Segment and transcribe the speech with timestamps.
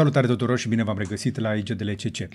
[0.00, 2.28] Salutare tuturor și bine v-am regăsit la IGDLCC.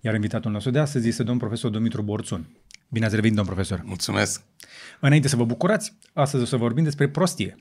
[0.00, 2.48] Iar invitatul nostru de astăzi este domnul profesor Dumitru Borțun.
[2.88, 3.82] Bine ați revenit, domn profesor.
[3.84, 4.42] Mulțumesc.
[5.00, 7.56] Înainte să vă bucurați, astăzi o să vorbim despre prostie.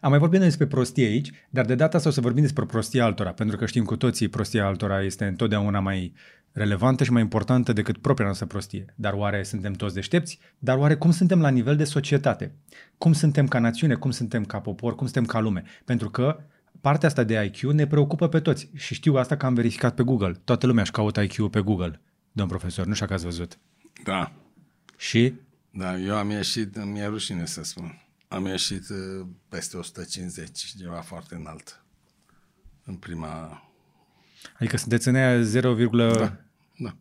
[0.00, 3.04] Am mai vorbit despre prostie aici, dar de data asta o să vorbim despre prostia
[3.04, 6.12] altora, pentru că știm cu toții prostia altora este întotdeauna mai
[6.52, 8.84] relevantă și mai importantă decât propria noastră prostie.
[8.94, 10.38] Dar oare suntem toți deștepți?
[10.58, 12.54] Dar oare cum suntem la nivel de societate?
[12.98, 13.94] Cum suntem ca națiune?
[13.94, 14.94] Cum suntem ca popor?
[14.94, 15.62] Cum suntem ca lume?
[15.84, 16.38] Pentru că
[16.80, 20.02] partea asta de IQ ne preocupă pe toți și știu asta că am verificat pe
[20.02, 20.32] Google.
[20.44, 22.00] Toată lumea își caută IQ pe Google,
[22.32, 23.58] domn profesor, nu știu că ați văzut.
[24.04, 24.32] Da.
[24.96, 25.34] Și?
[25.70, 31.34] Da, eu am ieșit, mi-e rușine să spun, am ieșit uh, peste 150, ceva foarte
[31.34, 31.84] înalt
[32.84, 33.62] în prima...
[34.58, 36.36] Adică sunteți în aia 0, Da,
[36.76, 36.96] da.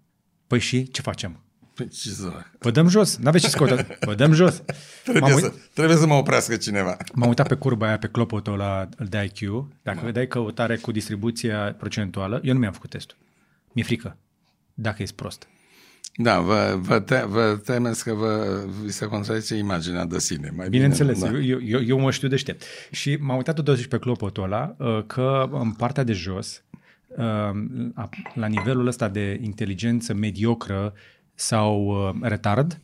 [0.47, 1.44] Păi și ce facem?
[1.75, 2.51] Păi ce să fac?
[2.59, 3.97] Vă dăm jos, n-aveți ce scoate.
[3.99, 4.63] Vă dăm jos.
[5.03, 6.97] Trebuie, M-am să, trebuie să mă oprească cineva.
[7.13, 9.67] M-am uitat pe curba aia, pe clopotul ăla de IQ.
[9.81, 10.11] Dacă da.
[10.11, 13.17] dai căutare cu distribuția procentuală, eu nu mi-am făcut testul.
[13.71, 14.17] Mi-e frică.
[14.73, 15.47] Dacă ești prost.
[16.17, 20.53] Da, vă, vă, te, vă temeți că vă, vi se contrazice imaginea de sine.
[20.55, 21.37] Mai Bineînțeles, bine, da.
[21.37, 22.63] eu, eu, eu mă știu deștept.
[22.91, 26.63] Și m-am uitat totuși pe clopotul ăla uh, că în partea de jos,
[27.07, 30.93] uh, la nivelul ăsta de inteligență mediocră
[31.35, 32.79] sau uh, retard,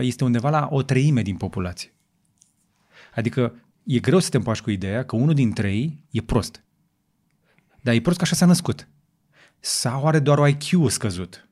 [0.00, 1.94] este undeva la o treime din populație.
[3.14, 6.64] Adică e greu să te împaci cu ideea că unul dintre ei e prost.
[7.80, 8.88] Dar e prost că așa s-a născut.
[9.60, 11.48] Sau are doar o IQ scăzut.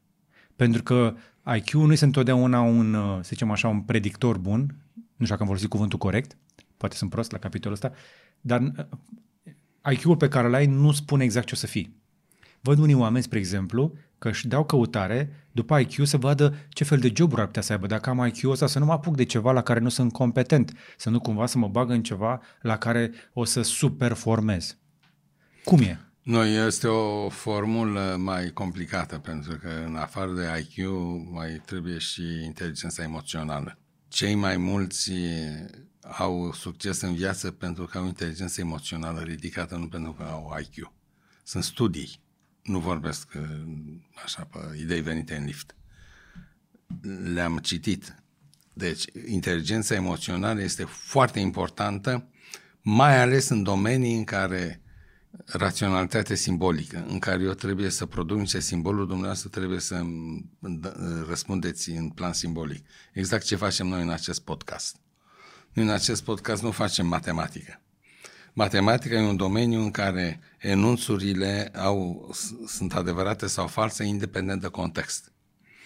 [0.56, 1.14] Pentru că
[1.56, 2.92] IQ nu este întotdeauna un,
[3.22, 4.60] să zicem așa, un predictor bun.
[4.92, 6.36] Nu știu dacă am folosit cuvântul corect.
[6.76, 7.92] Poate sunt prost la capitolul ăsta.
[8.40, 8.88] Dar
[9.90, 11.96] IQ-ul pe care îl ai nu spune exact ce o să fii.
[12.60, 13.92] Văd unii oameni, spre exemplu,
[14.26, 17.72] că își dau căutare după IQ să vadă ce fel de joburi ar putea să
[17.72, 17.86] aibă.
[17.86, 20.72] Dacă am IQ ăsta, să nu mă apuc de ceva la care nu sunt competent,
[20.96, 24.76] să nu cumva să mă bag în ceva la care o să superformez.
[25.64, 26.00] Cum e?
[26.22, 30.88] Nu, este o formulă mai complicată, pentru că în afară de IQ
[31.30, 33.78] mai trebuie și inteligența emoțională.
[34.08, 35.12] Cei mai mulți
[36.18, 40.92] au succes în viață pentru că au inteligență emoțională ridicată, nu pentru că au IQ.
[41.44, 42.24] Sunt studii
[42.66, 43.42] nu vorbesc uh,
[44.24, 45.74] așa pe idei venite în lift.
[47.32, 48.14] Le-am citit.
[48.72, 52.28] Deci, inteligența emoțională este foarte importantă,
[52.80, 54.80] mai ales în domenii în care
[55.44, 60.02] raționalitate simbolică, în care eu trebuie să produc niște simboluri, dumneavoastră trebuie să
[61.28, 62.86] răspundeți în plan simbolic.
[63.12, 64.96] Exact ce facem noi în acest podcast.
[65.72, 67.80] Noi în acest podcast nu facem matematică.
[68.58, 72.30] Matematica e un domeniu în care enunțurile au,
[72.66, 75.32] sunt adevărate sau false, independent de context.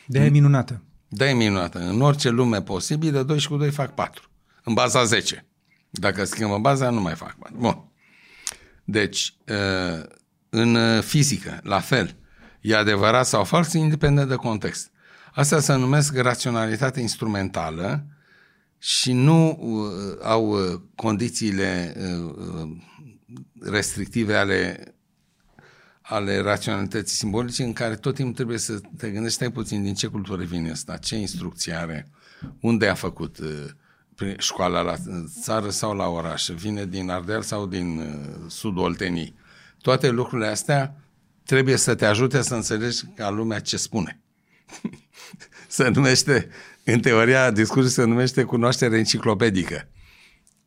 [0.06, 0.82] De e minunată.
[1.08, 1.78] De e minunată.
[1.78, 4.30] În orice lume posibilă, 2 și cu 2 fac 4.
[4.64, 5.46] În baza 10.
[5.90, 7.56] Dacă schimbă baza, nu mai fac 4.
[7.58, 7.84] Bun.
[8.84, 10.08] Deci, ă,
[10.50, 12.16] în fizică, la fel,
[12.60, 14.90] e adevărat sau fals, independent de context.
[15.32, 18.06] Asta se numesc raționalitate instrumentală,
[18.82, 22.70] și nu uh, au uh, condițiile uh, uh,
[23.60, 24.94] restrictive ale
[26.10, 30.06] ale raționalității simbolice în care tot timpul trebuie să te gândești, stai puțin, din ce
[30.06, 32.10] cultură vine asta, ce instrucție are,
[32.60, 34.94] unde a făcut uh, școala la
[35.40, 39.34] țară sau la oraș, vine din Ardeal sau din uh, sudul Oltenii.
[39.82, 40.94] Toate lucrurile astea
[41.44, 44.20] trebuie să te ajute să înțelegi ca lumea ce spune.
[45.68, 46.48] se numește
[46.84, 49.88] în teoria discursului se numește cunoaștere enciclopedică.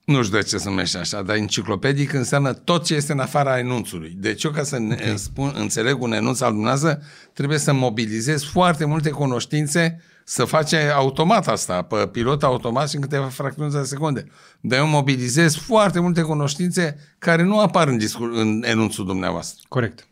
[0.05, 3.59] Nu știu de ce se numește așa, dar enciclopedic înseamnă tot ce este în afara
[3.59, 4.13] enunțului.
[4.17, 5.13] Deci eu ca să okay.
[5.15, 7.01] spun, înțeleg un enunț al dumneavoastră,
[7.33, 13.01] trebuie să mobilizez foarte multe cunoștințe să face automat asta, pe pilot automat și în
[13.01, 14.25] câteva fracțiuni de secunde.
[14.61, 19.61] Dar eu mobilizez foarte multe cunoștințe care nu apar în, discur- în enunțul dumneavoastră.
[19.67, 20.07] Corect.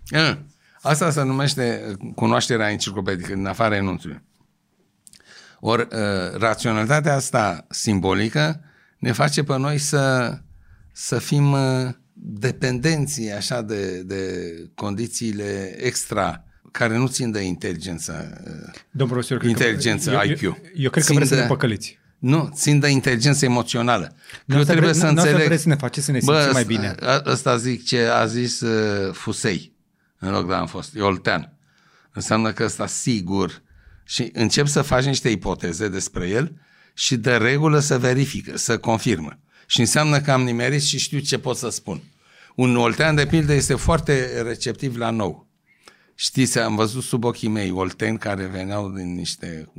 [0.81, 4.21] Asta se numește cunoașterea enciclopedică, în afara enunțului.
[5.63, 8.61] Ori uh, raționalitatea asta simbolică
[8.97, 10.37] ne face pe noi să,
[10.91, 18.73] să fim uh, dependenți așa de, de condițiile extra care nu țin de inteligență, uh,
[18.91, 20.41] Domnul profesor, inteligență că, IQ.
[20.41, 21.99] Eu, eu, eu cred că vreți să ne păcăliți.
[22.17, 24.15] Nu, țin de inteligență emoțională.
[24.45, 25.45] Nu eu trebuie vre, să înțeleg...
[25.45, 26.95] vreți să ne faceți să ne simțim bă, mai bine.
[27.25, 29.73] Ăsta zic ce a zis uh, Fusei,
[30.19, 31.53] în loc de am fost, e Oltean.
[32.13, 33.61] Înseamnă că ăsta sigur
[34.11, 36.61] și încep să faci niște ipoteze despre el
[36.93, 39.39] și de regulă să verifică, să confirmă.
[39.65, 42.01] Și înseamnă că am nimerit și știu ce pot să spun.
[42.55, 45.47] Un oltean, de pildă, este foarte receptiv la nou.
[46.15, 49.71] Știți, am văzut sub ochii mei olteni care veneau din niște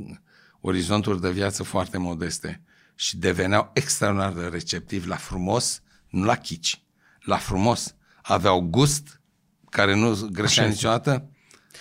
[0.61, 2.61] orizonturi de viață foarte modeste
[2.95, 6.83] și deveneau extraordinar de receptivi la frumos, nu la chici,
[7.19, 7.95] la frumos.
[8.21, 9.21] Aveau gust
[9.69, 10.73] care nu greșea Așa este.
[10.73, 11.27] niciodată,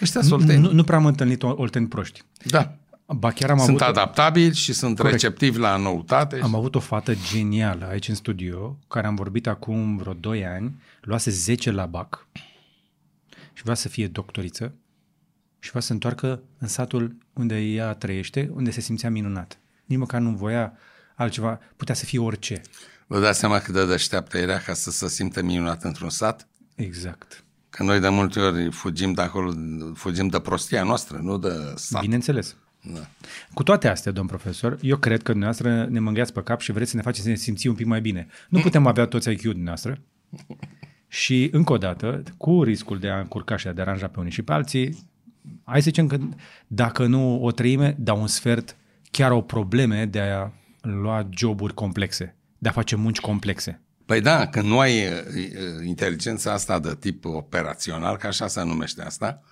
[0.00, 0.62] ăștia sunt olteni.
[0.62, 2.22] Nu, nu prea am întâlnit ol- olteni proști.
[2.46, 2.76] Da.
[3.06, 5.14] Ba chiar am Sunt avut, adaptabili și sunt Corect.
[5.14, 6.40] receptivi la noutate.
[6.42, 10.82] am avut o fată genială aici în studio, care am vorbit acum vreo 2 ani,
[11.00, 12.26] luase 10 la BAC
[13.52, 14.74] și vrea să fie doctoriță
[15.58, 19.58] și vrea să se întoarcă în satul unde ea trăiește, unde se simțea minunat.
[19.84, 20.72] Nici măcar nu voia
[21.14, 22.60] altceva, putea să fie orice.
[23.06, 26.48] Vă dați seama cât de deșteaptă era ca să se simtă minunat într-un sat?
[26.74, 27.44] Exact.
[27.72, 29.52] Că noi de multe ori fugim de acolo,
[29.94, 32.00] fugim de prostia noastră, nu de sat.
[32.00, 32.56] Bineînțeles.
[32.94, 33.00] Da.
[33.54, 36.90] Cu toate astea, domn profesor, eu cred că dumneavoastră ne mângheați pe cap și vreți
[36.90, 38.26] să ne faceți să ne simțim un pic mai bine.
[38.48, 39.98] Nu putem avea toți IQ dumneavoastră
[41.08, 44.32] și, încă o dată, cu riscul de a încurca și de a deranja pe unii
[44.32, 45.10] și pe alții,
[45.64, 46.19] hai să zicem că
[46.66, 48.76] dacă nu o treime, dar un sfert
[49.10, 53.80] chiar au probleme de a lua joburi complexe, de a face munci complexe.
[54.12, 58.62] Păi da, când nu ai uh, uh, inteligența asta de tip operațional, că așa se
[58.62, 59.42] numește asta,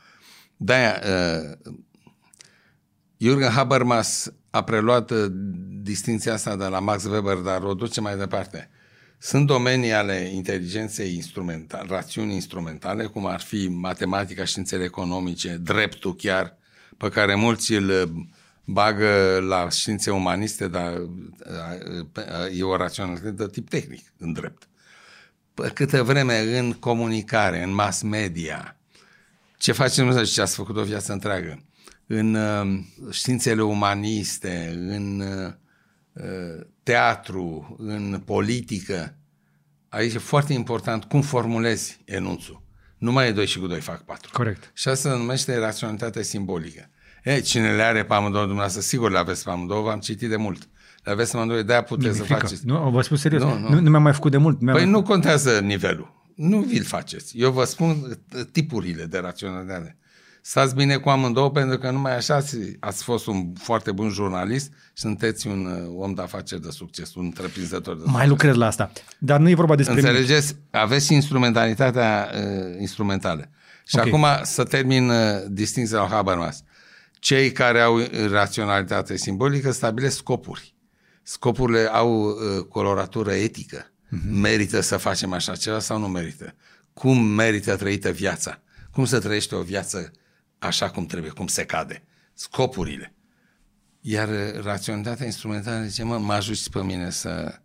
[0.56, 1.72] de-aia uh,
[3.16, 5.26] Jürgen Habermas a preluat uh,
[5.82, 8.70] distinția asta de la Max Weber, dar o duce mai departe.
[9.18, 16.56] Sunt domenii ale inteligenței instrumentale, rațiuni instrumentale, cum ar fi matematica, științele economice, dreptul chiar,
[16.96, 18.10] pe care mulți îl uh,
[18.64, 21.06] bagă la științe umaniste, dar uh,
[22.16, 24.68] uh, e o raționalitate de tip tehnic în drept.
[25.54, 28.76] Pe câtă vreme în comunicare, în mass media,
[29.58, 31.62] ce facem nu ce ați făcut o viață întreagă,
[32.06, 32.80] în uh,
[33.10, 39.14] științele umaniste, în uh, teatru, în politică,
[39.88, 42.62] aici e foarte important cum formulezi enunțul.
[42.98, 44.30] Nu mai e 2 și cu 2 fac 4.
[44.32, 44.70] Corect.
[44.74, 46.90] Și asta se numește raționalitate simbolică.
[47.22, 50.36] E, cine le are pe amândouă dumneavoastră, sigur le aveți pe amândouă, v-am citit de
[50.36, 50.68] mult.
[51.04, 52.40] Le aveți pe amândouă, de-aia puteți să frică.
[52.40, 52.66] faceți.
[52.66, 53.68] Nu, vă spun serios, Nu, nu, nu.
[53.74, 53.80] nu.
[53.80, 54.60] nu mi-am mai făcut de mult.
[54.60, 56.18] Mi-am Păi nu contează nivelul.
[56.34, 57.38] Nu vi-l faceți.
[57.38, 57.90] Eu vă spun
[58.36, 59.94] uh, tipurile de raționalitate.
[60.42, 64.66] Stați bine cu amândouă pentru că numai așa ați, ați fost un foarte bun jurnalist
[64.72, 68.28] și sunteți un uh, om de afaceri de succes, un întreprinzător de Mai succes.
[68.28, 68.90] lucrez la asta.
[69.18, 70.08] Dar nu e vorba despre mine.
[70.08, 70.56] Înțelegeți?
[70.70, 73.50] Aveți și instrumentalitatea uh, instrumentală.
[73.86, 74.06] Și Ok.
[74.06, 75.16] acum să termin uh,
[75.48, 76.62] distinția la Habermas.
[77.20, 77.98] Cei care au
[78.30, 80.74] raționalitate simbolică stabilesc scopuri.
[81.22, 83.84] Scopurile au uh, coloratură etică.
[83.84, 84.30] Uh-huh.
[84.30, 86.54] Merită să facem așa ceva sau nu merită?
[86.92, 88.62] Cum merită trăită viața?
[88.90, 90.10] Cum să trăiește o viață
[90.58, 92.02] așa cum trebuie, cum se cade?
[92.34, 93.14] Scopurile.
[94.00, 97.60] Iar uh, raționalitatea instrumentală zice, mă, mă ajuți pe mine să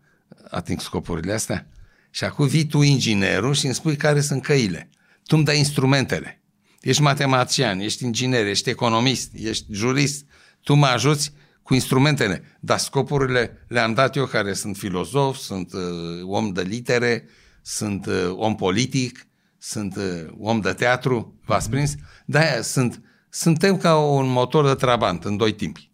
[0.49, 1.67] ating scopurile astea?
[2.09, 4.89] Și acum vii tu inginerul și îmi spui care sunt căile.
[5.23, 6.41] Tu îmi dai instrumentele.
[6.85, 10.25] Ești matematician, ești inginer, ești economist, ești jurist.
[10.63, 11.31] Tu mă ajuți
[11.63, 15.81] cu instrumentele, dar scopurile le-am dat eu care sunt filozof, sunt uh,
[16.23, 17.27] om de litere,
[17.61, 19.27] sunt uh, om politic,
[19.57, 21.95] sunt uh, om de teatru, v-ați prins?
[22.25, 25.89] De-aia sunt, suntem ca un motor de trabant în doi timpi.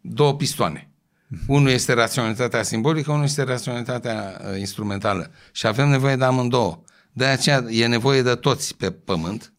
[0.00, 0.90] Două pistoane.
[1.46, 5.30] Unul este raționalitatea simbolică, unul este raționalitatea uh, instrumentală.
[5.52, 6.82] Și avem nevoie de amândouă.
[7.12, 9.52] De aceea e nevoie de toți pe pământ.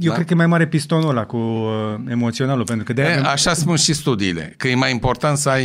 [0.00, 0.12] Eu Da?
[0.14, 3.30] cred că e mai mare pistonul ăla cu uh, emoționalul, pentru că de E, aia,
[3.30, 5.64] așa spun și studiile, că e mai important să ai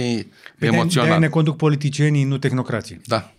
[0.58, 1.20] de aia emoțional.
[1.20, 3.02] ne conduc politicienii, nu tehnocrații.
[3.06, 3.32] Da,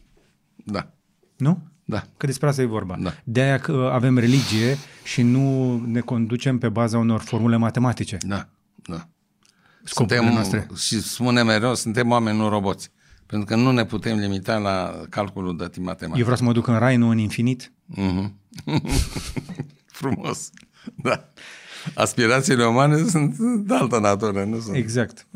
[0.64, 0.88] da,
[1.36, 1.62] Nu?
[1.84, 2.04] da.
[2.16, 2.96] Că despre asta e vorba.
[3.00, 3.12] Da.
[3.24, 8.18] De aia că avem religie și nu ne conducem pe baza unor formule matematice.
[8.26, 8.48] Da,
[8.86, 9.08] da.
[9.84, 10.66] Scopurile Suntem, noastre.
[10.76, 12.90] și spune mereu, suntem oameni, nu roboți.
[13.26, 16.16] Pentru că nu ne putem limita la calculul de timp matematic.
[16.16, 17.72] Eu vreau să mă duc în rai, nu în infinit.
[17.86, 18.34] Mhm.
[19.96, 20.50] Frumos.
[20.94, 21.32] Da.
[21.94, 24.76] Aspirațiile umane sunt de altă natură, nu sunt.
[24.76, 25.26] Exact.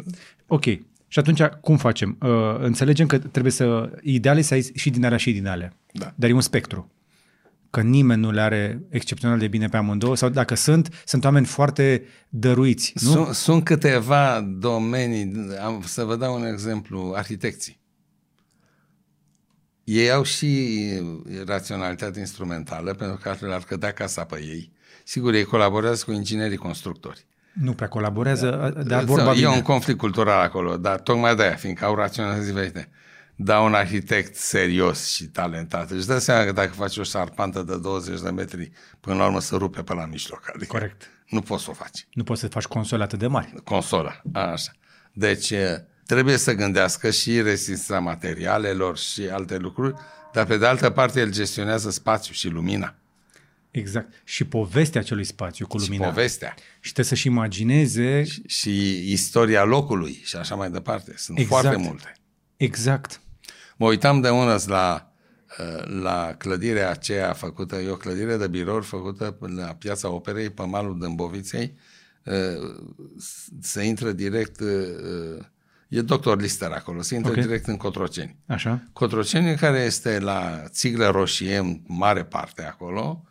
[0.47, 0.65] Ok.
[1.09, 2.17] Și atunci, cum facem?
[2.21, 3.91] Uh, înțelegem că trebuie să...
[4.03, 5.73] Ideal e să ai și din alea și din alea.
[5.93, 6.13] Da.
[6.15, 6.91] Dar e un spectru.
[7.71, 11.47] Că nimeni nu le are excepțional de bine pe amândouă sau dacă sunt, sunt oameni
[11.47, 12.93] foarte dăruiți.
[12.95, 13.11] Nu?
[13.11, 15.33] Sunt, sunt câteva domenii,
[15.65, 17.80] am, să vă dau un exemplu, arhitecții.
[19.91, 20.79] Ei au și
[21.47, 24.73] raționalitate instrumentală, pentru că altfel ar cădea casa pe ei.
[25.05, 27.27] Sigur, ei colaborează cu inginerii constructori.
[27.53, 29.47] Nu prea colaborează, dar vorba e bine.
[29.47, 32.91] un conflict cultural acolo, dar tocmai de aia, fiindcă au raționalitate diferite.
[33.37, 37.79] Dar un arhitect serios și talentat își dă seama că dacă faci o șarpantă de
[37.79, 38.71] 20 de metri,
[39.01, 40.51] până la urmă se rupe pe la mijloc.
[40.55, 41.11] Adică Corect.
[41.29, 42.07] Nu poți să o faci.
[42.13, 43.55] Nu poți să faci console atât de mari.
[43.65, 44.73] Consola, așa.
[45.13, 49.95] Deci e, trebuie să gândească și rezistența materialelor și alte lucruri,
[50.33, 52.95] dar pe de altă parte el gestionează spațiul și lumina
[53.71, 54.13] Exact.
[54.25, 56.05] Și povestea acelui spațiu cu lumina.
[56.05, 61.15] și povestea Și trebuie să-și imagineze și istoria locului și așa mai departe.
[61.17, 61.61] Sunt Exact.
[61.63, 62.17] foarte multe.
[62.57, 63.21] exact.
[63.77, 65.13] Mă uitam de unăs la
[65.59, 70.63] uh, la clădirea aceea făcută, e o clădire de birouri făcută la Piața Operei, pe
[70.63, 71.75] malul Dâmboviței,
[72.25, 72.35] uh,
[73.61, 75.45] se intră direct, uh,
[75.91, 77.37] e doctor Lister acolo, se intră Ok.
[77.37, 77.49] okay.
[77.49, 78.37] direct în Cotroceni.
[78.47, 78.83] Așa?
[78.93, 83.25] Cotroceni care este la țiglă roșie în mare parte acolo,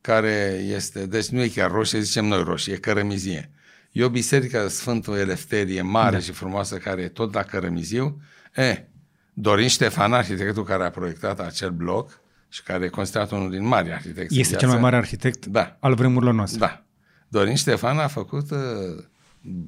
[0.00, 3.50] care este, deci nu e chiar roșie, zicem noi roșie, e cărămizie.
[3.92, 6.22] E o biserică Sfântul Elefterie mare da.
[6.22, 8.20] și frumoasă care e tot la cărămiziu.
[8.54, 8.84] E,
[9.32, 13.92] Dorin Ștefan, arhitectul care a proiectat acel bloc și care e considerat unul din mari
[13.92, 14.38] arhitecți.
[14.40, 14.80] Este în cel mai viață.
[14.80, 15.76] mare arhitect Da.
[15.80, 16.58] al vremurilor noastre.
[16.58, 16.84] Da.
[17.28, 18.58] Dorin Ștefan a făcut uh,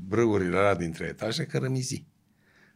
[0.08, 2.06] brâurile alea dintre etaje cărămizii.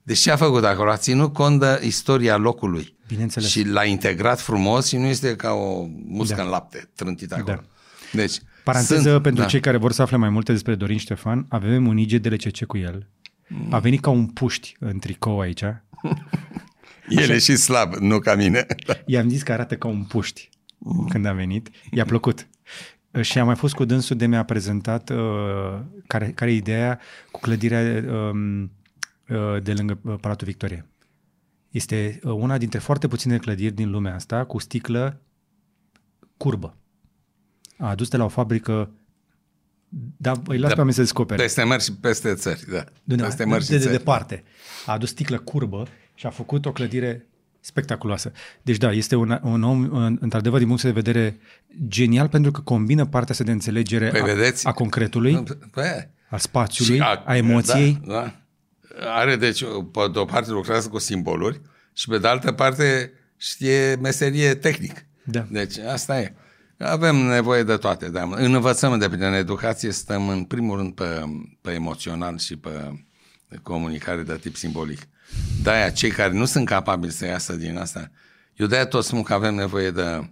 [0.02, 0.90] Deci ce a făcut acolo?
[0.90, 2.96] A ținut cont de istoria locului.
[3.08, 3.48] Bineînțeles.
[3.48, 6.42] Și l-a integrat frumos și nu este ca o muscă Da.
[6.42, 7.54] în lapte trântită acolo.
[7.56, 7.62] Da.
[8.12, 9.48] Deci, Paranteză sunt- pentru da.
[9.48, 13.08] cei care vor să afle mai multe despre Dorin Ștefan, avem un IGDLCC cu el.
[13.70, 15.62] A venit ca un puști în tricou aici.
[17.08, 18.66] El e și slab, nu ca mine.
[19.06, 20.48] I-am zis că arată ca un puști
[21.08, 21.68] când a venit.
[21.90, 22.48] I-a plăcut.
[23.20, 26.98] Și am mai fost cu dânsul de mi-a prezentat uh, care, care e ideea
[27.30, 28.68] cu clădirea um, uh,
[29.62, 30.86] de lângă uh, Palatul Victorie.
[31.70, 35.20] Este uh, una dintre foarte puține clădiri din lumea asta cu sticlă
[36.36, 36.74] curbă.
[37.78, 38.90] A adus de la o fabrică
[40.16, 40.72] da, îi las Da.
[40.74, 41.42] pe oameni să descopere.
[41.42, 42.84] Peste mări și peste țări, da.
[43.04, 43.96] De, peste de, mări și de, de țări.
[43.96, 44.42] departe.
[44.86, 47.26] A adus sticlă curbă și a făcut o clădire
[47.60, 48.32] spectaculoasă.
[48.62, 51.38] Deci da, este un, un om, în- într-adevăr, din punct de vedere
[51.88, 54.66] genial, pentru că combină partea asta de înțelegere Păi a, vedeți?
[54.66, 58.00] a concretului, Păi, a spațiului, a, a emoției.
[58.06, 58.39] Da, da.
[59.00, 61.60] Are, deci, pe de o parte lucrează cu simboluri
[61.92, 65.06] și pe de altă parte știe meserie tehnic.
[65.24, 65.46] Da.
[65.50, 66.34] Deci asta e.
[66.78, 68.08] Avem nevoie de toate.
[68.08, 68.22] Da.
[68.22, 71.24] În învățământ, de pildă, în educație, stăm în primul rând pe,
[71.60, 73.04] pe emoțional și pe
[73.62, 75.00] comunicare de tip simbolic.
[75.62, 78.10] De-aia, cei care nu sunt capabili să iasă din asta,
[78.54, 80.30] eu de-aia tot spun că avem nevoie de,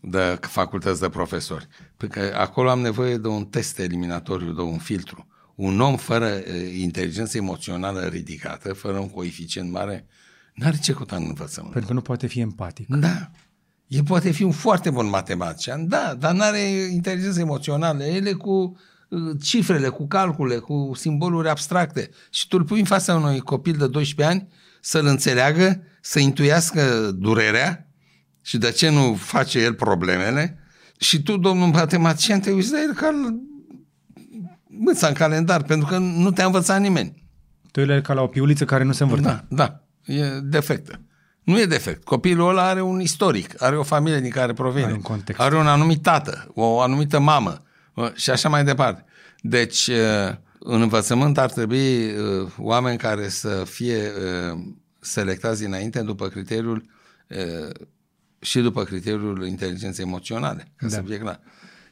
[0.00, 1.68] de facultăți de profesori.
[1.96, 5.26] Pentru că acolo am nevoie de un test eliminatoriu, de un filtru.
[5.58, 10.06] Un om fără eh, inteligență emoțională ridicată, fără un coeficient mare,
[10.54, 11.72] n-are ce căuta în învățământ.
[11.72, 12.88] Pentru că nu poate fi empatic.
[12.88, 13.30] Da.
[13.86, 16.58] El poate fi un foarte bun matematician, da, dar nu are
[16.92, 18.04] inteligență emoțională.
[18.04, 18.76] El e cu
[19.08, 22.10] uh, cifrele, cu calcule, cu simboluri abstracte.
[22.30, 24.48] Și tu îl pui în fața unui copil de 12 ani
[24.80, 27.92] să-l înțeleagă, să intuiască durerea
[28.42, 30.58] și de ce nu face el problemele.
[30.98, 33.46] Și tu, domnul matematician, te uiți la el ca l-
[34.78, 37.24] mâța în calendar, pentru că nu te-a învățat nimeni.
[37.70, 39.24] Tu e ca la o piuliță care nu se învârte.
[39.26, 39.80] Da, da,
[40.14, 41.00] e defectă.
[41.42, 42.04] Nu e defect.
[42.04, 45.40] Copilul ăla are un istoric, are o familie din care provine, Are un context.
[45.40, 47.62] are un anumit tată, o anumită mamă
[47.94, 49.04] uh, și așa mai departe.
[49.40, 53.96] Deci, uh, în învățământ ar trebui uh, oameni care să fie
[54.52, 54.58] uh,
[55.00, 56.84] selectați dinainte după criteriul
[57.28, 57.70] uh,
[58.40, 60.94] și după criteriul inteligenței emoționale, ca Da.
[60.94, 61.40] să fie clar.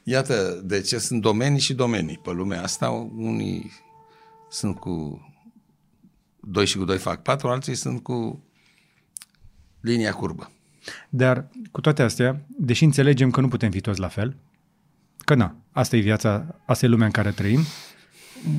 [0.09, 2.89] Iată de ce sunt domenii și domenii pe lumea asta.
[3.15, 3.71] Unii
[4.49, 5.21] sunt cu
[6.39, 8.43] 2 și cu 2 fac 4, alții sunt cu
[9.81, 10.51] linia curbă.
[11.09, 14.37] Dar cu toate astea, deși înțelegem că nu putem fi toți la fel,
[15.17, 17.59] că na, asta e viața, asta e lumea în care trăim,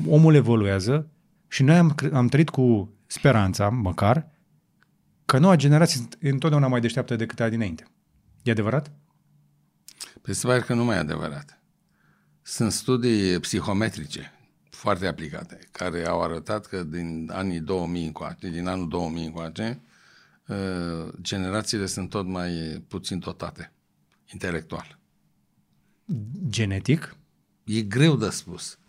[0.07, 1.07] omul evoluează
[1.47, 4.29] și noi am, cre- am trăit cu speranța, măcar,
[5.25, 7.85] că noua generație e întotdeauna mai deșteaptă decât aia dinainte.
[8.43, 8.91] E adevărat?
[10.29, 11.59] Păi se pare că nu mai e adevărat.
[12.41, 14.31] Sunt studii psihometrice
[14.69, 19.81] foarte aplicate, care au arătat că din anii 2000 încoace, din anul 2000 încoace,
[20.47, 23.71] uh, generațiile sunt tot mai puțin dotate
[24.33, 24.99] intelectual.
[26.49, 27.15] Genetic?
[27.63, 28.79] E greu de spus.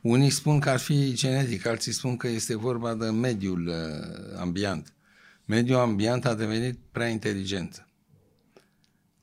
[0.00, 4.94] Unii spun că ar fi genetic, alții spun că este vorba de mediul uh, ambient.
[5.44, 7.87] Mediul ambient a devenit prea inteligent.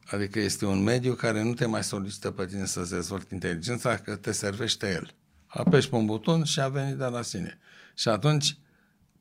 [0.06, 4.16] Adică este un mediu care nu te mai solicită pe tine să-ți dezvolți inteligența, că
[4.16, 5.14] te servește el.
[5.46, 7.60] Apeși pe un buton și a venit de la sine.
[7.96, 8.58] Și atunci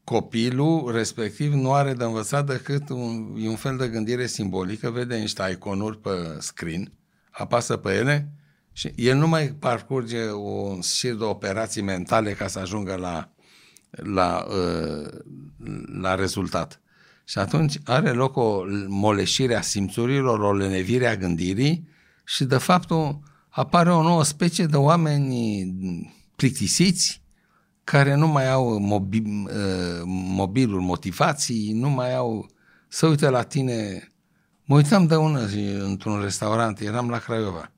[0.04, 5.16] copilul respectiv nu are de învățat decât un, e un fel de gândire simbolică, vede
[5.16, 6.92] niște iconuri pe screen,
[7.30, 8.32] apasă pe ele
[8.72, 13.30] și el nu mai parcurge un șir de operații mentale ca să ajungă la,
[13.90, 15.08] la, uh,
[16.00, 16.80] la rezultat.
[17.24, 21.88] Și atunci are loc o moleșire a simțurilor, o lenevire a gândirii
[22.24, 25.74] și de fapt o, apare o nouă specie de oameni
[26.36, 27.22] plictisiți
[27.84, 32.46] care nu mai au mobi, uh, mobilul motivații, nu mai au...
[32.88, 34.08] Să uite la tine...
[34.64, 37.72] Mă uitam de una zi într-un restaurant, eram la Craiova,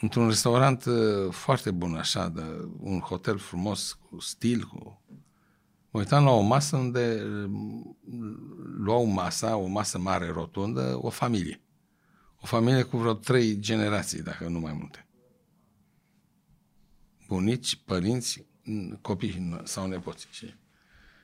[0.00, 2.42] într-un restaurant uh, foarte bun, așa, de
[2.80, 4.99] un hotel frumos, cu stil, cu...
[5.90, 7.50] Mă uitam la o masă unde uh,
[8.76, 11.60] luau masa, o masă mare rotundă, o familie.
[12.40, 15.08] O familie cu vreo trei generații, dacă nu mai multe.
[17.26, 18.46] Bunici, părinți,
[19.00, 20.26] copii sau nepoți.
[20.30, 20.46] Și,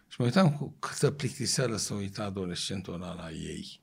[0.08, 3.80] și mă uitam cu câtă plictiseală să uita adolescentul ăla la ei.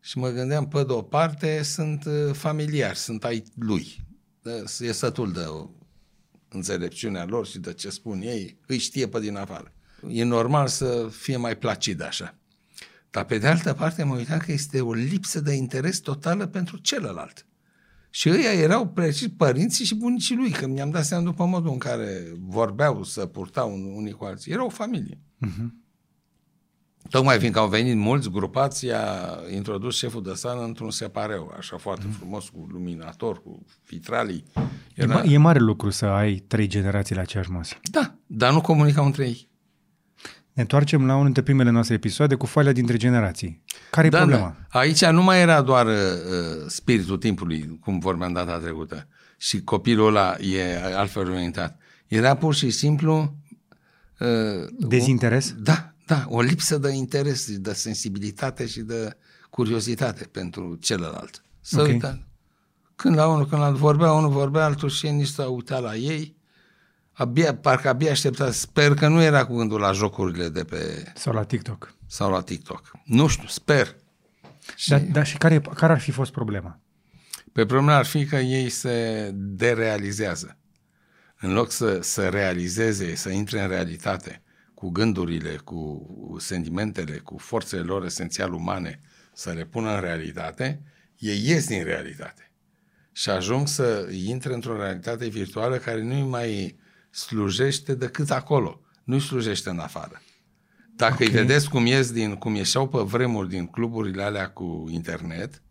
[0.00, 3.96] Și mă gândeam, pe de o parte, sunt uh, familiari, sunt ai lui.
[4.78, 5.44] E sătul de
[6.52, 9.72] înțelepciunea lor și de ce spun ei, îi știe pe din afară.
[10.08, 12.34] E normal să fie mai placid așa.
[13.10, 16.76] Dar pe de altă parte mă uitam că este o lipsă de interes totală pentru
[16.76, 17.46] celălalt.
[18.10, 21.78] Și ăia erau precis părinții și bunicii lui, că mi-am dat seama după modul în
[21.78, 24.52] care vorbeau, să purtau unii cu alții.
[24.52, 25.18] Era o familie.
[25.46, 25.81] Uh-huh.
[27.12, 32.06] Tocmai fiindcă au venit mulți grupați, a introdus șeful de sală într-un separeu, așa foarte
[32.06, 32.18] uh-huh.
[32.18, 34.44] frumos, cu luminator, cu vitralii.
[34.94, 35.22] Era...
[35.24, 37.74] E, e mare lucru să ai trei generații la aceeași masă.
[37.90, 39.48] Da, dar nu comunicau între ei.
[40.52, 43.62] Ne întoarcem la unul dintre primele noastre episoade cu foaia dintre generații.
[43.90, 44.56] Care e da, problema?
[44.72, 44.78] Da.
[44.78, 45.92] Aici nu mai era doar uh,
[46.66, 51.78] spiritul timpului, cum vorbeam data trecută, și copilul ăla e altfel orientat.
[52.06, 53.36] Era pur și simplu...
[54.18, 54.28] Uh,
[54.78, 55.50] Dezinteres?
[55.50, 59.16] O, da, da, o lipsă de interes, de sensibilitate și de
[59.50, 61.42] curiozitate pentru celălalt.
[61.60, 61.92] Să okay.
[61.92, 62.26] uita.
[62.96, 66.36] Când la unul, când la vorbea unul, vorbea altul și nici să uita la ei
[67.12, 71.12] abia, parcă abia aștepta, sper că nu era cu gândul la jocurile de pe...
[71.14, 71.94] Sau la TikTok.
[72.06, 72.90] Sau la TikTok.
[73.04, 73.96] Nu știu, sper.
[74.76, 74.88] Și...
[74.88, 76.80] Dar, dar și care, care ar fi fost problema?
[77.52, 80.56] Pe problema ar fi că ei se derealizează.
[81.40, 84.41] În loc să, să realizeze, să intre în realitate
[84.82, 86.06] cu gândurile, cu
[86.38, 89.00] sentimentele, cu forțele lor esențial umane,
[89.32, 90.82] să le pună în realitate,
[91.18, 92.52] ei ies din realitate.
[93.12, 96.78] Și ajung să intre într-o realitate virtuală care nu-i mai
[97.10, 98.80] slujește decât acolo.
[99.04, 100.22] Nu slujește în afară.
[100.96, 101.26] Dacă okay.
[101.26, 105.62] îi vedeți cum ies din, cum ieșeau pe vremuri din cluburile alea cu internet,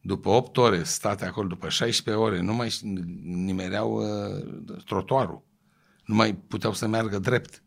[0.00, 2.78] după 8 ore state acolo, după 16 ore, nu mai
[3.22, 5.44] nimereau uh, trotuarul.
[6.04, 7.63] Nu mai puteau să meargă drept.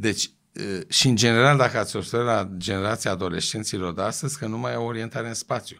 [0.00, 4.58] Deci, uh, și în general, dacă ați observat la generația adolescenților de astăzi, că nu
[4.58, 5.76] mai au orientare în spațiu.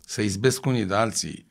[0.00, 1.46] Să izbesc unii de alții,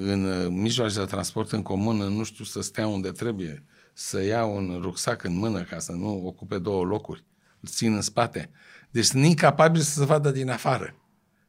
[0.00, 4.78] în mijloace de transport în comun, nu știu să stea unde trebuie, să ia un
[4.80, 7.24] rucsac în mână ca să nu ocupe două locuri,
[7.60, 8.50] îl țin în spate.
[8.90, 10.94] Deci sunt incapabili să se vadă din afară.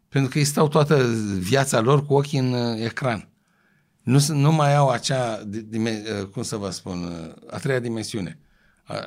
[0.10, 1.04] Pentru că ei stau toată
[1.40, 3.30] viața lor cu ochii în ecran.
[4.02, 5.50] Nu, nu mai au acea,
[6.32, 8.40] cum să vă spun, a treia dimensiune,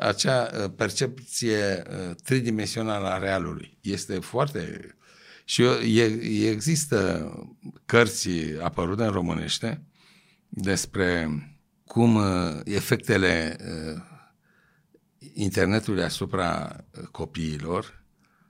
[0.01, 1.83] acea percepție
[2.25, 3.79] tridimensională a realului.
[3.81, 4.95] Este foarte
[5.51, 7.31] și eu, e, există
[7.87, 8.29] cărți
[8.61, 9.85] apărute în românește
[10.49, 11.29] despre
[11.85, 14.03] cum uh, efectele uh,
[15.33, 18.05] internetului asupra uh, copiilor,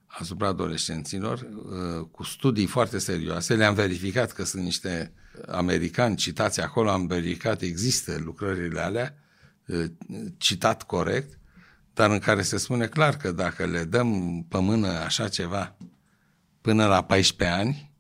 [0.06, 1.48] asupra adolescenților,
[2.10, 3.54] cu studii foarte serioase.
[3.54, 5.12] Le-am verificat că sunt niște
[5.46, 9.14] americani citați acolo, am verificat, există lucrările alea,
[10.36, 11.38] citat corect,
[11.94, 15.76] dar în care se spune clar că dacă le dăm pe mână așa ceva
[16.60, 17.92] până la 14 ani,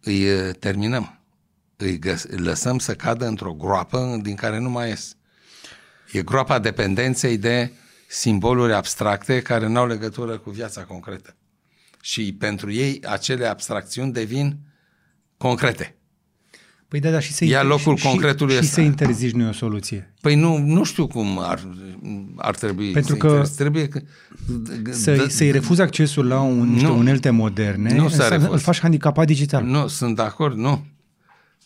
[0.00, 1.20] îi uh, terminăm.
[1.76, 5.16] Îi găs- lăsăm să cadă într-o groapă din care nu mai ies.
[6.12, 7.72] E groapa dependenței de
[8.08, 11.36] simboluri abstracte care nu au legătură cu viața concretă.
[12.00, 14.58] Și pentru ei acele abstracțiuni devin
[15.36, 15.96] concrete.
[16.92, 19.48] Păi da, da, și să, Ia locul și, concretului și, și să interzici nu e
[19.48, 20.12] o soluție.
[20.20, 21.60] Păi nu, nu știu cum ar,
[22.36, 24.00] ar trebui Pentru să că Trebuie că...
[24.90, 29.26] Să, să-i refuzi accesul la un, niște nu, unelte moderne, nu să îl faci handicapat
[29.26, 29.64] digital.
[29.64, 30.84] Nu, sunt de acord, nu.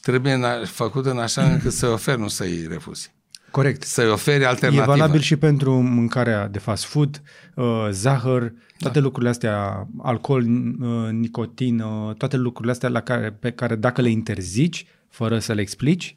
[0.00, 3.14] Trebuie făcut în așa încât să-i oferi, nu să-i refuzi.
[3.50, 3.82] Corect.
[3.82, 4.82] Să-i oferi alternativă.
[4.82, 7.22] E valabil și pentru mâncarea de fast food,
[7.54, 9.04] uh, zahăr, toate da.
[9.04, 14.86] lucrurile astea, alcool, uh, nicotină, toate lucrurile astea la care, pe care dacă le interzici,
[15.16, 16.16] fără să le explici,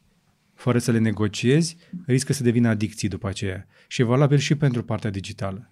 [0.54, 3.68] fără să le negociezi, riscă să devină adicții după aceea.
[3.88, 5.70] Și e valabil și pentru partea digitală.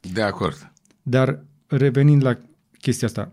[0.00, 0.72] De acord.
[1.02, 2.38] Dar revenind la
[2.78, 3.32] chestia asta,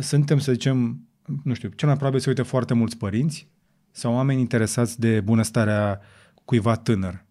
[0.00, 1.06] suntem, să zicem,
[1.44, 3.48] nu știu, cel mai probabil se uită foarte mulți părinți
[3.90, 6.00] sau oameni interesați de bunăstarea
[6.44, 7.24] cuiva tânăr.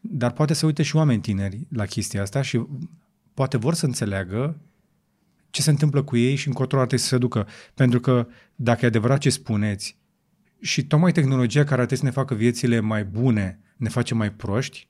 [0.00, 2.66] Dar poate să uite și oameni tineri la chestia asta și
[3.34, 4.56] poate vor să înțeleagă
[5.50, 7.46] ce se întâmplă cu ei și încotro ar trebui să se ducă.
[7.74, 10.02] Pentru că dacă e adevărat ce spuneți,
[10.64, 14.32] și tocmai tehnologia care ar trebui să ne facă viețile mai bune, ne face mai
[14.32, 14.88] proști,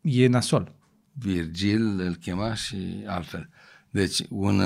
[0.00, 0.74] e nasol.
[1.12, 3.48] Virgil îl chema și altfel.
[3.90, 4.62] Deci un,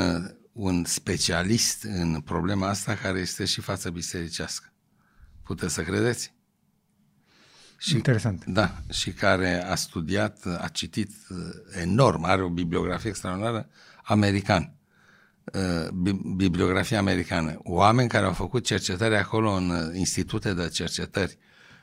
[0.53, 4.73] un specialist în problema asta care este și față bisericească.
[5.43, 6.35] Puteți să credeți?
[7.79, 8.45] Și, Interesant.
[8.45, 11.37] Da, și care a studiat, a citit uh,
[11.81, 13.69] enorm, are o bibliografie extraordinară,
[14.05, 14.78] american.
[15.53, 15.89] Uh,
[16.37, 17.61] bibliografie americană.
[17.63, 21.39] Oameni care au făcut cercetări acolo în uh, institute de cercetări,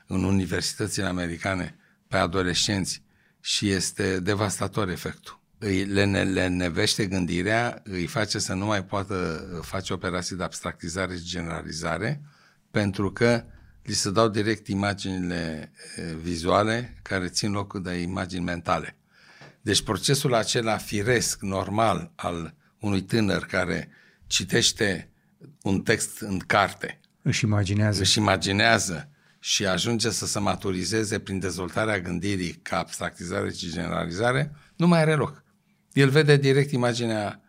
[0.06, 1.76] în universitățile americane,
[2.08, 3.02] pe adolescenți
[3.40, 5.40] și este devastator efectul.
[5.58, 11.16] Îi, le, le nevește gândirea, îi face să nu mai poată face operații de abstractizare
[11.16, 12.20] și generalizare,
[12.70, 13.44] pentru că
[13.82, 15.72] li se dau direct imaginile
[16.22, 18.96] vizuale care țin locul de imagini mentale.
[19.60, 22.54] Deci procesul acela firesc, normal, al
[22.86, 23.88] unui tânăr care
[24.26, 25.10] citește
[25.62, 32.00] un text în carte, își imaginează, își imaginează și ajunge să se maturizeze prin dezvoltarea
[32.00, 35.44] gândirii ca abstractizare și generalizare, nu mai are loc.
[35.92, 37.40] El vede direct imaginea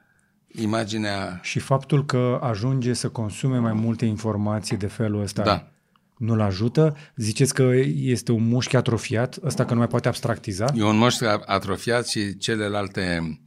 [0.48, 1.40] imaginea...
[1.44, 5.72] Și faptul că ajunge să consume mai multe informații de felul ăsta da.
[6.18, 6.96] nu-l ajută?
[7.16, 10.66] Ziceți că este un mușchi atrofiat, ăsta că nu mai poate abstractiza?
[10.76, 13.40] E un mușchi atrofiat și celelalte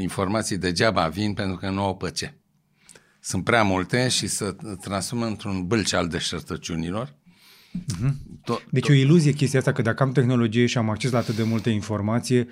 [0.00, 2.34] informații degeaba vin pentru că nu au pe ce.
[3.20, 7.14] Sunt prea multe și se transformă într-un bâlci al deșertăciunilor.
[7.74, 8.12] Uh-huh.
[8.42, 11.36] To- deci o iluzie chestia asta că dacă am tehnologie și am acces la atât
[11.36, 12.46] de multe informație,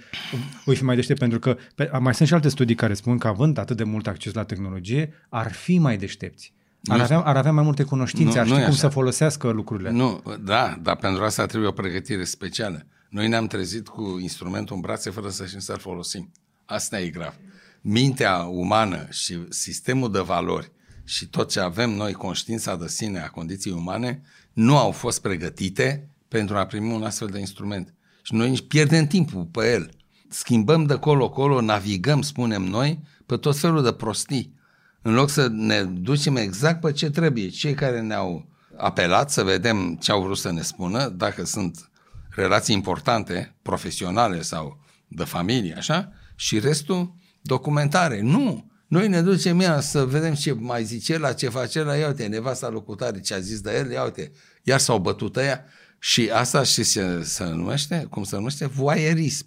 [0.64, 3.26] voi fi mai deștept pentru că pe, mai sunt și alte studii care spun că
[3.26, 6.54] având atât de mult acces la tehnologie, ar fi mai deștepți.
[6.84, 8.72] Ar avea, ar avea mai multe cunoștințe, nu, ar ști cum așa.
[8.72, 9.90] să folosească lucrurile.
[9.90, 12.86] Nu, da, dar pentru asta trebuie o pregătire specială.
[13.08, 16.32] Noi ne-am trezit cu instrumentul în brațe fără să știm să-l folosim.
[16.66, 17.34] Asta e grav.
[17.80, 20.72] Mintea umană și sistemul de valori
[21.04, 26.08] și tot ce avem noi, conștiința de sine a condiției umane, nu au fost pregătite
[26.28, 27.94] pentru a primi un astfel de instrument.
[28.22, 29.90] Și noi pierdem timpul pe el.
[30.28, 34.54] Schimbăm de colo-colo, navigăm, spunem noi, pe tot felul de prostii.
[35.02, 37.48] În loc să ne ducem exact pe ce trebuie.
[37.48, 41.90] Cei care ne-au apelat să vedem ce au vrut să ne spună, dacă sunt
[42.30, 48.20] relații importante, profesionale sau de familie, așa, și restul documentare.
[48.20, 48.70] Nu!
[48.86, 52.26] Noi ne ducem ea să vedem ce mai zice la ce face la ia uite,
[52.26, 55.64] nevasta locutare, ce a zis de el, ia uite, iar s-au bătut ăia
[55.98, 59.46] și asta și se, se numește, cum se numește, voyeurism.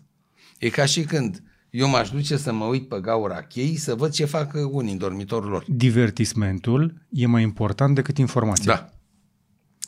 [0.58, 4.12] E ca și când eu m-aș duce să mă uit pe gaura chei să văd
[4.12, 5.66] ce fac unii în dormitorul lor.
[5.68, 8.74] Divertismentul e mai important decât informația.
[8.74, 8.90] Da.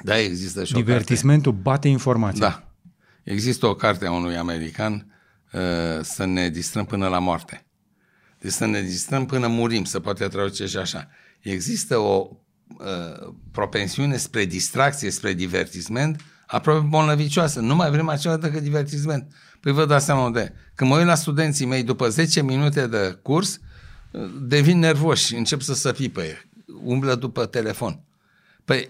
[0.04, 2.48] Da, există și Divertismentul bate informația.
[2.48, 2.74] Da.
[3.24, 5.12] Există o carte a unui american Uh,
[6.02, 7.66] să ne distrăm până la moarte.
[8.40, 11.10] Deci să ne distrăm până murim, să poate traduce și așa.
[11.42, 12.30] Există o
[12.78, 17.60] uh, propensiune spre distracție, spre divertisment, aproape bolnăvicioasă.
[17.60, 19.32] Nu mai vrem acela decât divertisment.
[19.60, 20.54] Păi vă dați seama de.
[20.76, 23.60] Când mă uit la studenții mei, după 10 minute de curs,
[24.12, 26.50] uh, devin nervoși, încep să săpi pe ei,
[26.84, 28.04] umblă după telefon.
[28.66, 28.90] Păi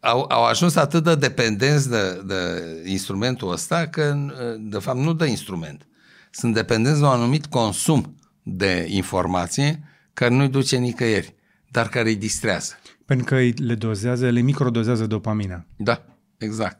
[0.00, 4.16] au, au ajuns atât de dependenți de, de instrumentul ăsta că,
[4.58, 5.86] de fapt, nu de instrument.
[6.30, 11.34] Sunt dependenți de un anumit consum de informație care nu-i duce nicăieri,
[11.70, 12.74] dar care îi distrează.
[13.04, 15.66] Pentru că le dozează, le microdozează dopamina.
[15.76, 16.04] Da,
[16.38, 16.78] exact.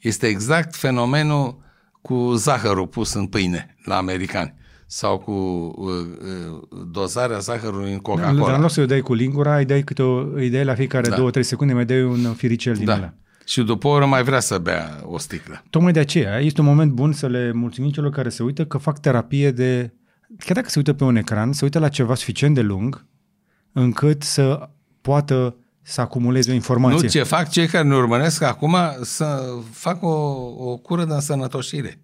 [0.00, 1.66] Este exact fenomenul
[2.00, 4.54] cu zahărul pus în pâine la americani
[4.90, 5.90] sau cu uh,
[6.50, 8.50] uh, dozarea zahărului în Coca-Cola.
[8.50, 11.08] Dar nu să o dai cu lingura, îi dai, câte o, îi dai la fiecare
[11.08, 11.30] da.
[11.30, 12.94] 2-3 secunde, mai dai un firicel din da.
[12.94, 13.14] ăla.
[13.44, 15.62] Și după o oră mai vrea să bea o sticlă.
[15.70, 18.78] Tocmai de aceea, este un moment bun să le mulțumim celor care se uită că
[18.78, 19.92] fac terapie de...
[20.38, 23.06] Chiar dacă se uită pe un ecran, se uită la ceva suficient de lung
[23.72, 24.68] încât să
[25.00, 27.02] poată să acumuleze o informație.
[27.02, 30.08] Nu, ce fac cei care ne urmăresc acum să fac o,
[30.58, 32.00] o cură de însănătoșire.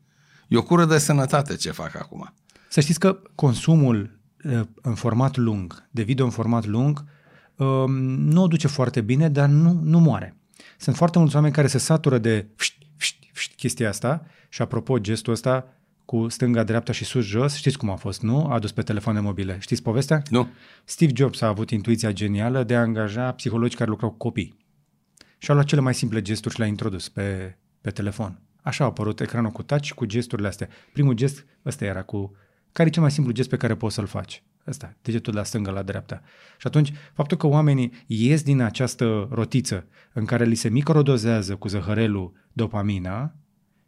[0.48, 2.34] E o cură de sănătate ce fac acum.
[2.74, 7.04] Să știți că consumul uh, în format lung, de video în format lung,
[7.56, 10.36] um, nu o duce foarte bine, dar nu, nu moare.
[10.78, 14.98] Sunt foarte mulți oameni care se satură de fșt, fșt, fșt, chestia asta și apropo
[14.98, 15.66] gestul ăsta
[16.04, 18.46] cu stânga, dreapta și sus, jos, știți cum a fost, nu?
[18.46, 19.56] A adus pe telefoane mobile.
[19.60, 20.22] Știți povestea?
[20.30, 20.48] Nu.
[20.84, 24.56] Steve Jobs a avut intuiția genială de a angaja psihologi care lucrau cu copii.
[25.38, 28.40] Și au luat cele mai simple gesturi și le-a introdus pe, pe telefon.
[28.62, 30.68] Așa a apărut ecranul cu touch cu gesturile astea.
[30.92, 32.36] Primul gest ăsta era cu
[32.74, 34.42] care e cel mai simplu gest pe care poți să-l faci?
[34.66, 36.22] Asta, degetul de la stânga la dreapta.
[36.58, 41.68] Și atunci, faptul că oamenii ies din această rotiță în care li se microdozează cu
[41.68, 43.34] zăhărelul dopamina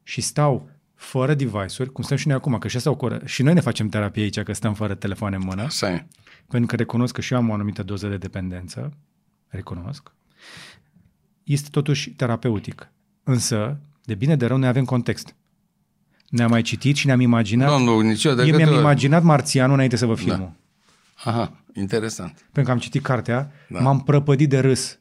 [0.02, 3.54] și stau fără device-uri, cum stăm și noi acum, că și, stau cu, și noi
[3.54, 5.62] ne facem terapie aici, că stăm fără telefoane în mână.
[5.62, 6.06] Așa e.
[6.48, 8.92] Pentru că recunosc că și eu am o anumită doză de dependență,
[9.46, 10.12] recunosc,
[11.42, 12.92] este totuși terapeutic.
[13.22, 15.34] Însă, de bine de rău, noi avem context.
[16.36, 17.68] Ne-am mai citit și ne-am imaginat.
[17.68, 18.78] Domnul, nicio de Eu mi-am ori.
[18.78, 20.52] imaginat Marțianul înainte să vă filmul.
[21.24, 21.30] Da.
[21.30, 22.32] Aha, interesant.
[22.32, 23.80] Pentru că am citit cartea, da.
[23.80, 24.98] m-am prăpădit de râs.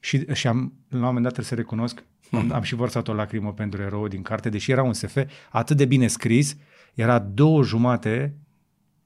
[0.00, 3.12] Și, și am, la un moment dat trebuie să recunosc, am, am și vărsat o
[3.12, 5.16] lacrimă pentru erou din carte, deși era un SF
[5.50, 6.56] atât de bine scris,
[6.94, 8.34] era două jumate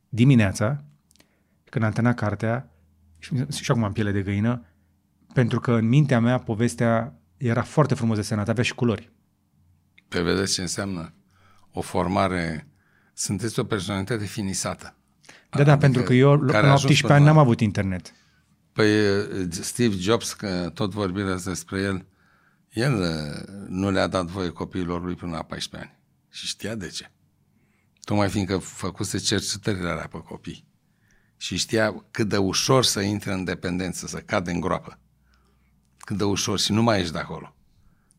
[0.09, 0.85] dimineața,
[1.71, 2.71] când am terminat cartea,
[3.19, 4.65] și, și acum am piele de găină,
[5.33, 9.11] pentru că în mintea mea povestea era foarte frumos desenată, avea și culori.
[10.09, 11.13] Pe vedeți ce înseamnă
[11.73, 12.67] o formare,
[13.13, 14.97] sunteți o personalitate finisată.
[15.51, 17.39] Da, da, Adică pentru că eu care a în ajuns 18 până ani la- n-am
[17.41, 18.13] avut internet.
[18.73, 18.89] Păi
[19.51, 22.07] Steve Jobs, că tot vorbirea despre el,
[22.71, 26.01] el uh, nu le-a dat voie copiilor lui până la 14 ani.
[26.31, 27.11] Și știa de ce.
[28.05, 30.67] Tocmai fiindcă făcuse cercetările alea pe copii.
[31.37, 34.99] Și știa cât de ușor să intre în dependență, să cadă în groapă.
[35.99, 37.57] Cât de ușor și nu mai ești de acolo.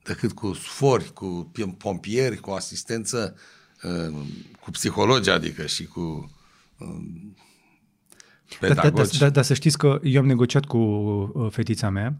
[0.03, 3.35] Decât cu sfori, cu pompieri, cu asistență,
[3.83, 4.15] uh,
[4.59, 6.31] cu psihologi, adică și cu
[6.77, 6.87] uh,
[8.59, 9.19] Dar da, da, pedagogi.
[9.19, 12.19] da, da, să știți că eu am negociat cu uh, fetița mea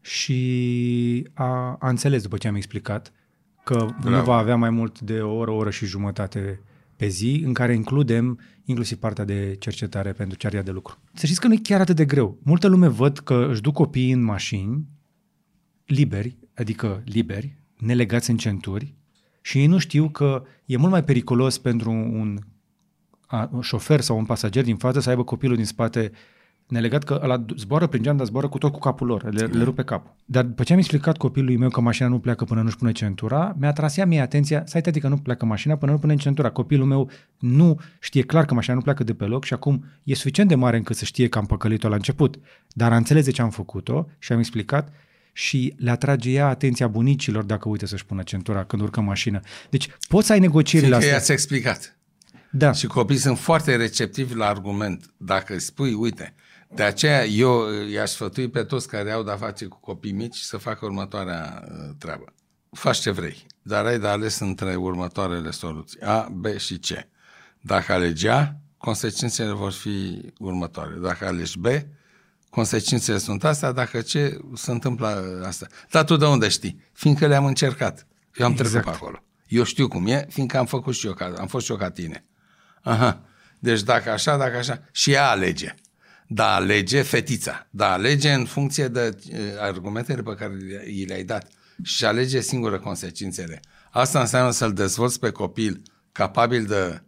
[0.00, 3.12] și a, a înțeles după ce am explicat
[3.64, 3.94] că Bravo.
[4.02, 4.24] nu Bravo.
[4.24, 6.62] va avea mai mult de o oră, o oră și jumătate
[6.96, 10.98] pe zi, în care includem inclusiv partea de cercetare pentru ce area de lucru.
[11.14, 12.38] Să știți că nu e chiar atât de greu.
[12.42, 14.84] Multă lume văd că își duc copiii în mașini
[15.90, 18.94] liberi, adică liberi, nelegați în centuri
[19.40, 22.38] și ei nu știu că e mult mai periculos pentru un
[23.26, 26.10] a, un șofer sau un pasager din față să aibă copilul din spate
[26.66, 29.62] nelegat că ăla zboară prin geam, dar zboară cu tot cu capul lor, le, le
[29.62, 30.14] rupe capul.
[30.24, 33.56] Dar după ce am explicat copilului meu că mașina nu pleacă până nu-și pune centura,
[33.58, 36.50] mi-a tras ea mie atenția, stai tati că nu pleacă mașina până nu pune centura.
[36.50, 40.14] Copilul meu nu știe clar că mașina nu pleacă de pe loc și acum e
[40.14, 42.38] suficient de mare încât să știe că am păcălit-o la început.
[42.68, 44.92] Dar a înțeles de ce am făcut-o și am explicat
[45.40, 49.40] și le atrage ea atenția bunicilor dacă uite să-și pună centura când urcă în mașină.
[49.70, 51.12] Deci poți să ai negocierile Fiindcă astea.
[51.12, 51.98] i-ați explicat.
[52.50, 52.72] Da.
[52.72, 55.14] Și copiii sunt foarte receptivi la argument.
[55.16, 56.34] Dacă îi spui, uite,
[56.74, 60.56] de aceea eu i-aș sfătui pe toți care au de-a face cu copii mici să
[60.56, 62.24] facă următoarea uh, treabă.
[62.70, 66.86] Faci ce vrei, dar ai de ales între următoarele soluții, A, B și C.
[67.60, 70.94] Dacă alegi A, consecințele vor fi următoare.
[71.02, 71.66] Dacă alegi B,
[72.50, 75.66] consecințele sunt astea, dacă ce se întâmplă asta.
[75.90, 76.88] Dar tu de unde știi?
[76.92, 78.06] Fiindcă le-am încercat.
[78.34, 78.70] Eu am exact.
[78.70, 79.22] trecut pe acolo.
[79.48, 81.90] Eu știu cum e, fiindcă am făcut și eu, ca, am fost și eu ca
[81.90, 82.24] tine.
[82.82, 83.24] Aha.
[83.58, 85.74] Deci dacă așa, dacă așa, și ea alege.
[86.26, 87.66] Da, alege fetița.
[87.70, 91.48] Da, alege în funcție de uh, argumentele pe care le- i le-ai dat.
[91.82, 93.60] Și alege singură consecințele.
[93.90, 95.82] Asta înseamnă să-l dezvolți pe copil
[96.12, 97.02] capabil de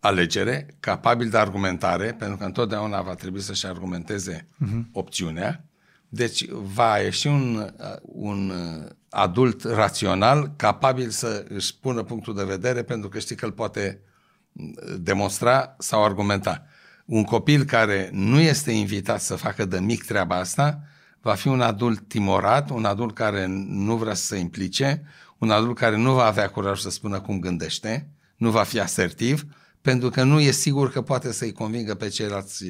[0.00, 4.82] alegere, capabil de argumentare, pentru că întotdeauna va trebui să-și argumenteze uh-huh.
[4.92, 5.64] opțiunea.
[6.08, 8.52] Deci va ieși un, un
[9.08, 14.00] adult rațional capabil să își pună punctul de vedere pentru că știi că îl poate
[14.98, 16.66] demonstra sau argumenta.
[17.04, 20.80] Un copil care nu este invitat să facă de mic treaba asta
[21.20, 25.02] va fi un adult timorat, un adult care nu vrea să se implice,
[25.38, 29.44] un adult care nu va avea curaj să spună cum gândește, nu va fi asertiv,
[29.86, 32.64] pentru că nu e sigur că poate să-i convingă pe ceilalți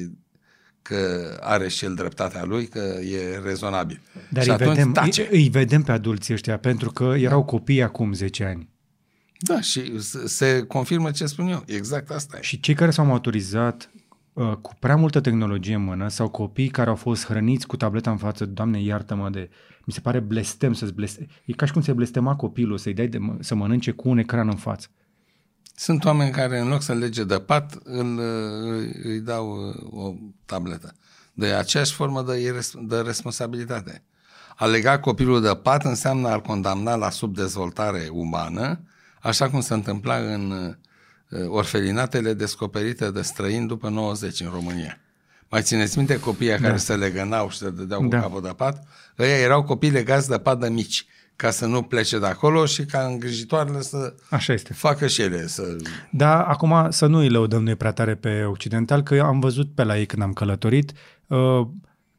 [0.81, 0.97] că
[1.41, 4.01] are și el dreptatea lui, că e rezonabil.
[4.29, 5.27] Dar și îi atunci vedem, tace.
[5.31, 8.69] îi, îi vedem pe adulții ăștia, pentru că erau copii acum 10 ani.
[9.39, 11.63] Da, și se- se confirmă ce spun eu.
[11.65, 12.41] Exact asta e.
[12.41, 13.91] Și cei care s-au maturizat
[14.33, 18.11] uh, cu prea multă tehnologie în mână sau copii care au fost hrăniți cu tableta
[18.11, 19.49] în față, Doamne iartă-mă de...
[19.85, 21.27] Mi se pare blestem să-ți bleste...
[21.45, 24.17] E ca și cum ți-ai blestema copilul, să-i dai de, mă- să mănânce cu un
[24.17, 24.87] ecran în față.
[25.79, 30.13] Sunt oameni care în loc să lege de pat, îl, îi, îi dau uh, o
[30.45, 30.95] tabletă.
[31.33, 34.03] De aceeași formă de, ires- de responsabilitate.
[34.55, 38.79] A lega copilul de pat înseamnă a-l condamna la subdezvoltare umană,
[39.21, 40.51] așa cum se întâmpla în
[41.29, 44.99] uh, orfelinatele descoperite de străini după 90 în România.
[45.49, 46.57] Mai țineți minte copiii da.
[46.57, 48.19] care se legănau și se dădeau cu Da.
[48.19, 48.87] capul de pat?
[49.19, 51.05] Ăia erau copii legați de pat de mici,
[51.37, 54.73] ca să nu plece de acolo și ca îngrijitoarele să Așa este.
[54.73, 55.77] facă și ele să
[56.11, 59.75] Da, acum să nu îi lăudăm noi prea tare pe occidental, că eu am văzut
[59.75, 60.91] pe la ei când am călătorit
[61.27, 61.67] uh,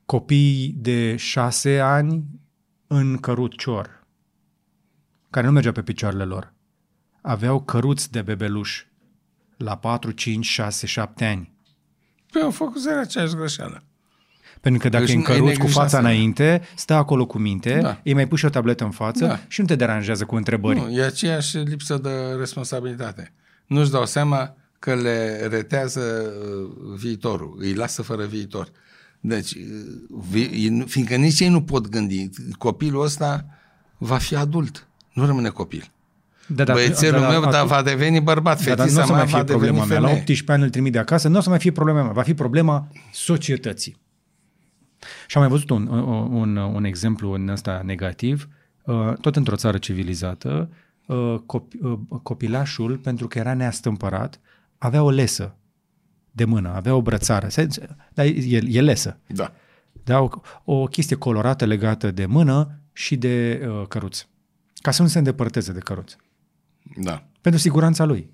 [0.07, 2.25] copii de șase ani
[2.87, 4.07] în cărucior,
[5.31, 6.53] care nu mergeau pe picioarele lor.
[7.23, 8.85] Aveau căruți de bebeluș
[9.57, 11.53] la 4, 5, 6, 7 ani.
[12.33, 13.83] Păi au făcut zero aceeași greșeală.
[14.61, 16.09] Pentru că dacă Deci e în e căruț cu neglijați, fața da.
[16.09, 18.01] înainte, stă acolo cu minte, Da.
[18.05, 19.39] îi mai pui și o tabletă în față Da.
[19.49, 20.79] și nu te deranjează cu întrebări.
[20.79, 23.33] Nu, e aceeași lipsă de responsabilitate.
[23.67, 28.69] Nu-și dau seama că le retează uh, viitorul, îi lasă fără viitor.
[29.21, 29.61] Deci, uh,
[30.31, 33.45] vi- fiindcă nici ei nu pot gândi, copilul ăsta
[33.99, 35.91] va fi adult, nu rămâne copil.
[36.47, 39.23] Da, da, Băiețelul meu dar va deveni bărbat, Da, dar nu fetița o să mea
[39.23, 39.99] mai va fie deveni problema mea.
[40.01, 40.21] La femeie.
[40.23, 42.35] 18 ani îl trimit de acasă, nu o să mai fie problema mea, va fi
[42.35, 43.97] problema societății.
[45.27, 45.87] Și am mai văzut un,
[46.31, 48.49] un, un exemplu în ăsta negativ,
[48.85, 50.71] uh, tot într-o țară civilizată,
[51.07, 54.41] uh, copi, uh, copilașul, pentru că era neastâmpărat,
[54.79, 55.55] avea o lesă
[56.31, 57.49] de mână, avea o brățară,
[58.15, 59.19] dar e, e lesă.
[59.27, 59.53] Da.
[60.05, 60.29] Da, o,
[60.65, 64.27] o chestie colorată legată de mână și de uh, căruț.
[64.75, 66.17] Ca să nu se îndepărteze de căruț.
[66.97, 67.25] Da.
[67.41, 68.31] Pentru siguranța lui.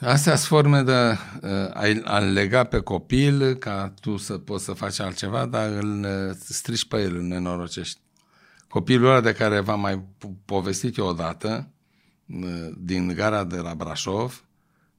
[0.00, 5.00] Astea sunt forme de uh, a lega pe copil ca tu să poți să faci
[5.00, 8.00] altceva, dar îl uh, strici pe el, îl nenorocești.
[8.68, 10.04] Copilul ăla de care v-am mai
[10.44, 11.68] povestit eu odată,
[12.26, 14.44] uh, din gara de la Brașov,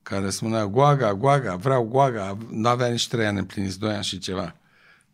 [0.03, 4.17] care spunea, Goaga, Goaga, vreau Goaga, nu avea nici trei ani împliniți, doi ani și
[4.17, 4.55] ceva.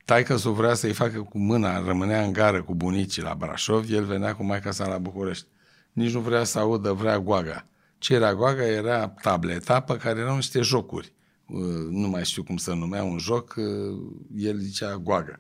[0.05, 4.03] Taică să vrea să-i facă cu mâna, rămânea în gară cu bunicii la Brașov, el
[4.03, 5.45] venea cu maica sa la București.
[5.91, 7.65] Nici nu vrea să audă, vrea Goaga.
[8.03, 8.65] Ce era Goaga?
[8.65, 11.13] Era tableta pe care erau niște jocuri.
[11.45, 13.99] Uh, nu mai știu cum să numea un joc, uh,
[14.35, 15.39] el zicea Goaga.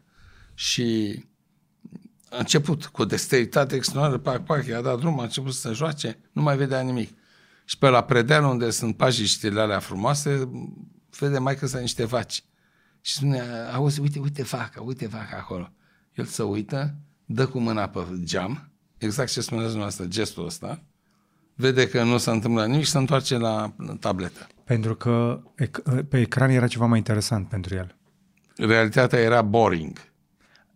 [0.53, 1.19] Și
[2.29, 6.19] a început cu o dexteritate extraordinară, pac, pac, i-a dat drum, a început să joace,
[6.31, 7.17] nu mai vedea nimic.
[7.65, 10.49] Și pe la predeal unde sunt pajiștile alea frumoase,
[11.19, 12.43] vede mai că sunt niște vaci.
[13.01, 13.41] Și spune,
[13.73, 15.73] auzi, uite, uite vaca, uite vaca acolo.
[16.13, 16.95] El se uită,
[17.25, 20.83] dă cu mâna pe geam, exact ce spuneți dumneavoastră, gestul ăsta,
[21.55, 24.47] vede că nu se întâmplă nimic și se întoarce la tabletă.
[24.63, 25.43] Pentru că
[26.09, 27.95] pe ecran era ceva mai interesant pentru el.
[28.57, 29.97] Realitatea era boring.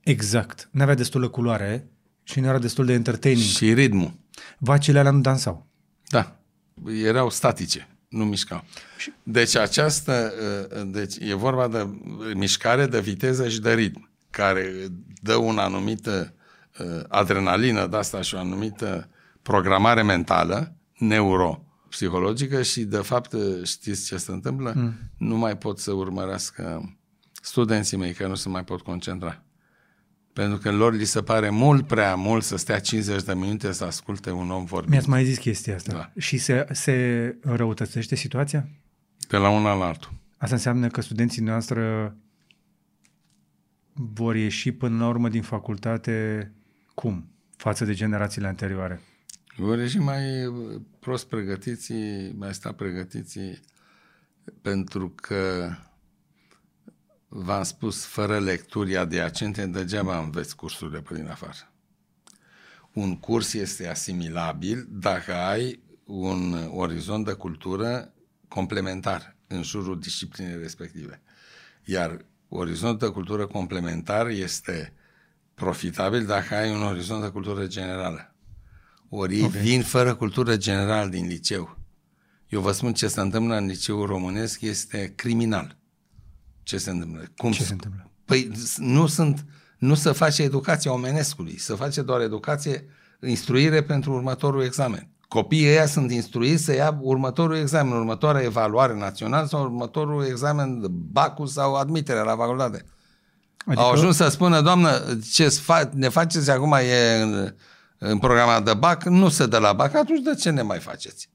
[0.04, 0.70] Exact.
[0.72, 1.88] Nu avea destulă culoare
[2.24, 3.46] și nu era destul de entertaining.
[3.46, 4.14] Și ritmul.
[4.58, 5.68] Vacile alea nu dansau.
[6.10, 6.40] Da.
[7.04, 8.64] Erau statice, nu mișcau.
[9.24, 10.34] Deci această,
[10.76, 11.88] uh, deci e vorba de
[12.34, 14.72] mișcare, de viteză și de ritm, care
[15.22, 16.34] dă o anumită
[16.80, 19.10] uh, adrenalină de asta și o anumită
[19.48, 24.74] programare mentală, neuropsihologică și de fapt știți ce se întâmplă?
[24.76, 24.94] Mm.
[25.18, 26.96] Nu mai pot să urmărească
[27.42, 29.44] studenții mei care nu se mai pot concentra.
[30.34, 33.84] Pentru că lor li se pare mult prea mult să stea 50 de minute să
[33.84, 34.92] asculte un om vorbind.
[34.92, 35.94] Mi-ați mai zis chestia asta.
[35.94, 36.12] Da.
[36.22, 38.70] Și se, se răutățește situația?
[39.30, 40.12] De la una la altul.
[40.38, 42.16] Asta înseamnă că studenții noastre
[43.94, 46.52] vor ieși până la urmă din facultate
[46.94, 47.32] cum?
[47.56, 49.02] Față de generațiile anterioare?
[49.60, 50.22] Vor ieși mai
[51.00, 51.94] prost pregătiți,
[52.36, 53.40] mai sta pregătiți
[54.62, 55.70] pentru că
[57.28, 61.72] v-am spus, fără lecturi adiacente, degeaba înveți cursurile pe din afară.
[62.94, 68.14] Un curs este asimilabil dacă ai un orizont de cultură
[68.48, 71.22] complementar în jurul disciplinei respective.
[71.84, 74.94] Iar orizont de cultură complementar este
[75.54, 78.32] profitabil dacă ai un orizont de cultură generală.
[79.10, 79.62] Ori okay.
[79.62, 81.78] vin fără cultură generală din liceu.
[82.48, 85.78] Eu vă spun ce se întâmplă în liceul românesc este criminal.
[86.64, 87.24] Ce se întâmplă?
[87.38, 88.12] Cum ce se întâmplă?
[88.26, 89.46] Păi nu sunt,
[89.78, 92.86] nu se face educația omenescului, se face doar educație,
[93.22, 95.10] instruire pentru următorul examen.
[95.28, 100.88] Copiii ăia sunt instruiți să ia următorul examen, următoarea evaluare națională sau următorul examen de
[100.90, 102.86] BACU sau admiterea la facultate.
[103.66, 103.82] Adică...
[103.82, 105.60] Au ajuns să spună, doamnă, ce
[105.92, 107.54] ne faceți acum e
[107.98, 110.80] în, în programa de BAC, nu se dă la BAC, atunci de ce ne mai
[110.80, 111.30] faceți?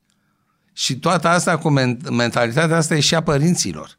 [0.72, 1.68] Și toată asta cu
[2.10, 3.96] mentalitatea asta e și a părinților.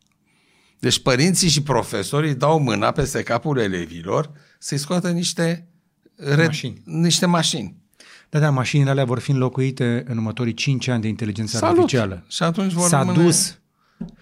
[0.80, 5.67] Deci părinții și profesorii dau mâna peste capul elevilor să-i scoată niște,
[6.15, 6.82] re- mașini.
[6.86, 7.76] niște mașini.
[8.30, 11.78] Da, da, mașinile alea vor fi înlocuite în următorii 5 ani de inteligență Salut.
[11.78, 12.23] artificială.
[12.28, 13.23] Și atunci vor S-a rămâne...
[13.23, 13.58] dus.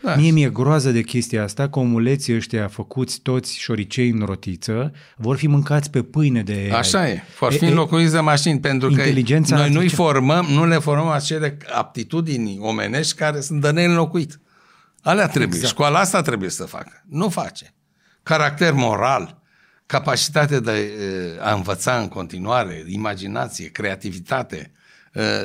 [0.01, 0.15] Da.
[0.15, 5.37] Mie mi-e groază de chestia asta că omuleții ăștia făcuți toți șoricei în rotiță vor
[5.37, 6.69] fi mâncați pe pâine de AI.
[6.69, 9.03] Așa e, vor fi înlocuiți de mașini pentru că
[9.49, 14.39] noi nu-i formăm, nu le formăm acele aptitudini omenești care sunt de neînlocuit.
[15.01, 15.55] Alea trebuie.
[15.55, 15.73] Exact.
[15.73, 17.03] Școala asta trebuie să facă.
[17.09, 17.73] Nu face.
[18.23, 19.41] Caracter moral,
[19.85, 20.91] capacitate de
[21.39, 24.71] a învăța în continuare, imaginație, creativitate,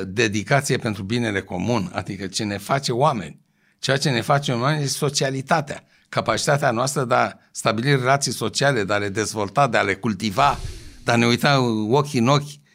[0.07, 3.39] dedicație pentru binele comun, adică ce ne face oameni.
[3.79, 5.83] Ceea ce ne face oameni este socialitatea.
[6.09, 10.57] Capacitatea noastră de a stabili relații sociale, de a le dezvolta, de a le cultiva,
[11.03, 12.65] de a ne uita ochi în ochi.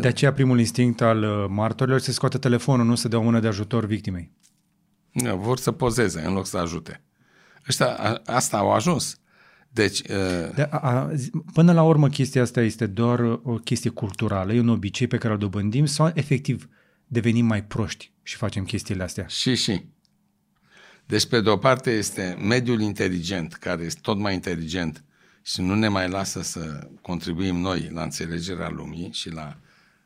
[0.00, 1.16] De aceea primul instinct al
[1.48, 4.32] martorilor se scoate telefonul, nu să dea o mână de ajutor victimei.
[5.12, 7.02] Da, vor să pozeze în loc să ajute.
[7.68, 9.18] Ăștia, a, asta au ajuns.
[9.68, 10.54] Deci, uh...
[10.54, 11.10] de, a, a,
[11.52, 15.32] până la urmă chestia asta este doar o chestie culturală, e un obicei pe care
[15.32, 16.68] îl dobândim sau efectiv
[17.06, 19.26] devenim mai proști și facem chestiile astea?
[19.26, 19.84] Și, și.
[21.10, 25.04] Deci, pe de o parte este mediul inteligent, care este tot mai inteligent
[25.42, 29.56] și nu ne mai lasă să contribuim noi la înțelegerea lumii și la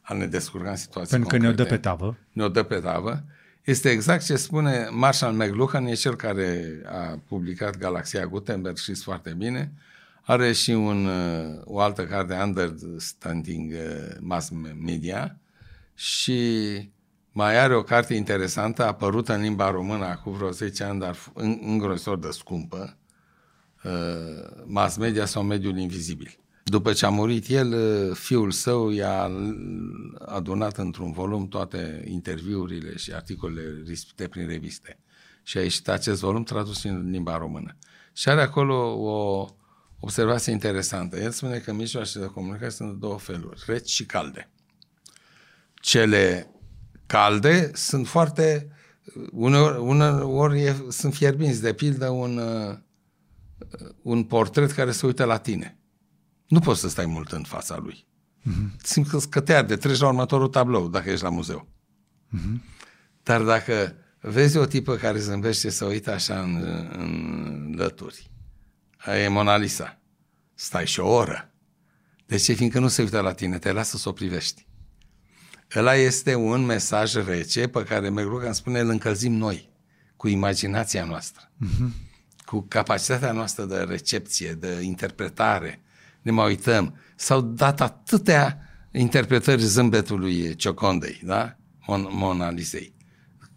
[0.02, 1.54] a ne descurca în situații Pentru concrete.
[1.54, 2.16] că ne-o dă pe tavă.
[2.32, 3.24] Ne-o dă pe tavă
[3.64, 9.34] este exact ce spune Marshall McLuhan, e cel care a publicat Galaxia Gutenberg, știți foarte
[9.38, 9.72] bine,
[10.26, 14.50] Are și un, uh, o altă carte, Understanding uh, Mass
[14.84, 15.38] Media,
[15.94, 16.38] și
[17.34, 21.16] mai are o carte interesantă, apărută în limba română acum vreo 10 ani, dar
[21.60, 22.96] îngrozitor de scumpă,
[23.84, 26.38] uh, Mass Media sau Mediul Invizibil.
[26.64, 27.74] După ce a murit el,
[28.14, 29.30] fiul său i-a
[30.26, 34.98] adunat într-un volum toate interviurile și articolele risipite prin reviste.
[35.42, 37.76] Și a ieșit acest volum tradus în limba română.
[38.12, 39.46] Și are acolo o
[40.00, 41.16] observație interesantă.
[41.16, 44.50] El spune că mijloacele de comunicare sunt de două feluri, reci și calde.
[45.74, 46.53] Cele
[47.16, 48.70] calde sunt foarte,
[49.30, 52.40] uneori, uneori e, sunt fierbinți, de pildă un,
[54.02, 55.78] un portret care se uită la tine
[56.54, 58.06] nu poți să stai mult în fața lui.
[58.40, 58.76] Mm-hmm.
[58.82, 61.68] Simți că te arde, treci la următorul tablou dacă ești la muzeu.
[62.36, 62.60] Mm-hmm.
[63.22, 66.62] Dar dacă vezi o tipă care zâmbește să uită așa în,
[66.92, 68.30] în lături,
[68.96, 70.00] aia e Mona Lisa.
[70.54, 71.52] Stai și o oră.
[72.26, 72.52] De ce?
[72.52, 74.66] Fiindcă nu se uită la tine, te lasă să o privești.
[75.76, 79.68] Ăla este un mesaj rece pe care McLuhan spune îl încălzim noi,
[80.16, 81.90] cu imaginația noastră, mm-hmm.
[82.44, 85.82] cu capacitatea noastră de recepție, de interpretare,
[86.22, 86.98] ne mai uităm.
[87.16, 88.58] S-au dat atâtea
[88.92, 91.56] interpretări zâmbetului Ciocondei, da?
[91.80, 92.94] Mon- Mona Lisei.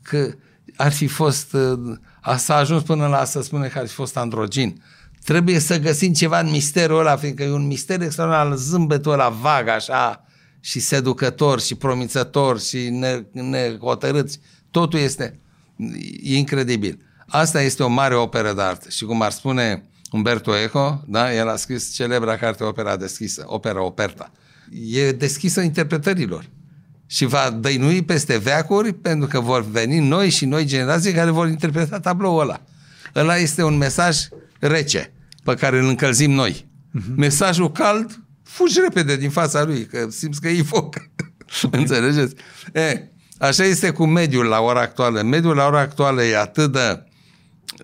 [0.02, 0.34] Că
[0.76, 1.98] ar fi fost, uh,
[2.38, 4.84] s-a ajuns până la să spune că ar fi fost androgin.
[5.24, 9.68] Trebuie să găsim ceva în misterul ăla, fiindcă e un mister extraordinar, zâmbetul ăla vag
[9.68, 10.27] așa
[10.60, 14.40] și seducător și promițător și ne, nehotărâți.
[14.72, 15.40] Totul este
[16.24, 17.00] e incredibil.
[17.28, 21.36] Asta este o mare operă de artă și cum ar spune Umberto Eco, da?
[21.36, 24.32] el a scris celebra carte Opera deschisă, Opera Operta.
[24.92, 26.50] E deschisă interpretărilor
[27.06, 31.48] și va dăinui peste veacuri pentru că vor veni noi și noi generații care vor
[31.48, 32.62] interpreta tabloul ăla.
[33.16, 34.18] Ăla este un mesaj
[34.60, 36.68] rece pe care îl încălzim noi.
[37.00, 37.16] Uh-huh.
[37.16, 40.86] Mesajul cald, fugi repede din fața lui, că simți că e foc.
[40.86, 41.10] Okay.
[41.82, 42.36] Înțelegeți?
[42.74, 45.22] E, așa este cu mediul la ora actuală.
[45.22, 47.02] Mediul la ora actuală e atât de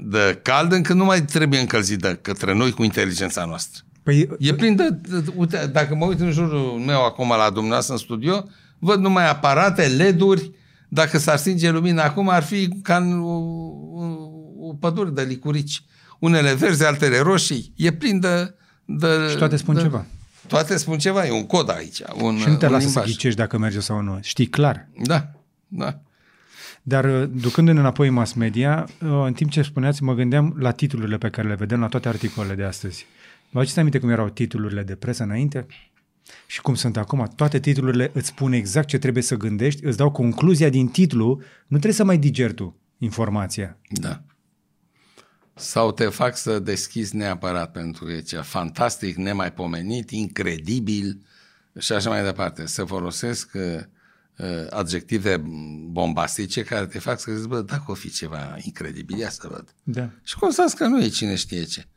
[0.01, 3.84] de cald încât nu mai trebuie încălzit de către noi cu inteligența noastră.
[4.03, 7.93] Păi, e plin de, de, uite, dacă mă uit în jurul meu acum la dumneavoastră
[7.93, 8.45] în studio,
[8.80, 10.51] văd numai aparate, LED-uri,
[10.89, 14.05] dacă s-ar stinge lumina acum, ar fi ca în o, o,
[14.59, 15.84] o pădure de licurici.
[16.20, 17.74] Unele verzi, altele roșii.
[17.76, 18.55] E plin de...
[18.86, 20.05] de și toate spun de, ceva.
[20.47, 22.01] Toate spun ceva, e un cod aici.
[22.21, 23.05] Un, și nu te lasă limbaj.
[23.05, 24.19] să ghicești dacă merge sau nu.
[24.21, 24.87] Știi clar.
[25.03, 25.31] Da,
[25.67, 25.99] da.
[26.81, 30.71] Dar uh, ducându-ne înapoi în mass media, uh, în timp ce spuneați, mă gândeam la
[30.71, 33.05] titlurile pe care le vedem la toate articolele de astăzi.
[33.49, 35.65] Vă aduceți aminte cum erau titlurile de presă înainte?
[36.47, 40.11] Și cum sunt acum, toate titlurile îți spun exact ce trebuie să gândești, îți dau
[40.11, 41.27] concluzia din titlu,
[41.67, 43.77] nu trebuie să mai digeri tu informația.
[43.89, 44.21] Da.
[45.55, 51.21] Sau te fac să deschizi neapărat pentru că e ceva fantastic, nemaipomenit, incredibil
[51.79, 52.65] și așa mai departe.
[52.65, 53.79] Să folosesc uh,
[54.37, 55.43] uh, adjective
[55.91, 59.73] bombastice care te fac să zici, bă, dacă o fi ceva incredibil, ia să văd.
[59.83, 60.09] Da.
[60.23, 61.87] Și constați că nu e cine știe ce.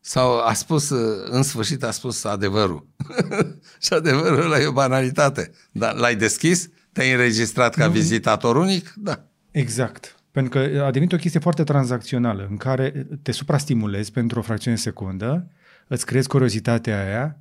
[0.00, 2.86] Sau a spus, uh, în sfârșit a spus adevărul.
[3.84, 5.52] și adevărul ăla e o banalitate.
[5.72, 6.68] Dar l-ai deschis?
[6.92, 7.92] Te-ai înregistrat ca nu.
[7.92, 8.92] vizitator unic?
[8.96, 9.24] Da.
[9.50, 10.16] Exact.
[10.32, 14.76] Pentru că a devenit o chestie foarte tranzacțională, în care te suprastimulezi pentru o fracțiune
[14.76, 15.50] de secundă,
[15.86, 17.38] îți creezi curiozitatea aia,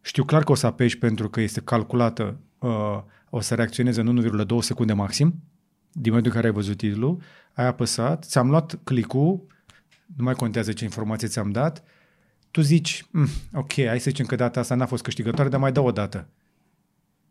[0.00, 2.98] știu clar că o să apeși pentru că este calculată uh,
[3.30, 5.34] o să reacționeze în 1,2 secunde maxim,
[5.92, 7.20] din momentul în care ai văzut titlul,
[7.52, 9.46] ai apăsat, ți-am luat clicul,
[10.16, 11.82] nu mai contează ce informație ți-am dat,
[12.50, 15.72] tu zici, mm, ok, hai să zicem că data asta n-a fost câștigătoare, dar mai
[15.72, 16.28] dau o dată.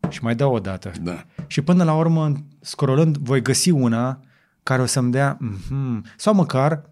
[0.10, 0.91] Și mai dau o dată.
[1.02, 1.26] Da.
[1.47, 4.24] Și până la urmă, scrollând, voi găsi una
[4.70, 6.89] care o să-mi dea, mm-hmm, sau măcar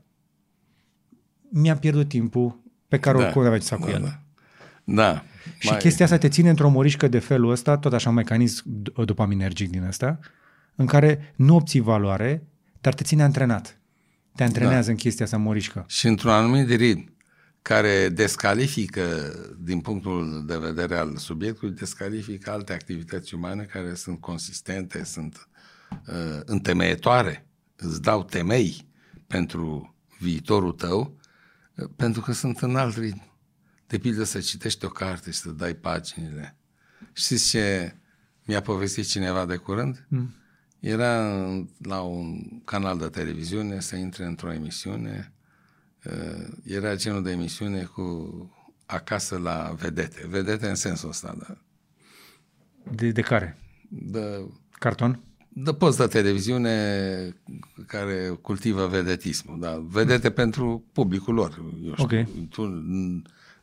[1.50, 3.24] mi-a pierdut timpul pe care da.
[3.24, 4.02] oricum aveam să fac da, cu el.
[4.02, 4.22] Da.
[4.84, 5.24] da.
[5.60, 5.78] Și mai...
[5.78, 8.64] chestia asta te ține într-o morișcă de felul ăsta, tot așa un mecanism
[9.06, 10.20] dopaminergic din ăsta,
[10.76, 12.48] în care nu obții valoare,
[12.82, 13.80] dar te ține antrenat.
[14.36, 14.92] Te antrenează da.
[14.92, 15.86] în chestia asta morișcă.
[15.88, 17.16] Și într-un anumit ritm
[17.62, 25.04] care descalifică, din punctul de vedere al subiectului, descalifică alte activități umane care sunt consistente,
[25.04, 25.48] sunt
[26.08, 27.47] uh, întemeietoare,
[27.78, 28.88] îți dau temei
[29.28, 31.18] pentru viitorul tău,
[31.76, 33.36] uh, pentru că sunt în alt ritm.
[33.88, 36.56] De pildă să citești o carte și să dai paginile.
[37.14, 37.96] Știți ce
[38.46, 40.06] mi-a povestit cineva de curând?
[40.08, 40.36] Mm.
[40.80, 41.34] Era
[41.78, 45.34] la un canal de televiziune să intre într-o emisiune.
[46.06, 48.52] Uh, era genul de emisiune cu
[48.86, 50.28] acasă la vedete.
[50.28, 51.58] Vedete în sensul ăsta, da.
[52.92, 53.58] De, de care?
[53.90, 55.24] De, Carton?
[55.60, 57.36] De post de televiziune
[57.88, 59.86] care cultivă vedetismul, da.
[59.90, 60.34] Vedete mm.
[60.34, 61.64] pentru publicul lor.
[61.84, 62.48] Eu știu, okay.
[62.50, 62.84] tu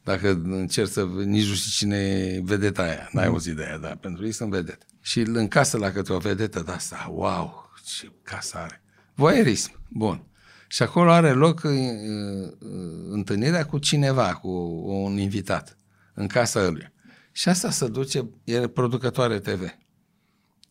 [0.02, 1.06] Dacă încerci să...
[1.24, 3.08] Nici nu știi cine e vedeta aia.
[3.12, 4.86] N-ai auzit de aia, dar pentru ei sunt vedete.
[5.00, 8.82] Și în casă la câte o vedetă de asta, wow, ce casă are.
[9.14, 9.72] Voyeurism.
[9.88, 10.22] Bun.
[10.66, 12.52] Și acolo are loc uh, uh,
[13.10, 14.48] întâlnirea cu cineva, cu
[14.86, 15.76] un invitat,
[16.14, 16.92] în casa lui.
[17.32, 19.60] Și asta se duce, e producătoare TV.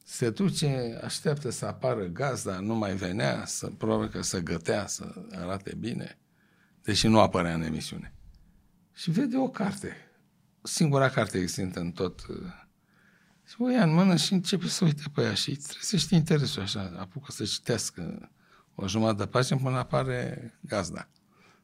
[0.03, 5.13] Se duce, așteaptă să apară gazda, nu mai venea, să, probabil că să gătea, să
[5.31, 6.17] arate bine,
[6.81, 8.13] deși nu apărea în emisiune.
[8.93, 9.95] Și vede o carte,
[10.61, 12.25] singura carte existentă în tot.
[12.29, 12.35] uh,
[13.45, 16.61] Și o ia în mână și începe să uite pe ea și îi trezește interesul
[16.61, 18.31] așa, apucă să citească
[18.75, 21.09] o jumătate de pagină până apare gazda.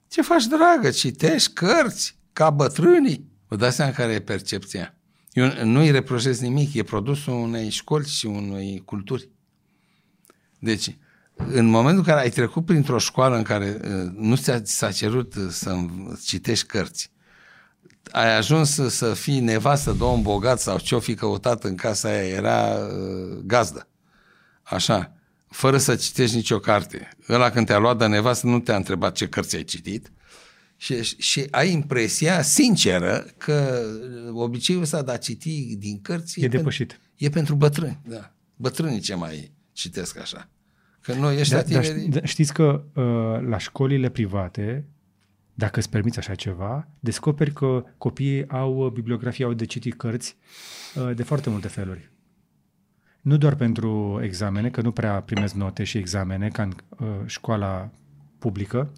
[0.07, 0.89] Ce faci, dragă?
[0.89, 3.31] Citești cărți ca bătrânii?
[3.47, 4.98] Vă dați seama care e percepția.
[5.39, 9.29] Eu nu îi reproșez nimic, e produsul unei școli și unei culturi.
[10.59, 10.97] Deci,
[11.35, 15.35] în momentul în care ai trecut printr-o școală în care uh, nu ți-a, s-a cerut
[15.35, 17.11] uh, să înv- citești cărți,
[18.11, 22.09] ai ajuns să, să fii nevastă de om bogat sau ce-o fi căutat în casa
[22.09, 23.87] aia, era uh, gazdă.
[24.63, 25.13] Așa,
[25.47, 27.09] fără să citești nicio carte.
[27.29, 30.11] Ăla când te-a luat de nevastă nu te-a întrebat ce cărți ai citit
[30.81, 33.81] și, și ai impresia sinceră că
[34.33, 36.99] obiceiul ăsta de a citi din cărți E depășit.
[37.15, 37.99] e pentru bătrâni.
[38.07, 38.33] Da.
[38.55, 40.49] Bătrânii ce mai citesc așa.
[41.01, 42.07] Că noi Da, ăștia dar tinerii...
[42.07, 44.87] ști- da, știți că uh, la școlile private,
[45.53, 50.35] dacă îți permiți așa ceva, descoperi că copiii au uh, bibliografie, au de citit cărți
[50.95, 52.11] uh, de foarte multe feluri.
[53.21, 57.89] Nu doar pentru examene, că nu prea primesc note și examene ca în uh, școala
[58.37, 58.91] publică.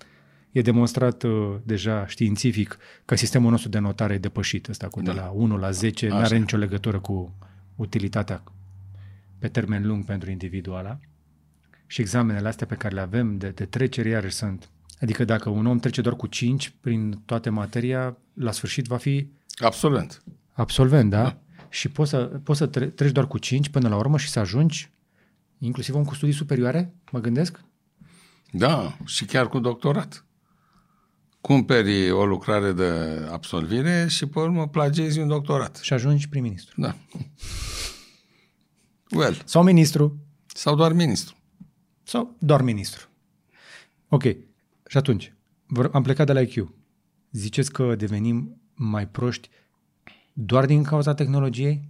[0.52, 5.12] E demonstrat uh, deja științific că sistemul nostru de notare e depășit, ăsta cu de
[5.12, 5.22] Da.
[5.22, 6.24] la 1 la 10, nu Așa.
[6.24, 7.34] are nicio legătură cu
[7.76, 8.44] utilitatea
[9.40, 11.00] pe termen lung pentru individul ăla.
[11.88, 14.70] Și examenele astea pe care le avem de, de trecere iarăși sunt.
[15.02, 19.28] Adică dacă un om trece doar cu 5 prin toate materia, la sfârșit va fi
[19.64, 20.24] Absolvent.
[20.54, 21.22] absolvent, da?
[21.24, 21.38] da.
[21.70, 24.40] Și poți să, poți să tre- treci doar cu 5 până la urmă și să
[24.40, 24.92] ajungi,
[25.58, 27.60] inclusiv om cu studii superioare, mă gândesc?
[28.52, 30.26] Da, și chiar cu doctorat.
[31.42, 32.90] Cumperi o lucrare de
[33.32, 35.78] absolvire și pe urmă plagiezi un doctorat.
[35.78, 36.82] Și ajungi prim-ministru.
[36.82, 36.96] Da.
[39.12, 40.18] Well, Sau ministru,
[40.48, 41.36] sau doar ministru.
[42.04, 43.08] sau doar ministru.
[44.10, 44.24] Ok.
[44.88, 45.34] Și atunci,
[45.66, 46.74] vor- am plecat de la IQ.
[47.32, 49.50] Ziceți că devenim mai proști
[50.34, 51.90] doar din cauza tehnologiei?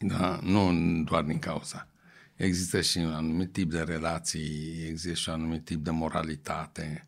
[0.00, 0.72] Da, nu
[1.04, 1.88] doar din cauza.
[2.34, 7.07] Există și un anumit tip de relații, există și un anumit tip de moralitate.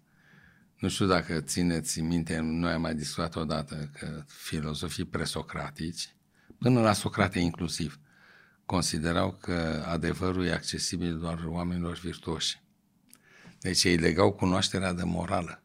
[0.80, 6.14] Nu știu dacă țineți minte, noi am mai discutat odată că filozofii presocratici,
[6.58, 7.98] până la Socrate inclusiv,
[8.66, 12.62] considerau că adevărul e accesibil doar oamenilor virtuoși.
[13.58, 15.62] Deci ei legau cunoașterea de morală.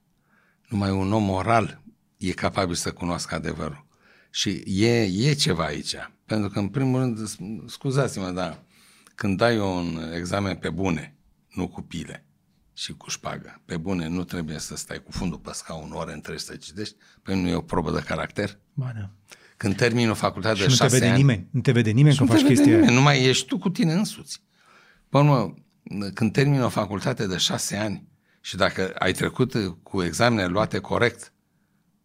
[0.68, 1.82] Numai un om moral
[2.18, 3.86] e capabil să cunoască adevărul.
[4.30, 5.96] Și e, e ceva aici.
[6.26, 7.20] Pentru că, în primul rând,
[7.68, 8.64] scuzați-mă, dar
[9.16, 11.16] când dai un examen pe bune,
[11.50, 12.25] nu cu pile
[12.78, 16.44] și cu șpagă, pe bune nu trebuie să stai cu fundul pe scaun ore întregi
[16.44, 18.60] să citești, păi nu e o probă de caracter.
[18.74, 19.10] Ba, da.
[19.58, 21.48] Când termini o facultate Și de nu te șase vede ani, nimeni.
[21.52, 22.80] Nu te vede nimeni că nu te faci vede chestia aia.
[22.80, 24.42] nimeni, numai ești tu cu tine însuți.
[25.10, 25.54] Pe urmă,
[26.14, 28.08] când termini o facultate de șase ani
[28.42, 29.54] și dacă ai trecut
[29.84, 31.34] cu examene luate corect,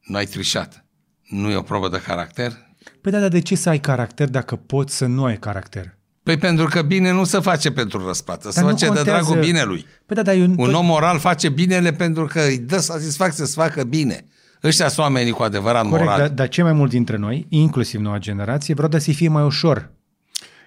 [0.01, 0.85] nu ai trișat,
[1.23, 2.69] nu e o probă de caracter,
[3.01, 5.99] Păi da, dar de ce să ai caracter dacă poți să nu ai caracter?
[6.31, 9.23] Păi pentru că bine nu se face pentru răsplată, se Dar nu face de contează.
[9.25, 9.87] dragul binelui.
[10.07, 10.55] Păi da, dar eu...
[10.57, 14.27] Un om moral face binele pentru că îi dă satisfacție să facă bine.
[14.63, 16.21] Ăștia sunt oamenii cu adevărat Corect, morali.
[16.21, 19.91] dar, dar cei mai mulți dintre noi, inclusiv noua generație, vreau să fie mai ușor.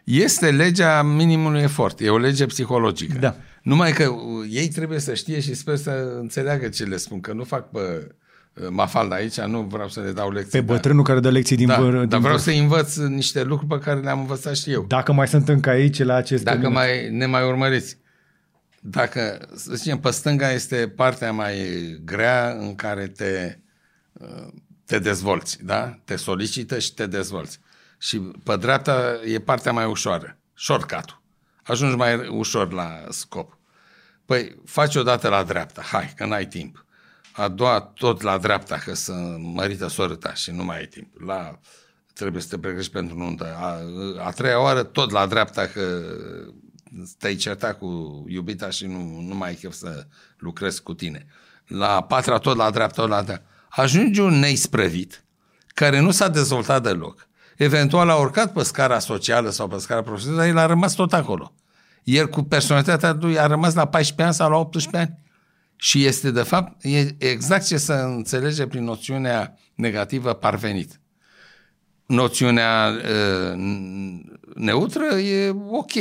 [0.04, 3.18] Este legea minimului efort, e o lege psihologică.
[3.20, 3.36] Da.
[3.62, 4.18] Numai că uh,
[4.50, 8.16] ei trebuie să știe și sper să înțeleagă ce le spun, că nu fac pe
[8.54, 10.60] uh, mafalda aici, nu vreau să le dau lecții.
[10.60, 12.40] Pe dar- bătrânul care dă lecții din da, văr, dar din vreau văr.
[12.40, 14.86] să învăț niște lucruri pe care le-am învățat și eu.
[14.88, 16.74] Dacă mai sunt încă aici la acest Dacă minut.
[16.74, 17.98] mai, ne mai urmăriți.
[18.80, 21.56] Dacă, să zicem, pe stânga este partea mai
[22.06, 23.58] grea în care te,
[24.14, 24.48] uh,
[24.86, 26.00] te dezvolți, da?
[26.06, 27.60] Te solicită și te dezvolți.
[27.98, 31.22] Și pe dreapta e partea mai ușoară, shortcut-ul.
[31.64, 33.58] Ajungi mai ușor la scop.
[34.26, 36.86] Păi, faci o dată la dreapta, hai, că n-ai timp.
[37.36, 41.08] A doua, tot la dreapta, că să mărită soră ta și nu mai ai timp.
[41.26, 41.60] La,
[42.14, 43.56] trebuie să te pregătești pentru nuntă.
[43.60, 43.80] A,
[44.26, 46.02] a treia oară, tot la dreapta, că
[47.18, 50.06] te-ai certat cu iubita și nu, nu mai ai chef să
[50.38, 51.26] lucrezi cu tine.
[51.68, 53.46] La a patra, tot la dreapta, tot la dreapta.
[53.70, 55.24] Ajunge un neisprăvit,
[55.68, 57.28] care nu s-a dezvoltat deloc.
[57.58, 61.14] Eventual a urcat pe scara socială sau pe scara profesională, dar el a rămas tot
[61.14, 61.54] acolo.
[62.04, 65.23] El cu personalitatea lui a rămas la 14 ani sau la 18 ani.
[65.84, 71.00] Și este, de fapt, e exact ce se înțelege prin noțiunea negativă parvenit.
[72.06, 73.60] Noțiunea uh,
[74.56, 75.92] neutră e ok,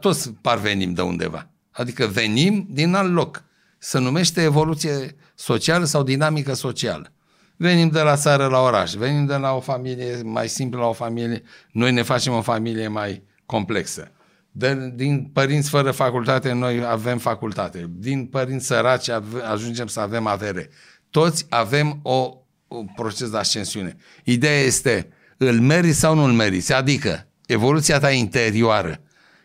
[0.00, 1.48] toți parvenim de undeva.
[1.70, 3.44] Adică venim din alt loc.
[3.78, 7.12] Se numește evoluție socială sau dinamică socială.
[7.56, 10.92] Venim de la țară la oraș, venim de la o familie mai simplă la o
[10.92, 14.12] familie, noi ne facem o familie mai complexă.
[14.54, 17.90] De, din părinți fără facultate, noi avem facultate.
[17.90, 19.08] Din părinți săraci
[19.50, 20.68] ajungem să avem avere.
[21.10, 22.36] Toți avem o,
[22.68, 23.96] un proces de ascensiune.
[24.24, 26.72] Ideea este, îl meriți sau nu îl meriți?
[26.72, 29.00] Adică, evoluția ta interioară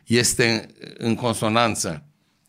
[0.06, 2.04] este în consonanță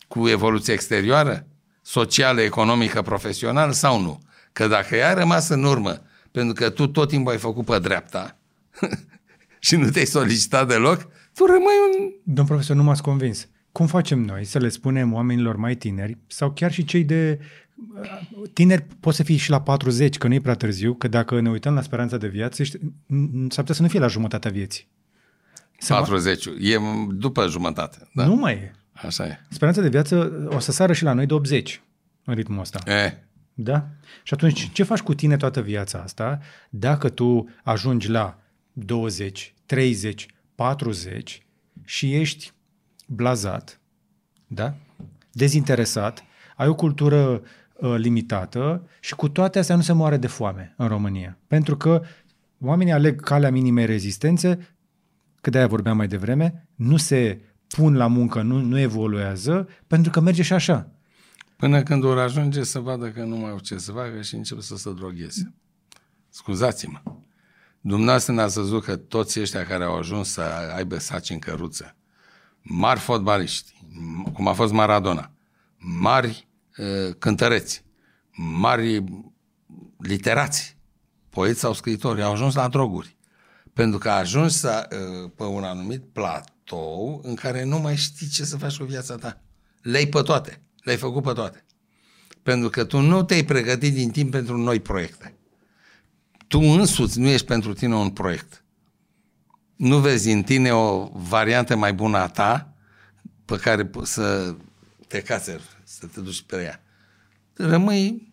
[0.09, 1.47] cu evoluția exterioară?
[1.83, 4.21] Socială, economică, profesională sau nu?
[4.53, 7.79] Că dacă ea a rămas în urmă, pentru că tu tot timpul ai făcut pe
[7.79, 8.39] dreapta
[9.59, 12.11] și nu te-ai solicitat deloc, tu rămâi un...
[12.35, 13.49] Domn profesor, nu m-ați convins.
[13.73, 17.39] Cum facem noi să le spunem oamenilor mai tineri sau chiar și cei de
[18.53, 21.51] tineri pot să fie și la 40, că nu e prea târziu, că dacă ne
[21.51, 22.79] uităm la speranța de viață, s-ar
[23.49, 24.89] putea să nu fie la jumătatea vieții.
[25.89, 26.77] 40, e
[27.11, 28.09] după jumătate.
[28.15, 28.27] Da?
[28.27, 28.73] Nu mai e.
[28.93, 29.39] Așa e.
[29.49, 31.83] Speranța de viață o să sară și la noi de 80
[32.25, 32.93] în ritmul ăsta.
[32.93, 33.23] E.
[33.55, 33.89] Da?
[34.23, 36.39] Și atunci, ce faci cu tine toată viața asta
[36.71, 38.39] dacă tu ajungi la
[38.85, 41.47] 20, 30, 40
[41.85, 42.53] și ești
[43.07, 43.81] blazat,
[44.47, 44.75] da?
[45.33, 46.25] dezinteresat,
[46.57, 47.43] ai o cultură
[47.75, 51.39] uh, limitată și cu toate astea nu se moare de foame în România.
[51.47, 52.03] Pentru că
[52.61, 54.77] oamenii aleg calea minimei rezistențe,
[55.41, 60.21] că de-aia vorbeam mai devreme, nu se pun la muncă, nu, nu evoluează, pentru că
[60.21, 60.91] merge și așa.
[61.57, 64.61] Până când vor ajunge să vadă că nu mai au ce să facă și încep
[64.61, 65.55] să se drogheze.
[66.29, 67.01] Scuzați-mă.
[67.89, 70.41] Dumneavoastră ne-ați văzut că toți ăștia care au ajuns să
[70.75, 71.97] aibă saci în căruță,
[72.63, 73.73] mari fotbaliști,
[74.33, 75.33] cum a fost Maradona,
[75.77, 77.85] mari uh, cântăreți,
[78.37, 79.05] mari
[79.99, 80.77] literați,
[81.29, 83.17] poeți sau scriitori, au ajuns la droguri.
[83.73, 88.29] Pentru că a ajuns să, uh, pe un anumit platou în care nu mai știi
[88.29, 89.43] ce să faci cu viața ta.
[89.83, 90.63] Le-ai pe toate.
[90.83, 91.65] Le-ai făcut pe toate.
[92.43, 95.38] Pentru că tu nu te-ai pregătit din timp pentru noi proiecte.
[96.49, 98.65] Tu însuți nu ești pentru tine un proiect.
[99.77, 102.75] Nu vezi în tine o variantă mai bună a ta
[103.45, 104.55] pe care să
[105.07, 106.83] te cațeri, să te duci pe ea.
[107.53, 108.33] Rămâi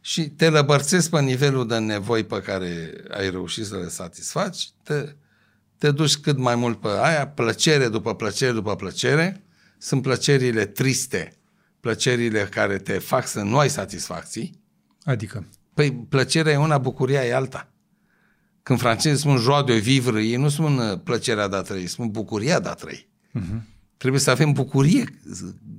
[0.00, 5.14] și te lăbărțezi pe nivelul de nevoi pe care ai reușit să le satisfaci, te,
[5.78, 9.44] te duci cât mai mult pe aia, plăcere după plăcere după plăcere,
[9.78, 11.36] sunt plăcerile triste,
[11.80, 14.60] plăcerile care te fac să nu ai satisfacții.
[15.04, 15.48] Adică?
[15.76, 17.68] Păi plăcerea e una, bucuria e alta.
[18.62, 22.10] Când francezii spun joie de vivre, ei nu spun uh, plăcerea de a trăi, spun
[22.10, 23.08] bucuria de a trăi.
[23.38, 23.60] Uh-huh.
[23.96, 25.04] Trebuie să avem bucurie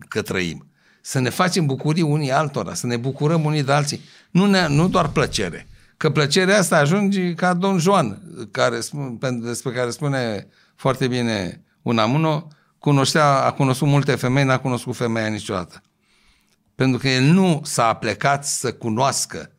[0.07, 0.67] că trăim.
[1.01, 4.01] Să ne facem bucurii unii altora, să ne bucurăm unii de alții.
[4.31, 5.67] Nu, ne, nu doar plăcere.
[5.97, 8.21] Că plăcerea asta ajunge ca Don Juan,
[8.51, 8.79] care,
[9.31, 12.47] despre care spune foarte bine un amuno,
[12.79, 15.81] cunoștea, a cunoscut multe femei, n-a cunoscut femeia niciodată.
[16.75, 19.51] Pentru că el nu s-a plecat să cunoască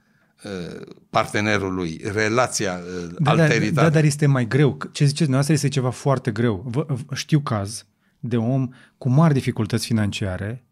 [0.45, 3.87] uh, partenerul lui, relația, uh, da, alteritate.
[3.87, 4.79] Da, dar este mai greu.
[4.93, 6.65] Ce ziceți dumneavoastră este ceva foarte greu.
[6.67, 7.87] Vă, știu caz
[8.21, 8.69] de om
[8.99, 10.65] cu mari dificultăți financiare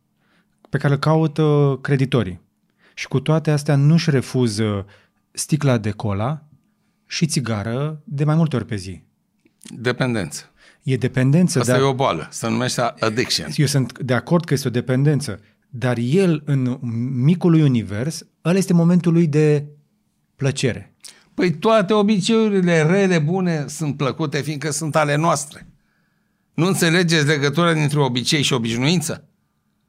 [0.70, 2.40] pe care îl caută creditorii.
[2.94, 4.86] Și cu toate astea nu-și refuză
[5.30, 6.44] sticla de cola
[7.06, 9.02] și țigară de mai multe ori pe zi.
[9.78, 10.50] Dependență.
[10.82, 11.58] E dependență.
[11.58, 11.80] Asta dar...
[11.80, 13.48] e o boală, se numește addiction.
[13.54, 16.78] Eu sunt de acord că este o dependență, dar el în
[17.14, 19.66] micul lui univers, ăla este momentul lui de
[20.36, 20.94] plăcere.
[21.34, 25.68] Păi toate obiceiurile rele, bune, sunt plăcute, fiindcă sunt ale noastre.
[26.54, 29.28] Nu înțelegeți legătura dintre obicei și obișnuință?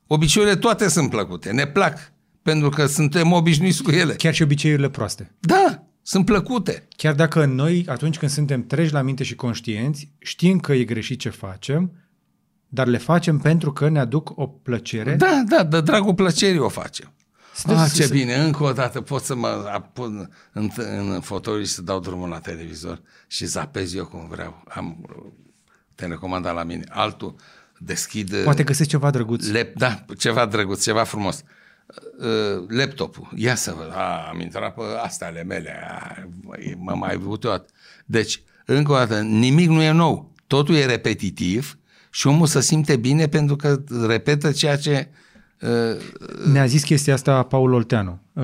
[0.08, 4.14] Obiceiurile toate sunt plăcute, ne plac, pentru că suntem obișnuiți cu ele.
[4.14, 5.36] Chiar și obiceiurile proaste.
[5.40, 6.88] Da, sunt plăcute.
[6.96, 11.20] Chiar dacă noi, atunci când suntem treji la minte și conștienți, știm că e greșit
[11.20, 11.92] ce facem,
[12.68, 15.16] dar le facem pentru că ne aduc o plăcere.
[15.16, 17.14] Da, da, de dragul plăcerii o facem.
[17.66, 21.82] Ah, ce bine, încă o dată pot să mă pun în, în fotoliu și să
[21.82, 24.64] dau drumul la televizor și zapez eu cum vreau.
[24.68, 25.06] Am
[25.96, 26.84] telecomanda la mine.
[26.90, 27.36] Altul
[27.80, 28.44] deschid...
[28.44, 29.48] Poate găsesc ceva drăguț.
[29.48, 31.44] Lep, da, ceva drăguț, ceva frumos.
[32.20, 33.30] Uh, laptopul.
[33.36, 33.92] Ia să văd.
[33.94, 35.74] A, am intrat pe astea ale mele.
[36.78, 37.66] mă mai avut eu.
[38.06, 40.34] Deci, încă o dată, nimic nu e nou.
[40.48, 41.78] Totul e repetitiv
[42.10, 45.27] și omul se simte bine pentru că repetă ceea ce uh,
[46.52, 48.20] ne-a zis chestia asta Paul Olteanu.
[48.34, 48.44] Uh,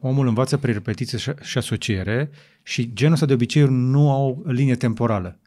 [0.00, 2.30] omul învață prin repetiție și asociere
[2.62, 5.38] și genul ăsta de obiceiuri nu au linie temporală.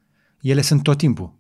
[0.42, 1.34] Ele sunt tot timpul.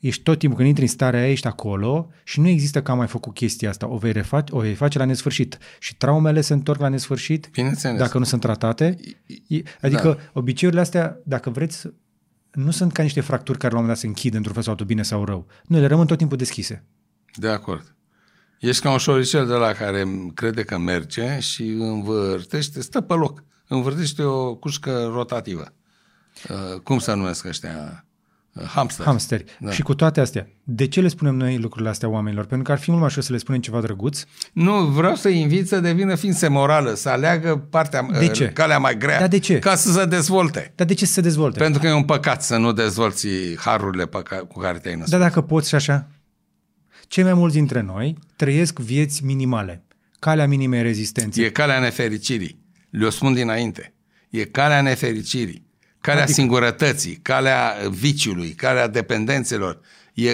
[0.00, 2.96] ești tot timpul, când intri în starea aia, ești acolo și nu există că am
[2.96, 3.88] mai făcut chestia asta.
[3.88, 5.58] O vei, reface, o vei face la nesfârșit.
[5.78, 7.98] Și traumele se întorc la nesfârșit Bineînțeles.
[7.98, 8.96] dacă nu sunt tratate.
[9.46, 10.18] E- Adică da.
[10.32, 11.88] obiceiurile astea, dacă vreți,
[12.52, 14.72] nu sunt ca niște fracturi care la un moment dat se închid într-un fel sau
[14.72, 15.46] altul, bine sau rău.
[15.64, 16.84] Nu, ele rămân tot timpul deschise.
[17.34, 17.95] De acord.
[18.58, 20.04] Ești ca un șoricel de la care
[20.34, 25.72] crede că merge și învârtește, stă pe loc, învârtește o cușcă rotativă.
[26.50, 28.04] Uh, cum se numesc ăștia?
[28.52, 29.04] Uh, hamster.
[29.06, 29.44] Hamsteri.
[29.60, 29.70] Da.
[29.70, 32.44] Și cu toate astea, de ce le spunem noi lucrurile astea oamenilor?
[32.44, 34.22] Pentru că ar fi mult mai ușor să le spunem ceva drăguț.
[34.52, 38.46] Nu, vreau să invit să devină ființe morală, să aleagă partea, De ce?
[38.48, 39.58] calea mai grea, Dar de ce?
[39.58, 40.72] ca să se dezvolte.
[40.74, 41.58] Dar de ce să se dezvolte?
[41.58, 43.26] Pentru că e un păcat să nu dezvolți
[43.56, 45.10] harurile pe ca- cu care te-ai născut.
[45.10, 46.06] Dar dacă poți și așa,
[47.06, 49.84] cei mai mulți dintre noi trăiesc vieți minimale.
[50.18, 51.44] Calea minimei rezistenței.
[51.44, 52.64] E calea nefericirii.
[52.90, 53.94] Le-o spun dinainte.
[54.30, 55.64] E calea nefericirii.
[56.00, 56.56] Calea Adică- adică...
[56.56, 59.80] singurătății, calea viciului, calea dependențelor.
[60.14, 60.30] E,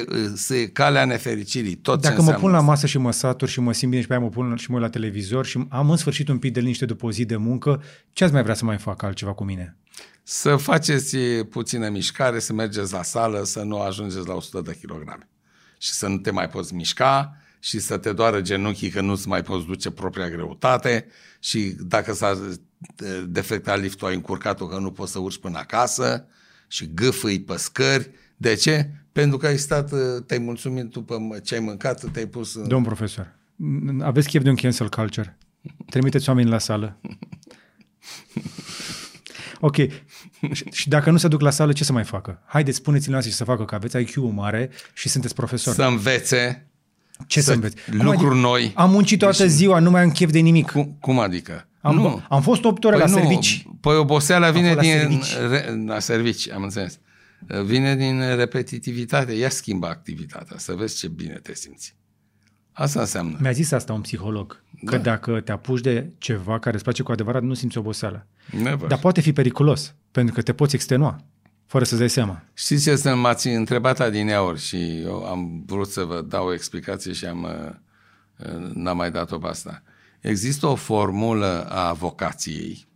[0.48, 1.74] e calea nefericirii.
[1.74, 2.68] Tot ce Dacă mă înseamnă pun la asta.
[2.70, 4.76] masă și mă satur și mă simt bine și pe aia mă pun și mă
[4.76, 7.36] uit la televizor și am în sfârșit un pic de liniște după o zi de
[7.36, 9.76] muncă, ce ați mai vrea să mai fac altceva cu mine?
[10.22, 11.16] Să faceți
[11.50, 15.28] puțină mișcare, să mergeți la sală, să nu ajungeți la 100 de kilograme.
[15.82, 19.42] Și să nu te mai poți mișca și să te doară genunchii că nu-ți mai
[19.42, 21.06] poți duce propria greutate
[21.40, 22.38] și dacă s-a
[22.96, 26.26] eh, defectat liftul, ai încurcat-o că nu poți să urci până acasă
[26.68, 28.10] și gâfâi pe scări.
[28.36, 28.90] De ce?
[29.12, 32.54] Pentru că ai stat, eh, te-ai mulțumit după ce ai mâncat, te-ai pus...
[32.54, 33.26] în- Domn profesor,
[33.56, 35.38] n- aveți chef de un cancel culture?
[35.90, 36.96] Trimiteți oameni la sală.
[39.64, 39.76] Ok.
[40.52, 42.42] Și, și dacă nu se duc la sală, ce să mai facă?
[42.46, 45.74] Haideți, spuneți-le noastre și să facă, că aveți IQ mare și sunteți profesor.
[45.74, 46.66] Să învețe
[47.26, 47.76] ce să, să- înveți?
[47.90, 48.72] lucruri noi.
[48.74, 50.70] Am muncit toată ziua, nu mai am chef de nimic.
[50.70, 51.68] Cum, cum adică?
[51.80, 52.22] Am, nu.
[52.28, 53.66] am fost 8 ore la nu, servici.
[53.80, 54.92] Păi oboseala vine fost la din...
[54.98, 55.36] servici.
[55.50, 56.98] Re, la servici, am înțeles.
[57.64, 59.32] Vine din repetitivitate.
[59.32, 61.94] Ia schimbă activitatea, să vezi ce bine te simți.
[62.72, 63.36] Asta înseamnă.
[63.40, 65.02] Mi-a zis asta un psiholog, că Da.
[65.02, 68.26] dacă te apuci de ceva care îți place cu adevărat, nu simți oboseală.
[68.50, 68.88] Never.
[68.88, 71.20] Dar poate fi periculos, pentru că te poți extenua,
[71.66, 72.42] fără să-ți dai seama.
[72.54, 77.12] Știți ce să m-ați întrebat adineauri și eu am vrut să vă dau o explicație
[77.12, 79.82] și am, uh, n-am mai dat-o pe asta.
[80.20, 82.86] Există o formulă a vocației.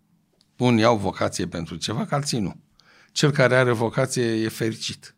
[0.57, 2.55] Unii au vocație pentru ceva, că alții nu.
[3.13, 5.15] Cel care are vocație e fericit.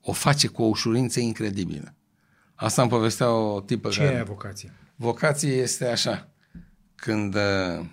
[0.00, 1.94] O face cu o ușurință incredibilă.
[2.60, 4.16] Asta îmi povestea o tipă Ce care...
[4.16, 4.72] e vocație?
[4.96, 6.28] Vocație este așa.
[6.94, 7.86] Când uh,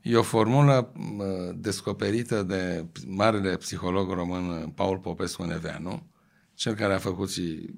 [0.00, 6.06] e o formulă uh, descoperită de marele psiholog român uh, Paul Popescu Neveanu,
[6.54, 7.74] cel care a făcut și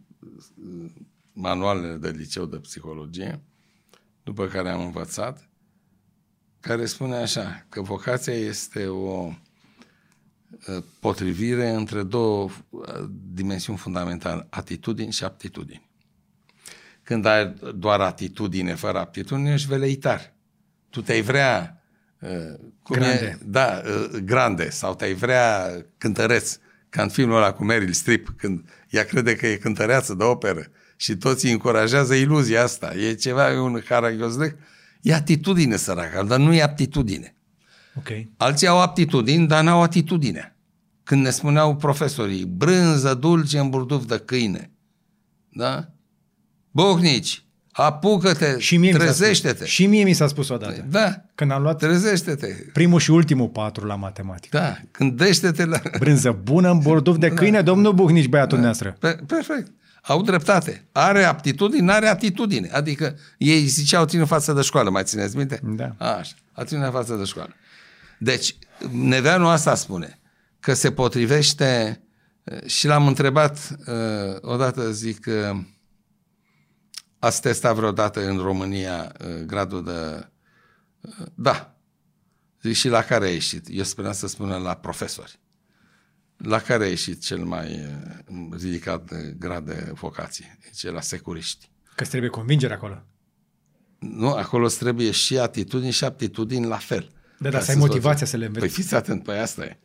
[0.56, 0.90] uh,
[1.32, 3.42] manualele de liceu de psihologie,
[4.22, 5.48] după care am învățat,
[6.60, 9.24] care spune așa, că vocația este o
[10.66, 15.89] uh, potrivire între două uh, dimensiuni fundamentale, atitudini și aptitudini.
[17.10, 20.32] Când ai doar atitudine fără aptitudine, ești veleitar.
[20.90, 21.82] Tu te-ai vrea
[22.20, 22.28] uh,
[22.82, 23.38] cum Grande.
[23.40, 26.58] E, da, uh, grande sau te-ai vrea cântăreț,
[26.88, 30.66] ca în filmul ăla cu Meryl Streep, când ea crede că e cântăreață de operă
[30.96, 32.94] și toți îi încurajează iluzia asta.
[32.94, 34.56] E ceva, e un haragiozlec,
[35.00, 37.34] e atitudine săracă, dar nu e aptitudine.
[37.94, 38.08] Ok.
[38.36, 40.56] Alții au aptitudini, dar n-au atitudine.
[41.02, 44.70] Când ne spuneau profesorii, brânză dulce în burduf de câine.
[45.48, 45.90] Da?
[46.70, 49.54] Buhnici, apucă-te, Și mie mi s-a trezește-te.
[49.56, 50.84] spus, și mie mi s-a spus odată.
[50.90, 52.46] Da, Când am luat trezește-te.
[52.72, 54.58] primul și ultimul patru la matematică.
[54.58, 55.80] Da, gândește-te la...
[55.98, 58.64] Brânză bună în borduf de câine, domnul Buhnici, băiatul Da.
[58.64, 58.96] noastră.
[58.98, 59.70] Pe, perfect.
[60.02, 60.84] Au dreptate.
[60.92, 62.68] Are aptitudine, are atitudine.
[62.72, 65.60] Adică ei ziceau ține față de școală, mai țineți minte?
[65.62, 65.94] Da.
[65.98, 67.54] Așa, atitudinea față de școală.
[68.18, 68.56] Deci,
[68.92, 70.18] Neveanu asta spune,
[70.60, 72.00] că se potrivește
[72.44, 75.58] eh, și l-am întrebat uh, odată, zic, uh,
[77.20, 80.28] ați testat vreodată în România uh, gradul de...
[81.00, 81.74] Uh, da.
[82.62, 83.66] Zic, și la care a ieșit?
[83.70, 85.40] Eu speram să spună la profesori.
[86.36, 87.80] La care a ieșit cel mai
[88.26, 90.58] uh, ridicat uh, grad de vocație?
[90.72, 91.70] Zice, la securiști.
[91.94, 93.04] Că îți trebuie convingere acolo.
[93.98, 97.12] Nu, acolo îți trebuie și atitudini și aptitudini la fel.
[97.38, 98.64] Da, da, Ca să ai să-ți motivația faci- să le înveți.
[98.66, 99.78] Păi fiți atent, păi asta e.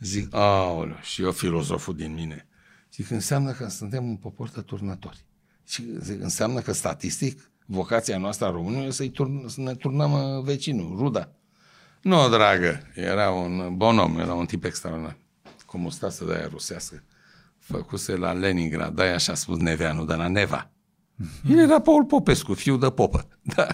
[0.00, 2.48] Zic, aoleu, și eu filozoful din mine.
[2.92, 5.24] Zic, înseamnă că suntem un popor de turnători.
[5.66, 10.12] Și zic, înseamnă că statistic vocația noastră a românului e să-i turn, să ne turnăm
[10.12, 11.28] uh, vecinul, ruda.
[12.00, 15.16] Nu, dragă, era un bon om, era un tip extraordinar,
[15.66, 17.02] cu mustasă de aia rusească.
[17.58, 20.70] Făcuse la Leningrad, de așa a spus Neveanu, de la Neva.
[21.48, 23.66] El era Paul Popescu, fiu de popă, da,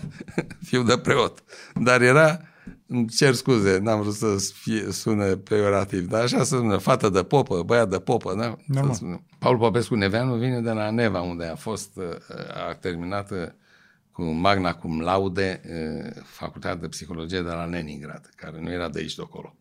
[0.62, 1.44] fiu de preot.
[1.74, 2.40] Dar era
[2.86, 7.22] îmi cer scuze, n-am vrut să fie, sună peorativ, dar așa se sună, fată de
[7.22, 8.56] popă, băiat de popă, da?
[8.66, 9.22] Normal.
[9.38, 12.04] Paul Popescu Neveanu vine de la Neva, unde a fost, uh,
[12.68, 13.38] a terminat uh,
[14.12, 18.98] cu magna cum laude uh, facultatea de psihologie de la Leningrad, care nu era de
[18.98, 19.56] aici de acolo.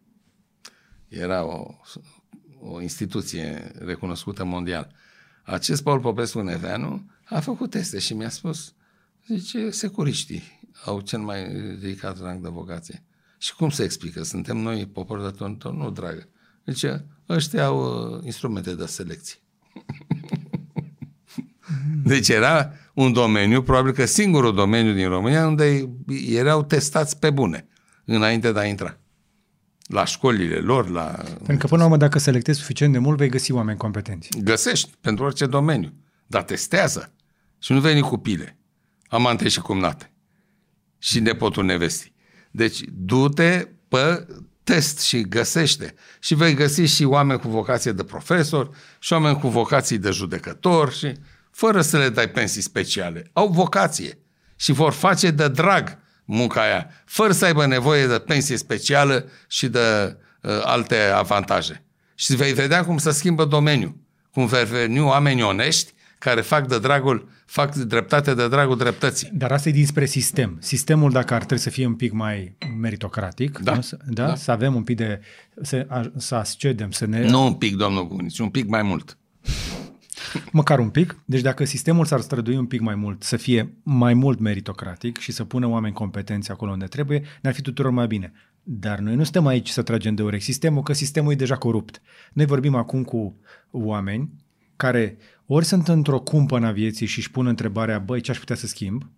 [1.08, 1.76] Era o,
[2.60, 4.92] o instituție recunoscută mondial.
[5.44, 8.74] Acest Paul Popescu Neveanu a făcut teste și mi-a spus,
[9.28, 11.48] zice, securiștii au cel mai
[11.80, 13.04] ridicat rang de vocație.
[13.38, 14.24] Și cum se explică?
[14.24, 15.78] Suntem noi popor de tonton?
[15.78, 16.28] Nu, dragă.
[16.64, 16.86] Deci
[17.30, 19.40] ăștia au uh, instrumente de selecție.
[22.04, 25.90] deci era un domeniu, probabil că singurul domeniu din România unde
[26.28, 27.68] erau testați pe bune
[28.06, 28.98] înainte de a intra.
[29.82, 31.24] La școlile lor, la...
[31.34, 34.30] Pentru că până la urmă, dacă selectezi suficient de mult, vei găsi oameni competenți.
[34.44, 35.94] Găsești pentru orice domeniu.
[36.28, 37.14] Dar testează.
[37.60, 38.58] Și nu veni cu pile.
[39.08, 40.11] Amante și cumnate.
[41.04, 42.14] Și nepotul nevestii.
[42.52, 44.28] Deci, du-te pe
[44.64, 45.94] test și găsește.
[46.20, 50.94] Și vei găsi și oameni cu vocație de profesor și oameni cu vocații de judecător
[50.94, 51.14] și
[51.52, 53.30] fără să le dai pensii speciale.
[53.34, 54.20] Au vocație
[54.56, 59.68] și vor face de drag munca aia, fără să aibă nevoie de pensie specială și
[59.68, 61.86] de uh, alte avantaje.
[62.16, 63.96] Și vei vedea cum se schimbă domeniul,
[64.32, 69.30] cum vei veni oameni onești care fac de dragul, fac dreptate de dragul dreptății.
[69.34, 70.58] Dar asta e dinspre sistem.
[70.60, 73.74] Sistemul, dacă ar trebui să fie un pic mai meritocratic, Da.
[73.76, 73.82] nu?
[73.82, 74.26] Să- da?
[74.28, 74.36] Da.
[74.36, 75.20] să avem un pic de...
[75.62, 77.30] să, a- să ascedem, să ne...
[77.30, 79.18] Nu un pic, domnul Gunici, un pic mai mult.
[80.52, 81.22] Măcar un pic.
[81.26, 85.32] Deci dacă sistemul s-ar strădui un pic mai mult, să fie mai mult meritocratic și
[85.32, 88.32] să pună oameni competenți acolo unde trebuie, ne-ar fi tuturor mai bine.
[88.64, 92.02] Dar noi nu suntem aici să tragem de urechi sistemul, că sistemul e deja corupt.
[92.34, 93.40] Noi vorbim acum cu
[93.72, 94.30] oameni
[94.76, 95.18] care
[95.54, 98.68] ori sunt într-o cumpănă a vieții și își pun întrebarea, băi, ce aș putea să
[98.68, 99.10] schimb?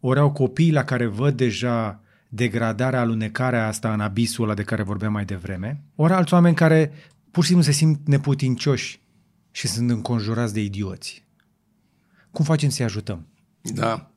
[0.00, 4.82] Ori au copii la care văd deja degradarea, alunecarea asta în abisul ăla de care
[4.82, 6.92] vorbeam mai devreme, ori alți oameni care
[7.30, 9.00] pur și simplu se simt neputincioși
[9.50, 11.26] și sunt înconjurați de idioți.
[12.30, 13.26] Cum facem să-i ajutăm?
[13.60, 14.10] Da.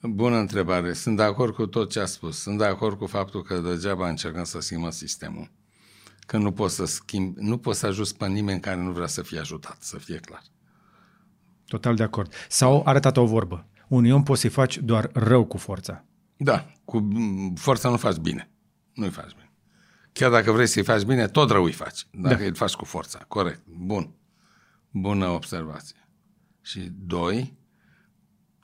[0.00, 0.92] Bună întrebare.
[0.92, 2.40] Sunt de acord cu tot ce a spus.
[2.40, 5.50] Sunt de acord cu faptul că degeaba încercăm să schimbăm sistemul.
[6.26, 9.22] Că nu poți să schimbi, nu poți să ajuți pe nimeni care nu vrea să
[9.22, 10.42] fie ajutat, să fie clar.
[11.66, 12.32] Total de acord.
[12.48, 13.66] Sau arătat o vorbă.
[13.88, 16.04] Unui om poți să-i faci doar rău cu forța.
[16.36, 18.50] Da, cu m, forța nu faci bine.
[18.94, 19.50] Nu-i faci bine.
[20.12, 22.06] Chiar dacă vrei să-i faci bine, tot rău îi faci.
[22.10, 22.44] Dacă Da.
[22.44, 23.18] îl faci cu forța.
[23.28, 23.60] Corect.
[23.66, 24.14] Bun.
[24.90, 26.08] Bună observație.
[26.62, 27.58] Și doi,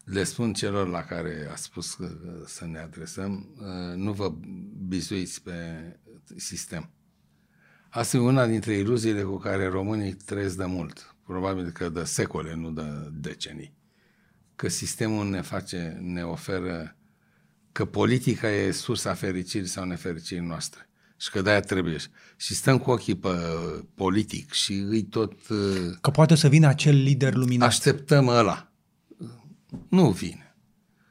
[0.04, 2.08] le spun celor la care a spus că
[2.46, 4.34] să ne adresăm, uh, nu vă
[4.88, 5.52] bizuiți pe
[6.36, 6.90] sistem.
[7.88, 11.11] Asta e una dintre iluziile cu care românii trăiesc de mult.
[11.26, 13.74] Probabil că de secole, nu de decenii.
[14.56, 16.96] Că sistemul ne face, ne oferă
[17.72, 20.86] că politica e sursa fericirii sau nefericirii noastre.
[21.16, 21.96] Și că de-aia trebuie.
[22.36, 23.28] Și stăm cu ochii pe
[23.94, 27.68] politic și îi tot uh, Că poate să vină acel lider luminat.
[27.68, 28.72] așteptăm ăla.
[29.88, 30.56] Nu vine.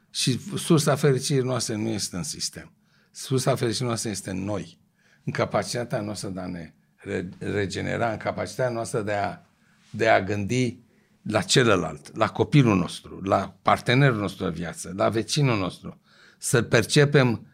[0.09, 2.71] Și sursa fericirii noastre nu este în sistem.
[3.11, 4.79] Sursa fericirii noastre este în noi.
[5.23, 9.37] În capacitatea noastră de a ne re- regenera, în capacitatea noastră de a,
[9.91, 10.79] de a gândi
[11.21, 15.99] la celălalt, la copilul nostru, la partenerul nostru de viață, la vecinul nostru.
[16.37, 17.45] Să-l percepem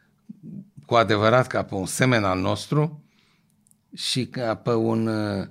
[0.85, 3.03] cu adevărat ca pe un semen al nostru
[3.95, 5.47] și ca pe un, uh,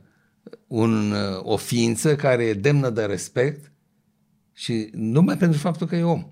[0.67, 3.73] un, uh, o ființă care e demnă de respect
[4.53, 6.31] și numai pentru faptul că e om.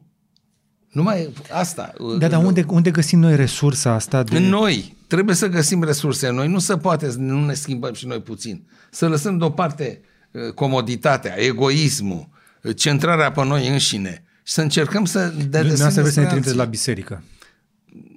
[0.90, 1.92] Numai asta.
[2.18, 4.22] Da, dar unde, unde găsim noi resursa asta?
[4.22, 4.36] De...
[4.36, 4.96] În noi.
[5.06, 6.48] Trebuie să găsim resurse în noi.
[6.48, 8.68] Nu se poate să nu ne schimbăm și noi puțin.
[8.90, 10.13] Să lăsăm deoparte uh,
[10.54, 12.28] comoditatea, egoismul,
[12.62, 16.02] uh, centrarea pe noi înșine și să încercăm să Nu degăsim să vreți să ne
[16.02, 16.56] despre trimiteți alții.
[16.56, 17.22] la biserică.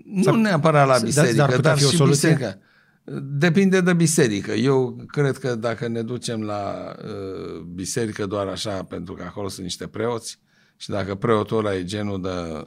[0.05, 2.29] Nu neapărat la Da, biserică, dar ar putea dar fi o și soluție?
[2.29, 2.59] biserică.
[3.21, 4.51] Depinde de biserică.
[4.51, 9.63] Eu cred că dacă ne ducem la uh, biserică doar așa, pentru că acolo sunt
[9.63, 10.39] niște preoți,
[10.77, 12.63] și dacă preotul ăla e genul de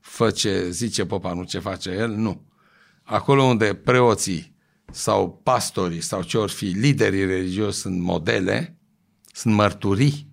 [0.00, 2.46] fă ce zice popa, nu ce face el, nu.
[3.02, 4.56] Acolo unde preoții
[4.92, 8.78] sau pastorii sau ce ori fi, liderii religioși sunt modele,
[9.34, 10.26] sunt mărturii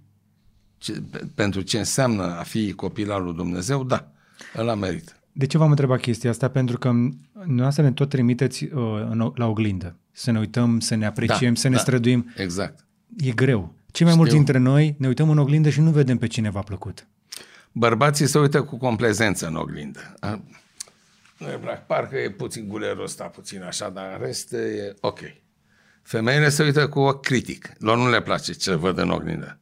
[0.77, 4.11] ce, pe- pentru ce înseamnă a fi copil al lui Dumnezeu, da,
[4.57, 5.11] ăla merită.
[5.31, 6.49] De ce v-am întrebat chestia asta?
[6.49, 6.91] Pentru că
[7.45, 8.71] noastră ne tot trimiteți uh,
[9.09, 9.95] în, la oglindă.
[10.11, 11.79] Să ne uităm, să ne apreciem, Da, să ne da.
[11.81, 12.31] străduim.
[12.35, 12.85] Exact.
[13.17, 13.73] E greu.
[13.91, 14.15] Cei mai Știu.
[14.15, 17.07] mulți dintre noi ne uităm în oglindă și nu vedem pe cine v-a plăcut.
[17.71, 20.13] Bărbații se uită cu complezență în oglindă.
[20.19, 20.41] A?
[21.37, 25.19] Nu e plac, parcă e puțin gulerul ăsta, puțin așa, dar în rest e ok.
[26.11, 27.71] Femeile se uită cu ochi critic.
[27.77, 29.59] Lor nu le place ce văd în oglindă.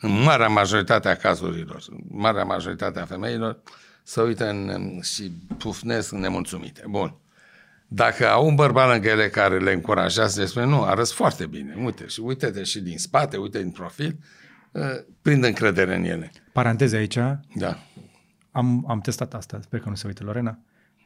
[0.00, 3.60] În marea majoritate a cazurilor, în marea majoritate a femeilor
[4.02, 6.84] se uită în, și pufnesc nemulțumite.
[6.88, 7.16] Bun.
[7.88, 11.76] Dacă au un bărbat lângă ele care le încurajează, le spune, nu, arăți foarte bine,
[11.84, 14.18] uite, și uite-te și din spate, uite din profil,
[14.72, 14.82] uh,
[15.22, 16.32] prind încredere în ele.
[16.52, 17.18] Paranteze aici,
[17.54, 17.78] Da.
[18.50, 20.58] am, am testat asta, sper că nu se uită Lorena.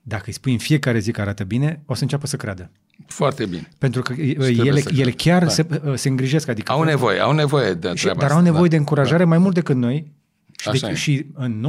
[0.06, 2.70] Dacă îi spui în fiecare zi că arată bine, o să înceapă să creadă.
[3.06, 3.68] Foarte bine.
[3.78, 5.16] Pentru că uh, trebuie ele, să ele creadă.
[5.16, 5.48] chiar Da.
[5.48, 6.48] se, uh, se îngrijesc.
[6.48, 8.68] Adică Au nevoie, au nevoie de și, treaba dar asta, au nevoie da.
[8.68, 10.12] de încurajare mai mult decât noi.
[10.58, 10.96] Și, Așa de, e.
[10.96, 11.66] și în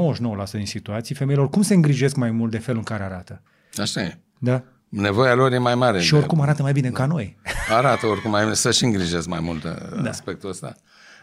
[0.48, 3.42] 99% din situații, femeile oricum se îngrijesc mai mult de felul în care arată.
[3.76, 3.84] Da.
[3.84, 4.18] Așa e.
[4.38, 4.64] Da?
[4.90, 6.02] Nevoia lor e mai mare.
[6.02, 7.38] Și de- oricum arată mai bine ca noi.
[7.70, 10.10] Arată oricum mai bine, să-și îngrijesc mai mult de da.
[10.10, 10.76] aspectul ăsta.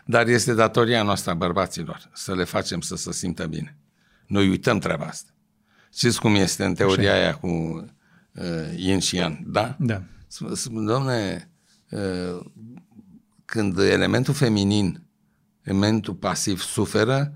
[0.04, 3.76] Dar este datoria noastră a bărbaților să le facem să se simtă bine.
[4.26, 5.30] Noi uităm treaba asta.
[5.94, 8.44] Știți cum este în teoria aia cu uh,
[8.76, 9.76] yin și yang, da?
[9.78, 10.02] Da.
[10.26, 11.50] Sp- sp- Domne,
[11.90, 12.40] uh,
[13.44, 15.02] când elementul feminin,
[15.62, 17.32] elementul pasiv suferă,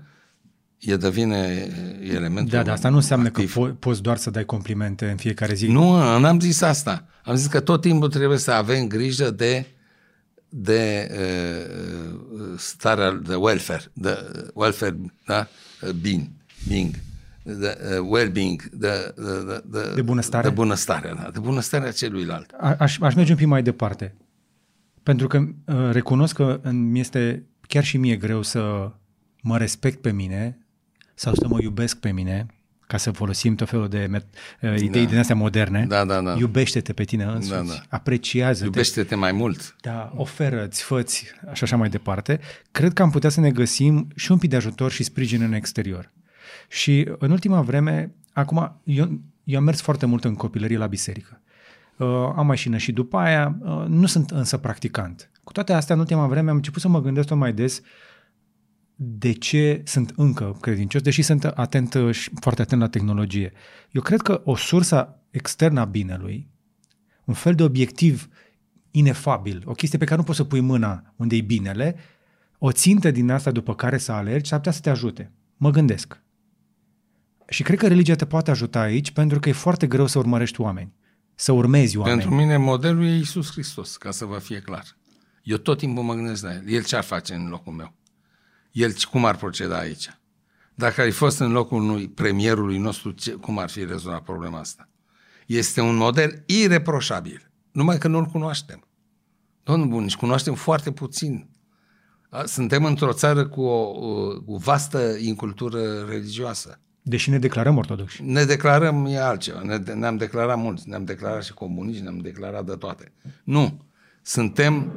[0.79, 1.67] e devine
[2.01, 3.53] uh, elementul Da, dar asta nu înseamnă activ.
[3.53, 5.67] că po- poți doar să dai complimente în fiecare zi.
[5.67, 7.07] Nu, n-am zis asta.
[7.23, 9.65] Am zis că tot timpul trebuie să avem grijă de
[10.49, 12.19] de uh,
[12.57, 15.47] starea de welfare, de uh, welfare, da?
[15.81, 16.27] Uh, being,
[16.67, 16.95] being,
[17.53, 20.47] de uh, well-being, de, de, de, de, De bunăstare?
[20.47, 22.51] De bunăstare, da, de bunăstarea celuilalt.
[22.59, 24.15] A- Aș, aș merge un pic mai departe.
[25.03, 28.91] Pentru că uh, recunosc că mi este chiar și mie greu să
[29.41, 30.57] mă respect pe mine
[31.13, 32.45] sau să mă iubesc pe mine,
[32.87, 35.09] ca să folosim tot felul de met- uh, idei Da.
[35.09, 35.85] din astea moderne.
[35.87, 36.35] Da, da, da.
[36.39, 37.81] Iubește-te pe tine însuți, Da, da.
[37.89, 39.75] apreciază-te, Iubește-te mai mult.
[39.81, 42.39] da, oferă-ți, făți și așa mai departe.
[42.71, 45.53] Cred că am putea să ne găsim și un pic de ajutor și sprijin în
[45.53, 46.11] exterior.
[46.67, 51.41] Și în ultima vreme, acum, eu, eu am mers foarte mult în copilărie la biserică.
[51.97, 55.31] Uh, am mai și nășit după aia, uh, nu sunt însă practicant.
[55.43, 57.81] Cu toate astea, în ultima vreme am început să mă gândesc tot mai des
[58.95, 63.51] de ce sunt încă credincios, deși sunt atent uh, și foarte atent la tehnologie.
[63.91, 66.47] Eu cred că o sursă externă a binelui,
[67.25, 68.29] un fel de obiectiv
[68.91, 71.95] inefabil, o chestie pe care nu poți să pui mâna unde e binele,
[72.57, 75.31] o țintă din asta după care să alergi, s-ar putea să te ajute.
[75.57, 76.21] Mă gândesc.
[77.49, 80.61] Și cred că religia te poate ajuta aici pentru că e foarte greu să urmărești
[80.61, 80.93] oameni,
[81.35, 82.17] să urmezi oameni.
[82.17, 84.97] Pentru mine modelul e Isus Hristos, ca să vă fie clar.
[85.43, 86.63] Eu tot timpul mă gândesc la el.
[86.67, 87.93] El ce ar face în locul meu?
[88.71, 90.09] El cum ar proceda aici?
[90.75, 94.89] Dacă ai fost în locul unui premierului nostru, ce, cum ar fi rezolvat problema asta?
[95.45, 98.87] Este un model ireproșabil, numai că nu-l cunoaștem.
[99.63, 101.49] Domnul bun, și cunoaștem foarte puțin.
[102.29, 106.81] A, Suntem într-o țară cu o, o, o vastă incultură religioasă.
[107.07, 108.23] Deși ne declarăm ortodoxi.
[108.23, 109.61] Ne declarăm e altceva.
[109.61, 110.89] Ne, ne-am declarat mulți.
[110.89, 113.11] Ne-am declarat și comuniști, ne-am declarat de toate.
[113.43, 113.81] Nu.
[114.21, 114.91] Suntem,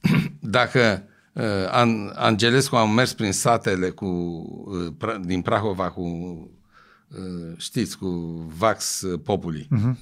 [0.40, 6.02] dacă uh, An- Angelescu a mers prin satele cu, uh, Pra- din Prahova cu,
[7.08, 8.06] uh, știți, cu
[8.58, 9.96] Vax Populi, uh-huh.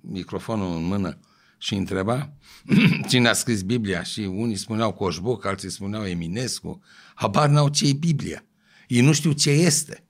[0.00, 1.18] microfonul în mână
[1.58, 2.32] și întreba
[3.08, 6.80] cine a scris Biblia și unii spuneau Coșbuc, alții spuneau Eminescu,
[7.14, 8.44] habar n-au ce e Biblia.
[8.88, 10.04] Ei nu știu ce este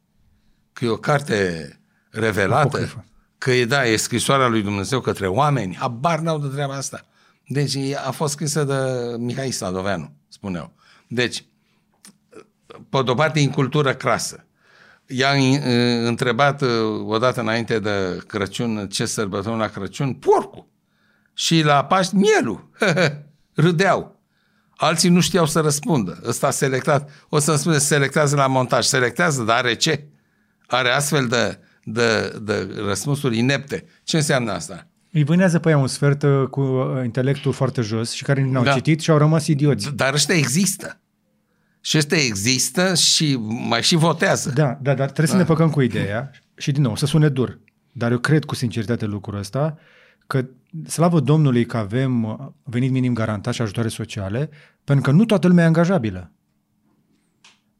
[0.74, 1.68] că e o carte
[2.10, 3.04] revelată, Apocrifă.
[3.38, 7.00] că e, da, e scrisoarea lui Dumnezeu către oameni, habar n-au de treaba asta.
[7.48, 8.74] Deci e- a fost scrisă de
[9.18, 10.72] Mihai Sadoveanu, spuneau.
[11.08, 11.44] Deci,
[12.88, 14.46] pe de-o parte, în cultură crasă.
[15.06, 15.60] I-a în-
[16.06, 16.68] întrebat uh,
[17.06, 20.66] odată înainte de Crăciun ce sărbătorim la Crăciun, porcul.
[21.34, 22.68] Și la Paști, mielul.
[23.54, 24.20] Râdeau.
[24.76, 26.20] Alții nu știau să răspundă.
[26.26, 27.10] Ăsta a selectat.
[27.28, 28.84] O să-mi spune, selectează la montaj.
[28.84, 30.06] Selectează, dar are ce?
[30.74, 33.84] Are astfel de, de, de răspunsuri inepte.
[34.04, 34.86] Ce înseamnă asta?
[35.12, 38.62] Îi vânează pe ea un sfert uh, cu uh, intelectul foarte jos și care n-au
[38.62, 38.72] Da.
[38.72, 39.94] citit și au rămas idioți.
[39.94, 41.00] Dar ăștia există.
[41.80, 43.36] Și ăștia există și
[43.68, 44.50] mai și votează.
[44.54, 47.58] Da, da, dar trebuie să ne păcăm cu ideea și din nou, să sune dur.
[47.92, 49.78] Dar eu cred cu sinceritate lucrul ăsta
[50.26, 50.44] că
[50.86, 54.50] slavă Domnului că avem uh, venit minim garantat și ajutoare sociale,
[54.84, 56.32] pentru că nu toată lumea e angajabilă.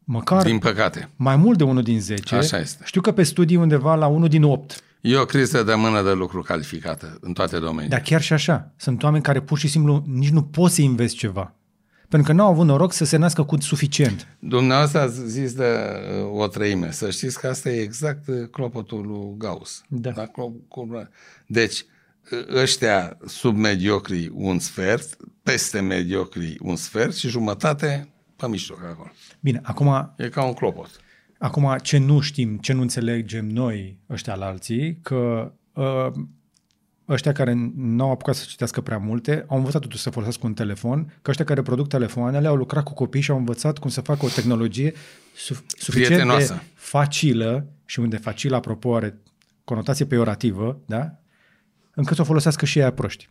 [0.05, 1.09] Măcar Din păcate.
[1.17, 2.35] mai mult de unul din 10.
[2.35, 2.83] Așa este.
[2.87, 4.83] Știu că pe studii undeva la unul din 8.
[5.01, 7.89] E o criză de mână de lucru calificată în toate domeniile.
[7.89, 8.73] Dar chiar și așa.
[8.77, 11.55] Sunt oameni care pur și simplu nici nu pot să investi ceva.
[12.09, 14.27] Pentru că n-au avut noroc să se nască cu suficient.
[14.39, 15.65] Dumneavoastră ați zis de
[16.33, 16.91] uh, o treime.
[16.91, 19.83] Să știți că asta e exact uh, clopotul lui Gauss.
[19.89, 20.13] Da.
[20.27, 21.09] clop- cum-
[21.47, 21.85] Deci,
[22.51, 29.11] uh, ăștia sub mediocri un sfert, peste mediocri un sfert și jumătate pe mijloc acolo.
[29.41, 30.91] Bine, acum E ca un clopot.
[31.39, 36.11] Acum, ce nu știm, ce nu înțelegem noi ăștia la alții, că uh,
[37.09, 40.55] ăștia care nu au apucat să citească prea multe, au învățat totuși să folosească un
[40.55, 44.01] telefon, că ăștia care produc telefoanele au lucrat cu copii și au învățat cum să
[44.01, 44.93] facă o tehnologie
[45.35, 46.53] suf- suficient Prietenoasă.
[46.53, 49.19] de facilă și unde facilă, apropo, are
[49.65, 51.19] conotație peorativă, da?
[51.95, 53.29] încât să o folosească și ea proști.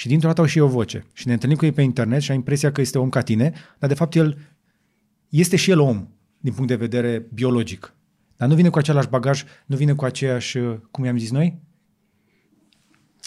[0.00, 1.06] Și dintr-o dată au și eu o voce.
[1.12, 3.52] Și ne întâlnim cu ei pe internet și ai impresia că este om ca tine,
[3.78, 4.38] dar de fapt el
[5.28, 7.94] este și el om din punct de vedere biologic.
[8.36, 10.58] Dar nu vine cu același bagaj, nu vine cu aceeași,
[10.90, 11.60] cum i-am zis noi?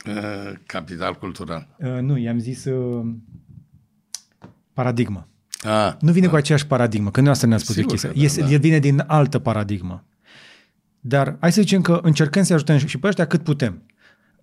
[0.05, 1.75] Uh, capital cultural.
[1.77, 3.05] Uh, nu, i-am zis uh,
[4.73, 5.27] paradigmă.
[5.61, 8.09] Ah, Nu vine cu aceeași paradigmă, că nu asta ne-a spus Sigur chestia.
[8.09, 8.49] că da, Este, da.
[8.49, 10.05] El vine din altă paradigmă.
[10.99, 13.83] Dar hai să zicem că încercăm să ajutăm și pe ăștia cât putem.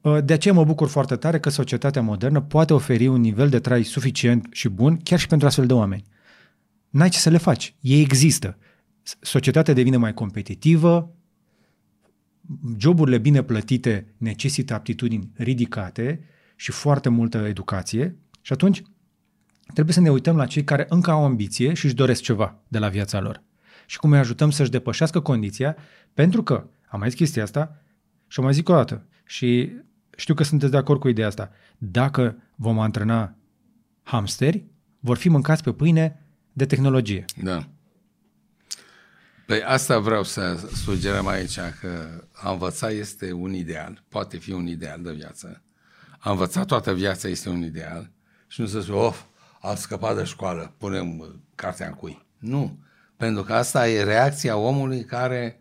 [0.01, 3.59] Uh, De aceea mă bucur foarte tare că societatea modernă poate oferi un nivel de
[3.61, 6.05] trai suficient și bun chiar și pentru astfel de oameni.
[6.91, 7.75] N-ai ce să le faci.
[7.81, 8.59] Ei există.
[9.03, 11.15] S- Societatea devine mai competitivă,
[12.79, 16.25] joburile bine plătite necesită aptitudini ridicate
[16.57, 18.83] și foarte multă educație și atunci
[19.73, 22.79] trebuie să ne uităm la cei care încă au ambiție și își doresc ceva de
[22.79, 23.43] la viața lor.
[23.87, 25.77] Și cum îi ajutăm să-și depășească condiția,
[26.15, 27.83] pentru că, am mai zis chestia asta
[28.27, 29.73] și o mai zic o dată, și
[30.21, 33.35] știu că sunteți de acord cu ideea asta, dacă vom antrena
[34.03, 34.65] hamsteri,
[34.99, 37.25] vor fi mâncați pe pâine de tehnologie.
[37.43, 37.69] Da.
[39.47, 44.67] Păi asta vreau să sugerăm aici, că a învăța este un ideal, poate fi un
[44.67, 45.63] ideal de viață.
[46.19, 48.11] A învăța toată viața este un ideal
[48.47, 49.23] și nu să spui, of,
[49.61, 52.27] a scăpat de școală, punem uh, cartea în cui.
[52.39, 52.79] Nu,
[53.17, 55.60] pentru că asta e reacția omului care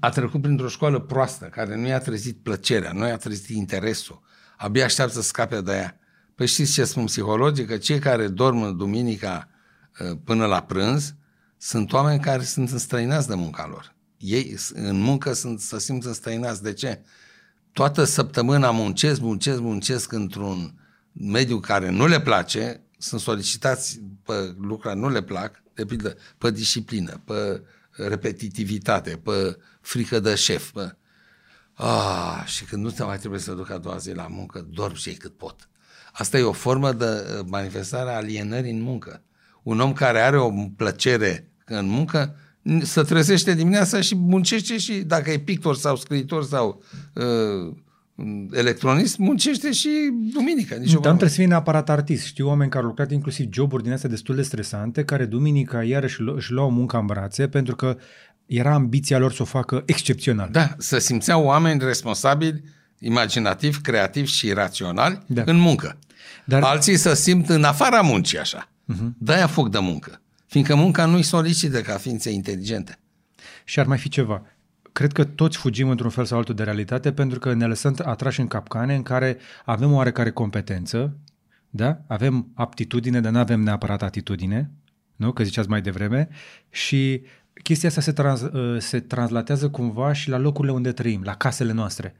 [0.00, 4.20] a trecut printr-o școală proastă, care nu i-a trezit plăcerea, nu i-a trezit interesul,
[4.56, 5.98] abia așteaptă să scape de ea.
[6.34, 7.64] Păi știți ce spun psihologii?
[7.64, 9.48] Că cei care dorm duminica
[10.00, 11.14] uh, până la prânz
[11.56, 13.94] sunt oameni care sunt înstrăinați de munca lor.
[14.16, 16.62] Ei s- în muncă sunt, să simt înstrăinați.
[16.62, 17.02] De ce?
[17.72, 20.74] Toată săptămâna muncesc, muncesc, muncesc într-un
[21.12, 26.50] mediu care nu le place, sunt solicitați pe lucruri nu le plac, de pildă pe
[26.50, 27.62] disciplină, pe
[28.08, 30.70] repetitivitate, pe frică de șef.
[30.70, 30.96] Pe...
[31.74, 34.94] Ah, și când nu te mai trebuie să duc a doua zi la muncă, dorm
[34.94, 35.68] și ei cât pot.
[36.12, 39.22] Asta e o formă de uh, manifestare a alienării în muncă.
[39.62, 42.36] Un om care are o plăcere în muncă
[42.68, 46.82] n- se trezește dimineața și muncește și dacă e pictor sau scriitor sau
[47.14, 47.76] uh,
[48.52, 49.88] electronist, muncește și
[50.32, 50.74] duminică.
[50.74, 52.24] Nici Dar nu trebuie să fie neapărat artist.
[52.24, 56.20] Știu oameni care au lucrat inclusiv joburi din astea destul de stresante, care duminica iarăși
[56.20, 57.96] lu- își luau munca în brațe pentru că
[58.46, 60.48] era ambiția lor să o facă excepțional.
[60.52, 62.62] Da, să simțeau oameni responsabili,
[62.98, 65.42] imaginativi, creativi și raționali Da.
[65.46, 65.98] în muncă.
[66.44, 66.70] Dar- Dar...
[66.70, 68.68] Alții să simt în afara muncii așa.
[68.92, 69.08] Uh-huh.
[69.18, 70.20] De-aia fug de muncă.
[70.46, 72.98] Fiindcă munca nu-i solicită ca ființe inteligente.
[73.64, 74.42] Și ar mai fi ceva.
[74.92, 78.40] Cred că toți fugim într-un fel sau altul de realitate pentru că ne lăsăm atrași
[78.40, 81.16] în capcane în care avem oarecare competență,
[81.70, 82.00] da?
[82.06, 84.70] avem aptitudine, dar nu avem neapărat atitudine,
[85.16, 85.32] nu?
[85.32, 86.28] că ziceați mai devreme,
[86.70, 87.22] și
[87.62, 91.72] chestia asta se, trans, uh, se translatează cumva și la locurile unde trăim, la casele
[91.72, 92.14] noastre.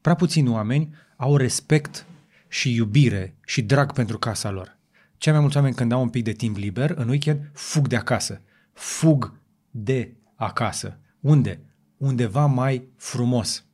[0.00, 2.06] Prea puțini oameni au respect
[2.48, 4.76] și iubire și drag pentru casa lor.
[5.16, 7.96] Cei mai mulți oameni când au un pic de timp liber, în weekend, fug de
[7.96, 8.40] acasă.
[8.72, 9.32] Fug
[9.70, 10.98] de acasă.
[11.20, 11.60] Unde?
[11.96, 13.64] Undeva mai frumos.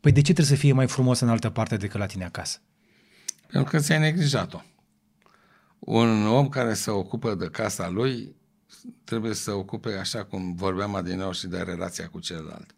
[0.00, 2.58] Păi de ce trebuie să fie mai frumos în altă parte decât la tine acasă?
[3.46, 4.60] Pentru că ți-ai neglijat-o.
[5.78, 8.36] Un om care se ocupă de casa lui
[9.04, 12.74] trebuie să se ocupe așa cum vorbeam adineau și de relația cu celălalt.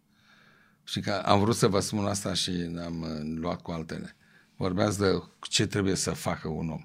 [0.85, 2.51] Și că am vrut să vă spun asta și
[2.85, 4.17] am uh, luat cu altele.
[4.57, 6.85] Vorbeați de ce trebuie să facă un om.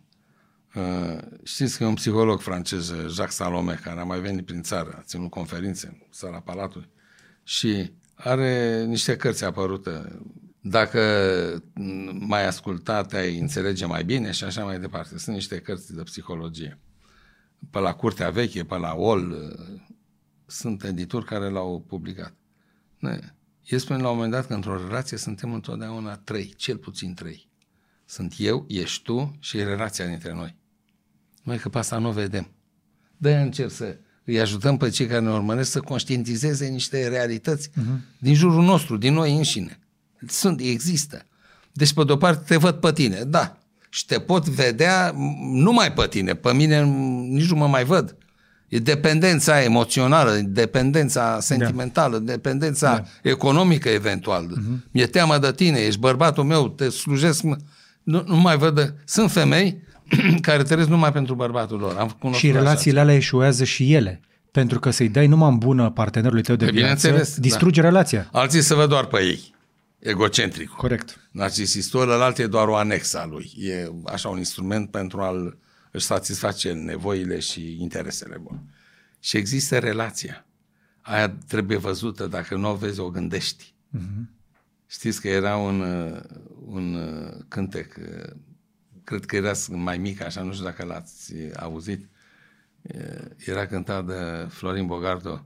[0.84, 4.96] Uh, știți că e un psiholog francez, Jacques Salome, care a mai venit prin țară,
[4.98, 6.90] a ținut conferințe în sala Palatului
[7.48, 10.20] și are niște cărți apărute.
[10.60, 11.02] Dacă
[12.14, 15.18] mai asculta, te-ai înțelege mai bine și așa mai departe.
[15.18, 16.80] Sunt niște cărți de psihologie.
[17.70, 19.80] Pe la Curtea Veche, pe la OL, uh,
[20.46, 22.34] sunt edituri care l-au publicat.
[22.98, 23.20] Ne,
[23.64, 27.50] el spune la un moment dat că într-o relație suntem întotdeauna trei, cel puțin trei.
[28.06, 30.56] Sunt eu, ești tu și e relația dintre noi.
[31.44, 32.52] Noi că pe asta nu o vedem.
[33.18, 38.18] De-aia încerc să îi ajutăm pe cei care ne urmăresc să conștientizeze niște realități uh-huh.
[38.18, 39.80] din jurul nostru, din noi înșine.
[40.28, 41.26] Sunt, există.
[41.72, 43.58] Deci, pe de-o parte, te văd pe tine, da.
[43.90, 46.34] Și te pot vedea numai pe tine.
[46.34, 46.84] Pe mine
[47.30, 48.16] nici nu mă mai văd.
[48.68, 52.32] E dependența emoțională, dependența sentimentală, da.
[52.32, 53.30] dependența da.
[53.30, 54.46] economică eventual.
[54.46, 54.92] Uh-huh.
[54.92, 57.44] Mi-e teamă de tine, ești bărbatul meu, te slujesc.
[58.04, 58.96] Nu, nu mai văd.
[59.06, 59.84] Sunt femei
[60.42, 61.98] care trăiesc numai pentru bărbatul lor.
[61.98, 64.22] Am și relațiile alea eșuează și ele.
[64.52, 67.88] Pentru că să-i dai numai în bună partenerului tău de Păi, viață, distruge da.
[67.88, 68.30] relația.
[68.32, 69.54] Alții să văd doar pe ei.
[70.00, 70.70] Egocentric.
[70.70, 71.20] Corect.
[71.32, 73.52] Narcisistul ălalt e doar o anexă a lui.
[73.58, 75.58] E așa un instrument pentru a-l
[75.92, 78.38] își satisface nevoile și interesele.
[78.42, 78.60] Bun.
[79.20, 80.46] Și există relația.
[81.02, 82.28] Aia trebuie văzută.
[82.28, 83.74] Dacă nu o vezi, o gândești.
[83.98, 84.34] Uh-huh.
[84.88, 86.20] Știți că era un, uh,
[86.66, 88.36] un uh, cântec, uh,
[89.06, 92.10] cred că era mai mic, așa, nu știu dacă l-ați auzit.
[93.38, 95.46] Era cântat de Florin Bogardo.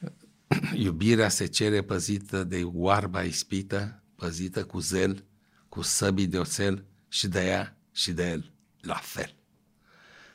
[0.74, 5.24] Iubirea se cere păzită de oarba ispită, păzită cu zel,
[5.68, 9.34] cu săbii de oțel și de ea și de el la fel.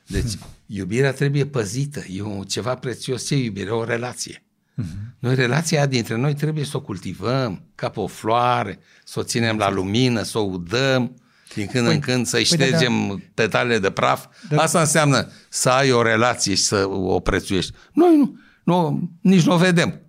[0.08, 3.26] Deci, iubirea trebuie păzită, e un, ceva prețios.
[3.26, 3.70] Ce iubire?
[3.70, 4.44] O relație.
[4.82, 5.18] Uh-huh.
[5.20, 9.58] Noi relația dintre noi trebuie să o cultivăm ca pe o floare, să o ținem
[9.58, 11.21] la lumină, să o udăm
[11.54, 13.20] din când păi, în când, să-i păi ștergem da, da.
[13.34, 14.26] petalele de praf.
[14.50, 14.62] Da.
[14.62, 17.72] Asta înseamnă să ai o relație și să o prețuiești.
[17.94, 20.02] Noi nu, nu nici nu o vedem.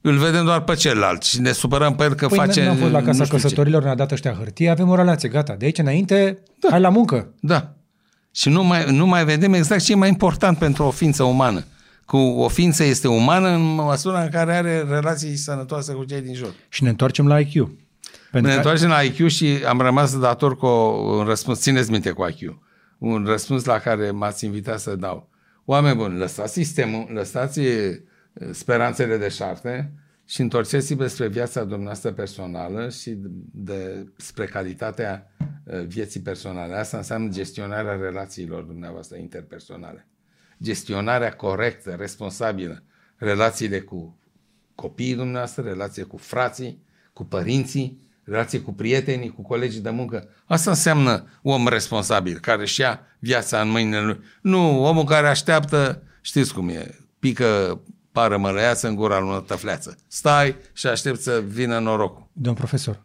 [0.00, 2.60] Îl vedem doar pe celălalt și ne supărăm pe el că păi face...
[2.66, 5.54] Păi fost la casa căsătorilor, ne-a dat ăștia hârtie, avem o relație, gata.
[5.54, 6.68] De aici înainte, da.
[6.70, 7.34] hai la muncă.
[7.40, 7.74] Da.
[8.32, 11.64] Și nu mai, nu mai vedem exact ce e mai important pentru o ființă umană
[12.10, 16.34] cu o ființă este umană în măsura în care are relații sănătoase cu cei din
[16.34, 16.54] jur.
[16.68, 17.70] Și ne întoarcem la IQ.
[18.30, 18.56] Pentru ne că...
[18.56, 20.66] întoarcem la IQ și am rămas dator cu
[21.18, 22.58] un răspuns, țineți minte cu IQ,
[22.98, 25.28] un răspuns la care m-ați invitat să dau.
[25.64, 27.60] Oameni buni, lăsați sistemul, lăsați
[28.50, 29.92] speranțele de șarte
[30.24, 33.16] și întorceți-vă spre viața dumneavoastră personală și
[33.52, 35.30] de, spre calitatea
[35.86, 36.74] vieții personale.
[36.74, 40.04] Asta înseamnă gestionarea relațiilor dumneavoastră interpersonale
[40.62, 42.82] gestionarea corectă, responsabilă,
[43.16, 44.18] relațiile cu
[44.74, 46.82] copiii dumneavoastră, relație cu frații,
[47.12, 50.28] cu părinții, relație cu prietenii, cu colegii de muncă.
[50.46, 54.20] Asta înseamnă om responsabil, care își ia viața în mâinile lui.
[54.42, 57.80] Nu, omul care așteaptă, știți cum e, pică
[58.12, 59.98] pară mălăiață în gura lui tăfleață.
[60.06, 62.28] Stai și aștept să vină norocul.
[62.32, 63.02] Domn profesor,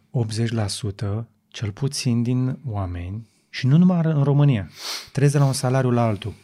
[1.22, 4.70] 80% cel puțin din oameni, și nu numai în România,
[5.12, 6.34] trece de la un salariu la altul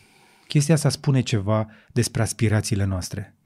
[0.52, 3.36] Chestia asta spune ceva despre aspirațiile noastre.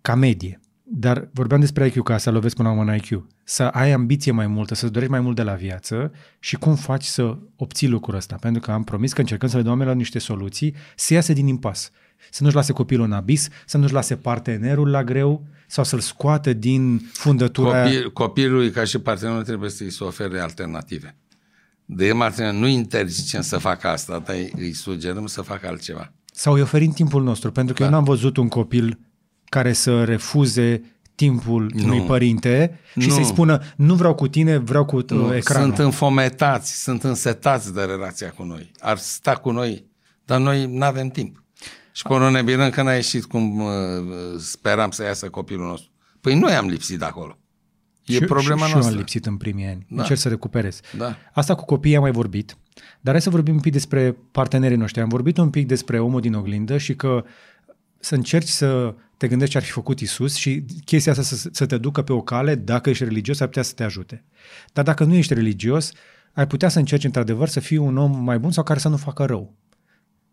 [0.00, 0.60] Ca medie.
[0.86, 3.26] Dar vorbeam despre IQ, ca să lovesc până la urmă în IQ.
[3.44, 7.04] Să ai ambiție mai multă, să-ți dorești mai mult de la viață și cum faci
[7.04, 8.36] să obții lucrul ăsta.
[8.40, 11.46] Pentru că am promis că încercăm să le dăm oamenilor niște soluții, să iasă din
[11.46, 11.90] impas.
[12.30, 16.52] Să nu-și lase copilul în abis, să nu-și lase partenerul la greu sau să-l scoată
[16.52, 21.16] din fundătura Copil, Copilului ca și partenerul trebuie să-i să ofere alternative.
[21.84, 26.12] De Martin, nu interzicem să facă asta, dar îi sugerăm să facă altceva.
[26.32, 27.88] Sau îi oferim timpul nostru, pentru că da.
[27.88, 28.98] eu n-am văzut un copil
[29.54, 30.82] care să refuze
[31.14, 31.84] timpul nu.
[31.84, 33.14] unui părinte și nu.
[33.14, 35.26] să-i spună nu vreau cu tine, vreau cu nu.
[35.28, 35.66] Uh, ecranul.
[35.66, 38.70] Sunt înfometați, sunt însetați de relația cu noi.
[38.78, 39.86] Ar sta cu noi,
[40.24, 41.42] dar noi nu avem timp.
[41.92, 43.70] Și până ne birăm că n-a ieșit cum uh,
[44.38, 45.90] speram să iasă copilul nostru.
[46.20, 47.38] Păi noi am lipsit de acolo.
[48.04, 48.80] E și, problema și, noastră.
[48.80, 49.86] Și eu am lipsit în primii ani.
[49.88, 50.00] Da.
[50.00, 50.80] Încerc să recuperez.
[50.96, 51.16] Da.
[51.32, 52.56] Asta cu copiii am mai vorbit,
[53.00, 55.00] dar hai să vorbim un pic despre partenerii noștri.
[55.00, 57.24] Am vorbit un pic despre omul din oglindă și că
[57.98, 58.94] să încerci să
[59.24, 62.12] te gândești ce ar fi făcut Isus și chestia asta să, să te ducă pe
[62.12, 64.24] o cale, dacă ești religios, ar putea să te ajute.
[64.72, 65.92] Dar dacă nu ești religios,
[66.32, 68.96] ai putea să încerci într-adevăr să fii un om mai bun sau care să nu
[68.96, 69.54] facă rău.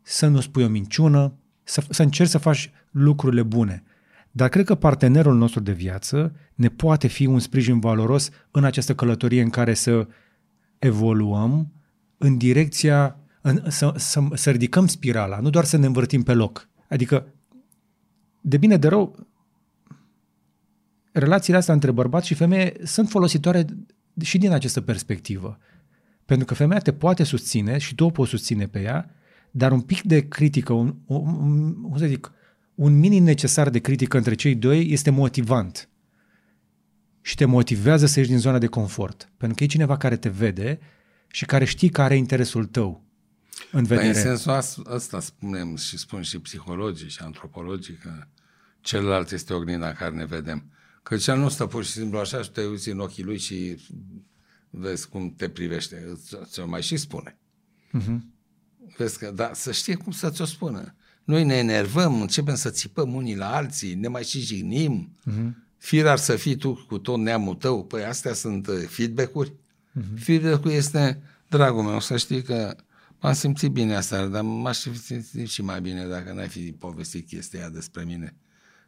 [0.02, 3.84] Să nu spui o minciună, să, să încerci să faci lucrurile bune.
[4.32, 8.96] Dar cred că partenerul nostru de viață ne poate fi un sprijin valoros în această
[8.96, 10.08] călătorie în care să
[10.80, 11.74] evoluăm
[12.18, 16.70] în direcția, în, să, să, să ridicăm spirala, nu doar să ne învârtim pe loc.
[16.90, 17.26] Adică,
[18.42, 19.28] de bine de rău,
[21.12, 23.66] relațiile astea între bărbat și femeie sunt folositoare
[24.22, 25.58] și din această perspectivă.
[26.26, 29.10] Pentru că femeia te poate susține și tu o poți susține pe ea,
[29.52, 32.32] dar un pic de critică, un, un, un, cum să zic,
[32.76, 35.90] un minim necesar de critică între cei doi este motivant
[37.22, 39.32] și te motivează să ieși din zona de confort.
[39.38, 40.80] Pentru că e cineva care te vede
[41.28, 43.04] și care știi care are interesul tău
[43.72, 44.12] în vedere.
[44.12, 48.28] Dar în sensul ăsta spunem și spun și psihologii și antropologii că
[48.82, 50.72] celălalt este oglinda în care ne vedem.
[51.04, 53.78] Că cel nu stă pur și simplu așa și te uiți în ochii lui și
[54.70, 56.18] vezi cum te privește.
[56.44, 57.38] Ți-o mai și spune.
[58.00, 58.18] Uh-huh.
[58.98, 60.96] Vezi că, da, să știe cum să ți-o spună.
[61.24, 65.18] Noi ne enervăm, începem să țipăm unii la alții, ne mai și jignim.
[65.30, 65.50] Uh-huh.
[65.78, 67.86] Firar să fii tu cu tot neamul tău.
[67.86, 69.52] Păi astea sunt uh, feedback-uri.
[69.52, 70.20] Uh-huh.
[70.20, 72.76] Feedback-ul este, dragul meu, să știi că
[73.22, 77.70] m-am simțit bine asta, dar m-aș simți și mai bine dacă n-ai fi povestit chestia
[77.70, 78.36] despre mine.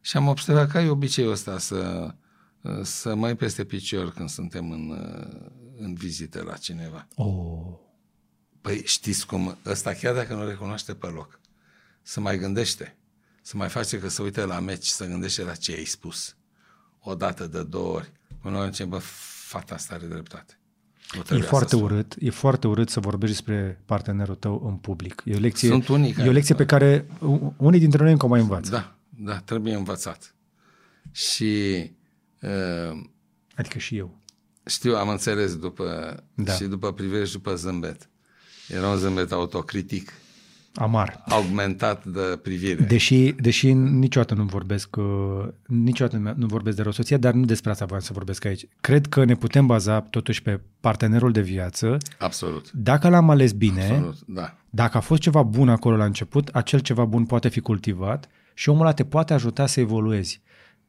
[0.01, 2.13] Și am observat că ai obiceiul ăsta să,
[2.61, 7.07] uh, să mai peste picior când suntem în, uh, în vizită la cineva.
[7.15, 7.77] Oh.
[8.61, 11.39] Păi știți cum, ăsta chiar dacă nu recunoaște pe loc,
[12.01, 12.97] să mai gândește,
[13.41, 16.35] să mai face că să uite la meci, să gândește la ce ai spus.
[16.99, 18.11] O dată, de două ori.
[18.41, 18.97] Până la urmă, bă,
[19.47, 20.57] fata asta are dreptate.
[21.31, 25.21] E foarte urât, e foarte urât să vorbești despre partenerul tău în public.
[25.25, 27.07] E o lecție, Sunt unii care, e o lecție pe care
[27.57, 28.71] unii dintre noi încă mai învață.
[28.71, 30.35] Da, da, trebuie învățat.
[31.11, 31.91] Și...
[32.41, 33.01] Uh,
[33.55, 34.21] adică și eu.
[34.65, 36.53] Știu, am înțeles după, Da.
[36.53, 38.09] și după privire și după zâmbet.
[38.67, 40.13] Era un zâmbet autocritic,
[40.75, 41.23] Amar.
[41.27, 42.83] augmentat de privire.
[42.83, 45.05] Deși, deși niciodată nu vorbesc, uh,
[45.67, 48.65] niciodată nu vorbesc de rosoția, dar nu despre asta voiam să vorbesc aici.
[48.81, 51.97] Cred că ne putem baza totuși pe partenerul de viață.
[52.17, 52.71] Absolut.
[52.71, 54.55] Dacă l-am ales bine, Absolut, da.
[54.69, 58.69] dacă a fost ceva bun acolo la început, acel ceva bun poate fi cultivat și
[58.69, 60.41] omul ăla te poate ajuta să evoluezi.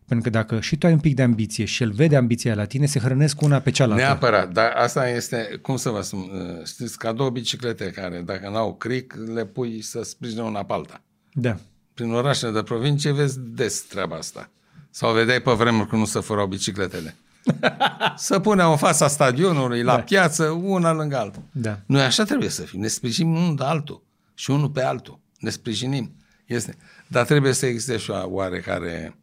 [0.07, 2.65] Pentru că dacă și tu ai un pic de ambiție și el vede ambiția la
[2.65, 4.03] tine, se hrănesc una pe cealaltă.
[4.03, 8.49] Neapărat, dar asta este, cum să vă spun, uh, știți, ca două biciclete care, dacă
[8.49, 11.01] n-au cric, le pui să sprijine una pe alta.
[11.33, 11.57] Da.
[11.95, 14.51] Prin orașele de provincie vezi des treaba asta.
[14.91, 17.17] Sau vedeai pe vremuri când nu se furau bicicletele.
[18.17, 20.03] să puneau în fața stadionului, la Da.
[20.03, 21.43] piață, una lângă alta.
[21.53, 21.79] Da.
[21.87, 22.81] Noi așa trebuie să fim.
[22.81, 24.03] Ne sprijinim unul de altul
[24.35, 25.21] și unul pe altul.
[25.39, 26.13] Ne sprijinim.
[26.47, 26.77] Este.
[27.07, 29.17] Dar trebuie să existe și o oarecare...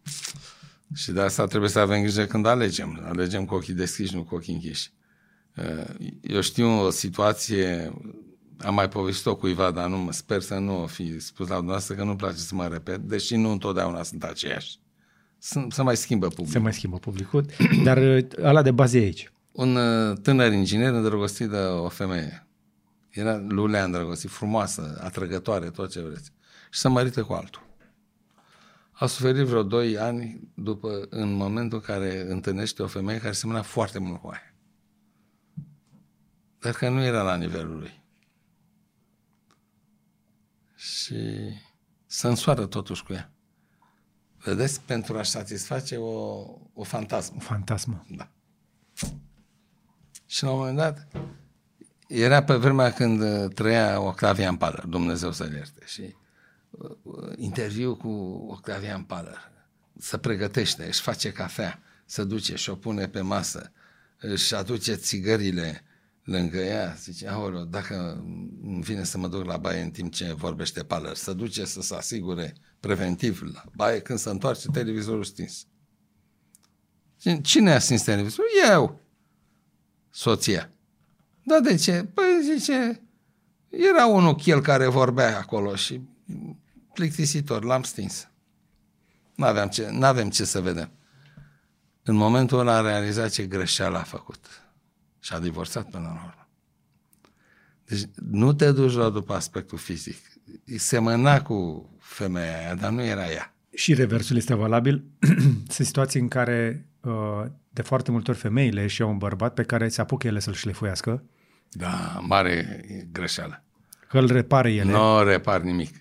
[0.93, 3.01] Și de asta trebuie să avem grijă când alegem.
[3.05, 4.91] Alegem cu ochii deschiși, nu cu ochii închiși.
[5.57, 7.93] Uh, Eu știu o situație,
[8.57, 11.95] am mai povestit-o cuiva, dar nu, mă- sper să nu o fi spus la dumneavoastră,
[11.95, 14.79] că nu-mi place să mă repet, deși nu întotdeauna sunt aceiași.
[15.39, 16.51] Sunt- Se mai schimbă public.
[16.51, 17.45] Se mai schimbă publicul,
[17.83, 19.31] dar uh, ăla de bază e aici.
[19.51, 22.47] Un uh, tânăr inginer îndrăgostit de o femeie.
[23.09, 26.31] Era lulea îndrăgostit, frumoasă, atrăgătoare, tot ce vreți.
[26.69, 27.69] Și se mărită cu altul.
[29.01, 33.61] A suferit vreo doi ani după, în momentul în care întâlnește o femeie care semăna
[33.61, 34.55] foarte mult cu aia.
[36.59, 38.03] Dar că nu era la nivelul lui.
[40.75, 41.15] Și
[42.05, 43.31] să însoară totuși cu ea.
[44.37, 47.39] Vedeți, pentru a-și satisface o, o fantasmă.
[47.39, 48.05] Fantasmă.
[48.09, 48.31] Da.
[50.25, 51.07] Și la un moment dat,
[52.07, 55.85] era pe vremea când uh, trăia Octavian Paler, Dumnezeu să-l ierte.
[55.85, 56.20] Și uh, uh,
[57.35, 58.09] interviu cu
[58.49, 59.51] Octavian Paler.
[59.97, 63.71] Se pregătește, își face cafea, se duce și o pune pe masă,
[64.19, 65.83] își aduce țigările
[66.23, 68.23] lângă ea, zice, aoleo, dacă
[68.63, 71.81] îmi vine să mă duc la baie în timp ce vorbește Paler, să duce să
[71.81, 75.65] se asigure preventiv la baie, când se întoarce televizorul stins.
[77.17, 78.49] Cine- Cine a stins televizorul?
[78.69, 78.99] Eu.
[80.09, 80.71] Soția.
[81.43, 82.03] Da, de ce?
[82.13, 82.25] Păi
[82.57, 83.01] zice,
[83.69, 86.01] era unul chel care vorbea acolo și
[86.93, 88.29] plictisitor, l-am stins.
[89.35, 90.91] N-aveam ce, n-avem ce să vedem.
[92.03, 94.45] În momentul ăla a realizat ce greșeală a făcut.
[95.19, 96.47] Și a divorțat până la urmă.
[97.85, 100.17] Deci nu te duci la după aspectul fizic.
[100.65, 103.55] Îi semăna cu femeia aia, dar nu era ea.
[103.75, 105.03] Și reversul este valabil.
[105.73, 109.63] Sunt situații în care uh, de foarte multe ori femeile și au un bărbat pe
[109.63, 111.23] care se apucă ele să-l șlefuiască,
[111.69, 112.81] Da, mare
[113.11, 113.63] greșeală.
[114.07, 114.91] că îl repare ele.
[114.91, 116.00] Nu repar nimic.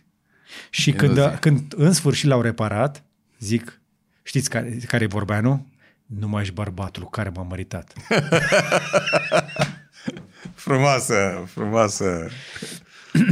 [0.71, 1.37] Și când, iluzie.
[1.41, 3.05] când în sfârșit l-au reparat,
[3.39, 3.81] zic,
[4.23, 5.67] știți care, care e vorba, nu?
[6.07, 7.93] Nu mai ești bărbatul cu care m-am măritat.
[10.55, 12.29] Frumoasă, frumoasă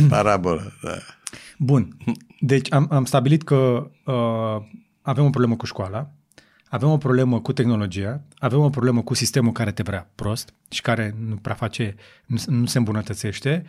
[0.08, 0.72] parabolă.
[0.82, 0.98] Da.
[1.58, 1.96] Bun.
[2.40, 4.62] Deci am, am stabilit că uh,
[5.02, 6.10] avem o problemă cu școala,
[6.68, 10.80] avem o problemă cu tehnologia, avem o problemă cu sistemul care te vrea prost și
[10.80, 11.94] care nu prea face,
[12.26, 13.64] nu, nu se îmbunătățește.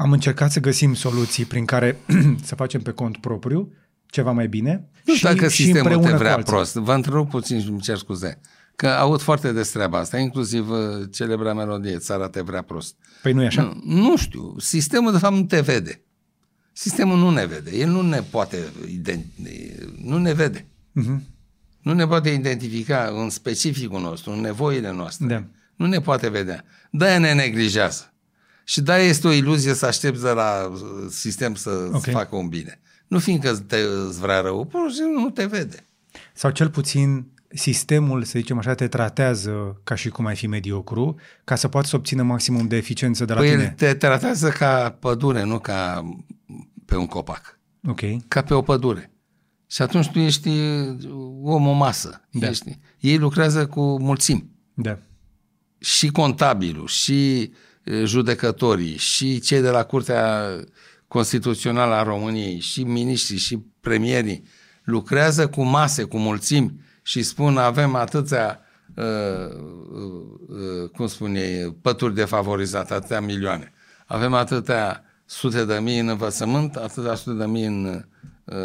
[0.00, 1.98] Am încercat să găsim soluții prin care
[2.48, 3.72] să facem pe cont propriu
[4.06, 6.52] ceva mai bine Nu și, dacă și sistemul împreună te cu vrea alții.
[6.52, 6.74] prost.
[6.74, 8.40] Vă întrerup puțin și îmi cer scuze.
[8.76, 10.78] Că aud foarte des treaba asta, inclusiv uh,
[11.10, 12.96] celebra melodie, Țara te vrea prost.
[13.22, 13.62] Păi nu e așa?
[13.62, 16.02] Nu, nu știu, sistemul de fapt nu te vede.
[16.72, 18.56] Sistemul nu ne vede, el nu ne poate,
[18.86, 19.48] ident-
[20.04, 20.66] nu ne vede.
[21.00, 21.18] Uh-huh.
[21.82, 25.26] Nu ne poate identifica în specificul nostru, în nevoile noastre.
[25.26, 25.44] Da.
[25.76, 26.64] Nu ne poate vedea.
[26.90, 28.12] De-aia ne neglijează.
[28.68, 30.80] Și de este o iluzie să aștepți de la uh,
[31.10, 31.94] sistem să Ok.
[31.94, 32.12] okay.
[32.14, 32.80] facă un bine.
[33.06, 35.86] Nu fiindcă te îți vrea rău, pur și simplu nu te vede.
[36.34, 41.16] Sau cel puțin sistemul, să zicem așa, te tratează ca și cum ai fi mediocru,
[41.44, 43.74] ca să poți să obțină maximum de eficiență de la Păi el tine.
[43.76, 46.08] te tratează ca pădure, nu ca
[46.84, 47.58] pe un copac.
[47.88, 48.00] Ok.
[48.28, 49.12] Ca pe o pădure.
[49.66, 50.96] Și atunci tu ești uh,
[51.42, 52.28] om o masă.
[52.30, 52.48] Da.
[52.48, 52.78] Ești.
[53.00, 54.50] Ei lucrează cu mulțimi.
[54.74, 54.98] Da.
[55.78, 57.50] și contabilul, și e,
[58.04, 60.50] judecătorii, și cei de la Curtea
[61.08, 64.44] Constituțională a României, și miniștrii, și premierii,
[64.84, 68.60] lucrează cu mase, cu mulțimi și spun avem atâția,
[68.94, 73.72] uh, uh, uh, cum spune ei, pături defavorizate, atâtea milioane.
[74.06, 78.04] Avem atâtea sute de mii în învățământ, atâtea sute de mii în
[78.44, 78.56] uh,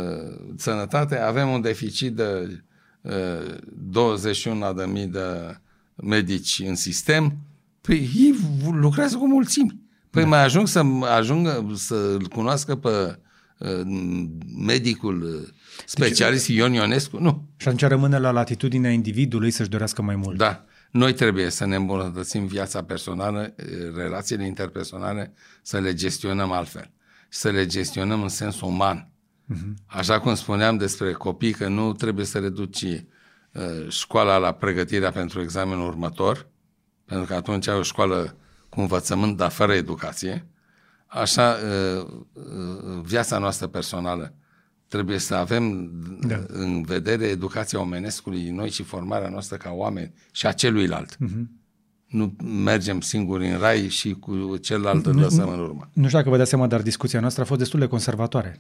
[0.56, 2.62] sănătate, avem un deficit de
[3.02, 3.56] uh,
[3.92, 5.58] 21 de mii de
[5.96, 7.38] medici în sistem,
[7.88, 8.36] păi ei
[8.72, 9.82] lucrează cu mulțimi.
[10.10, 10.84] Păi mai ajung să
[11.18, 13.20] ajungă să-l cunoască pe
[13.58, 13.82] uh,
[14.66, 15.48] medicul uh,
[15.86, 17.18] specialist Ion Ionescu?
[17.18, 17.50] Nu.
[17.58, 20.38] Și atunci rămâne la latitudinea individului să-și dorească mai mult.
[20.38, 20.66] Da.
[20.92, 23.56] Noi trebuie să ne îmbunătățim viața personală,
[23.96, 26.92] relațiile interpersonale, să le gestionăm altfel.
[27.30, 29.10] Și să le gestionăm în sens uman.
[29.54, 29.74] Uh-huh.
[29.86, 35.42] Așa cum spuneam despre copii, că nu trebuie să reduci uh, școala la pregătirea pentru
[35.42, 36.52] examenul următor,
[37.06, 38.36] pentru că atunci ai o școală
[38.70, 40.48] cu învățământ, dar fără educație.
[41.08, 41.58] Așa,
[41.98, 44.34] uh, uh, viața noastră personală
[44.88, 45.92] trebuie să avem
[46.28, 46.44] da.
[46.48, 51.16] în vedere educația omenescului noi și formarea noastră ca oameni și a celuilalt.
[51.16, 51.44] Uh-huh.
[52.08, 55.90] Nu mergem singuri în rai și cu celălalt îl lăsăm în urmă.
[55.94, 58.60] Nu știu dacă vă dați seama, dar discuția noastră a fost destul de conservatoare.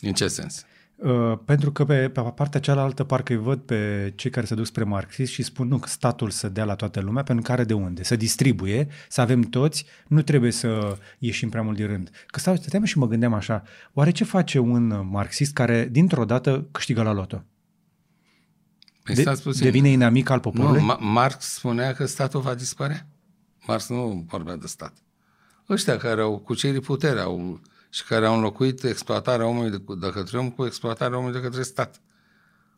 [0.00, 0.64] În ce sens?
[0.98, 4.66] Uh, pentru că pe, pe partea cealaltă parcă îi văd pe cei care se duc
[4.66, 7.74] spre marxism și spun nu, că statul să dea la toată lumea, pentru care de
[7.74, 8.02] unde?
[8.02, 12.10] Să distribuie, să avem toți, nu trebuie să ieșim prea mult din rând.
[12.26, 13.62] Că stau, stăteam și mă gândeam așa,
[13.92, 17.44] oare ce face un marxist care dintr-o dată câștigă la loto?
[19.02, 19.64] Păi de, puțin.
[19.64, 20.80] devine inamic al poporului?
[20.80, 23.06] Nu, Marx spunea că statul va dispărea.
[23.66, 24.92] Marx nu vorbea de stat.
[25.68, 27.60] Ăștia care au cucerit puterea, au
[27.90, 31.62] și care au înlocuit exploatarea omului de, de către om cu exploatarea omului de către
[31.62, 32.00] stat.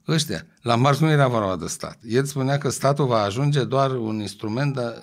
[0.09, 0.47] Ăștia.
[0.63, 1.99] La Marx nu era vorba de stat.
[2.03, 4.95] El spunea că statul va ajunge doar un instrument, dar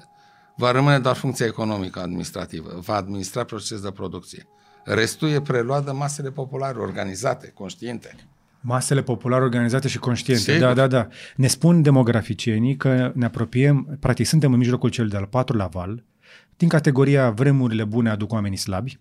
[0.57, 2.79] va rămâne doar funcția economică administrativă.
[2.85, 4.47] Va administra proces de producție.
[4.83, 8.15] Restul e preluat de masele populare, organizate, conștiente.
[8.61, 10.51] Masele populare organizate și conștiente.
[10.51, 10.59] Sigur.
[10.59, 11.07] Da, da, da.
[11.35, 16.03] Ne spun demograficienii că ne apropiem, practic suntem în mijlocul cel de-al patrulea val,
[16.57, 18.99] din categoria vremurile bune aduc oamenii slabi,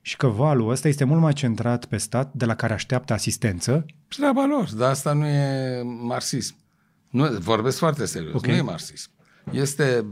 [0.00, 3.86] și că valul ăsta este mult mai centrat pe stat, de la care așteaptă asistență.
[4.08, 6.56] Treaba lor, dar asta nu e marxism.
[7.10, 8.50] Nu, vorbesc foarte serios, okay.
[8.50, 9.10] nu e marxism.
[9.50, 10.06] Este,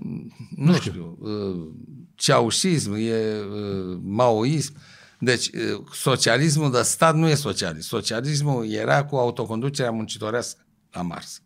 [0.00, 1.68] nu, nu știu, știu uh,
[2.14, 4.76] ceaușism, e uh, maoism.
[5.18, 7.88] Deci, uh, socialismul de stat nu e socialism.
[7.88, 11.42] Socialismul era cu autoconducerea muncitorească la Marx.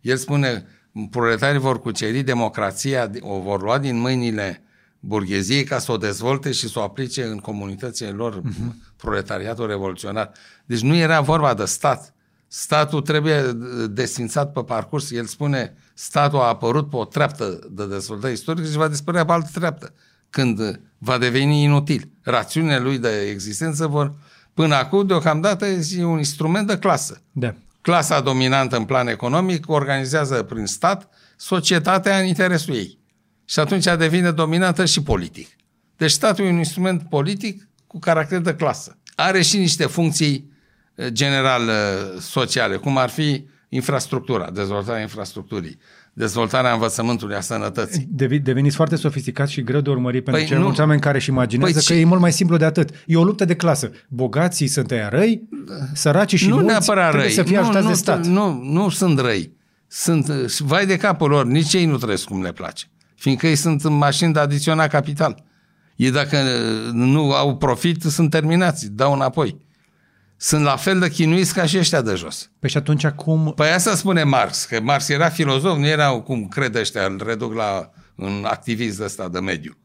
[0.00, 0.66] El spune,
[1.10, 4.62] proletarii vor cuceri democrația, o vor lua din mâinile
[5.00, 8.96] burgheziei ca să o dezvolte și să o aplice în comunitățile lor, uh-huh.
[8.96, 10.32] proletariatul revoluționar.
[10.64, 12.14] Deci nu era vorba de stat.
[12.46, 13.42] Statul trebuie
[13.90, 15.10] desfințat pe parcurs.
[15.10, 19.32] El spune, statul a apărut pe o treaptă de dezvoltare istorică și va dispărea pe
[19.32, 19.94] altă treaptă,
[20.30, 22.08] când va deveni inutil.
[22.22, 24.14] Rațiunile lui de existență vor...
[24.54, 27.22] Până acum, deocamdată, e un instrument de clasă.
[27.32, 27.54] Da.
[27.80, 32.97] Clasa dominantă în plan economic organizează prin stat societatea în interesul ei
[33.48, 35.48] și atunci devine dominantă și politic.
[35.96, 38.98] Deci statul e un instrument politic cu caracter de clasă.
[39.14, 40.52] Are și niște funcții
[40.94, 41.74] eh, general eh,
[42.20, 45.78] sociale, cum ar fi infrastructura, dezvoltarea infrastructurii,
[46.12, 48.08] dezvoltarea învățământului, a sănătății.
[48.42, 51.72] Deveniți foarte sofisticat și greu de urmărit pentru păi cei mulți oameni care își imaginează
[51.72, 52.00] păi că ce...
[52.00, 52.90] e mult mai simplu de atât.
[53.06, 53.90] E o luptă de clasă.
[54.08, 55.48] Bogații sunt aia răi,
[55.92, 57.34] săracii și nu mulți neapărat trebuie răi.
[57.34, 58.26] să fie nu, ajutați nu, de stat.
[58.26, 59.56] Nu, nu sunt răi.
[59.86, 60.26] Sunt,
[60.58, 62.86] vai de capul lor, nici ei nu trăiesc cum le place
[63.18, 65.44] fiindcă ei sunt în mașini de adiționat capital.
[65.96, 69.66] Ei dacă uh, nu au profit, sunt terminați, dau înapoi.
[70.36, 72.50] Sunt la fel de chinuiți ca și ăștia de jos.
[72.58, 73.52] Păi și atunci cum...
[73.56, 77.54] Păi asta spune Marx, că Marx era filozof, nu era cum crede ăștia, îl reduc
[77.54, 79.76] la un activist ăsta de mediu.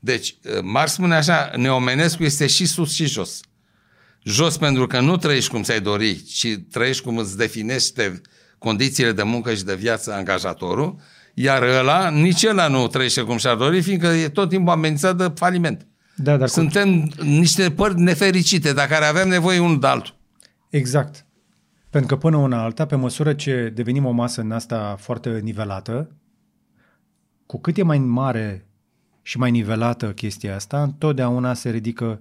[0.00, 3.40] Deci, uh, Marx spune așa, neomenescu este și sus și jos.
[4.22, 8.20] Jos pentru că nu trăiești cum ți-ai dori, ci trăiești cum îți definește
[8.58, 11.00] condițiile de muncă și de viață angajatorul
[11.40, 15.32] iar ăla, nici ăla nu trăiește cum și-ar dori, fiindcă e tot timpul amenințat de
[15.34, 15.86] faliment.
[16.16, 17.26] Da, dar Suntem cum...
[17.26, 20.14] niște părți nefericite, dar care avem nevoie unul de altul.
[20.70, 21.26] Exact.
[21.90, 26.10] Pentru că până una alta, pe măsură ce devenim o masă în asta foarte nivelată,
[27.46, 28.66] cu cât e mai mare
[29.22, 32.20] și mai nivelată chestia asta, întotdeauna se ridică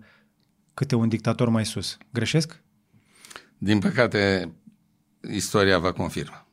[0.74, 1.98] câte un dictator mai sus.
[2.14, 2.62] Greșesc?
[3.58, 4.52] Din păcate,
[5.32, 6.47] istoria vă confirmă.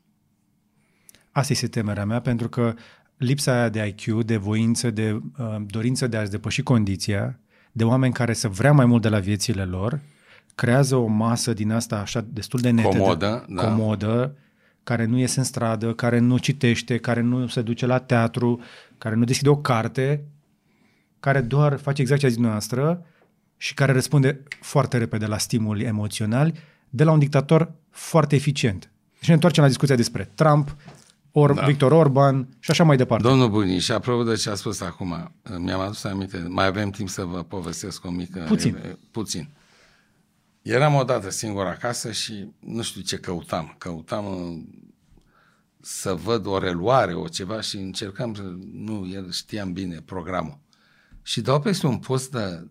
[1.34, 2.74] Asta este temerea mea, pentru că
[3.16, 7.38] lipsa aia de IQ, de voință, de uh, dorință de a-ți depăși condiția,
[7.72, 10.00] de oameni care să vrea mai mult de la viețile lor,
[10.54, 13.64] creează o masă din asta așa destul de netedă, comodă, da.
[13.64, 14.36] comodă
[14.84, 18.60] care nu iese în stradă, care nu citește, care nu se duce la teatru,
[18.98, 20.24] care nu deschide o carte,
[21.20, 23.06] care doar face exact ce a zis noastră
[23.56, 26.54] și care răspunde foarte repede la stimuli emoționali
[26.90, 28.90] de la un dictator foarte eficient.
[29.20, 30.76] Și ne întoarcem la discuția despre Trump,
[31.36, 31.64] Or, da.
[31.64, 33.28] Victor Orban și așa mai departe.
[33.28, 37.08] Domnul Buni, și apropo de ce a spus acum, mi-am adus aminte, mai avem timp
[37.08, 38.44] să vă povestesc o mică...
[38.48, 38.98] Puțin.
[39.10, 39.48] Puțin.
[40.62, 43.74] Eram odată singur acasă și nu știu ce căutam.
[43.78, 44.62] Căutam uh,
[45.80, 48.42] să văd o reluare, o ceva și încercam să...
[48.72, 50.58] Nu, el știam bine programul.
[51.22, 52.66] Și dau peste un post de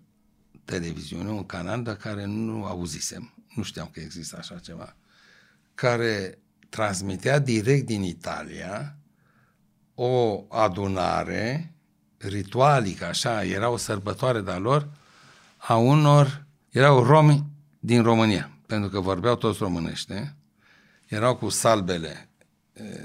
[0.66, 3.34] televiziune, un canal de care nu auzisem.
[3.56, 4.96] Nu știam că există așa ceva.
[5.74, 6.38] Care
[6.74, 8.98] transmitea direct din Italia
[9.96, 11.74] o adunare
[12.18, 14.90] ritualică, așa, era o sărbătoare de-a lor,
[15.58, 17.46] a unor, erau romi
[17.80, 20.36] din România, pentru că vorbeau toți românește,
[21.08, 22.30] erau cu salbele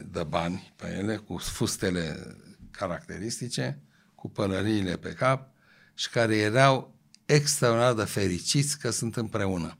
[0.05, 2.37] de bani pe ele, cu fustele
[2.71, 3.83] caracteristice,
[4.15, 5.49] cu pălăriile pe cap
[5.95, 9.79] și care erau extraordinar de fericiți că sunt împreună.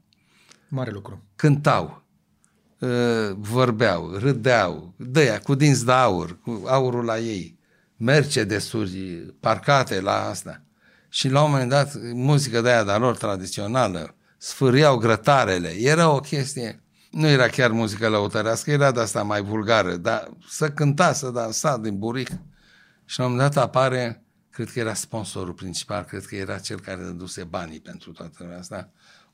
[0.67, 1.23] Mare lucru.
[1.35, 2.03] Cântau,
[3.35, 7.59] vorbeau, râdeau, dăia cu dinți de aur, cu aurul la ei,
[7.97, 10.63] Mercedesuri parcate la asta.
[11.09, 15.69] Și la un moment dat, muzică de aia de lor tradițională, sfâriau grătarele.
[15.79, 20.69] Era o chestie, nu era chiar muzică lăutărească, era de asta mai vulgară, dar să
[20.69, 22.29] cânta, să dansa din buric.
[23.05, 26.79] Și la un moment dat apare, cred că era sponsorul principal, cred că era cel
[26.79, 28.89] care dăduse banii pentru toată asta,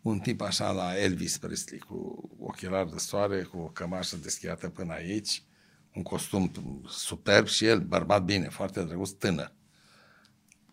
[0.09, 4.93] un tip așa la Elvis Presley, cu ochelari de soare, cu o cămașă deschiată până
[4.93, 5.43] aici,
[5.95, 6.51] un costum
[6.87, 9.53] superb și el, bărbat bine, foarte drăguț, tânăr.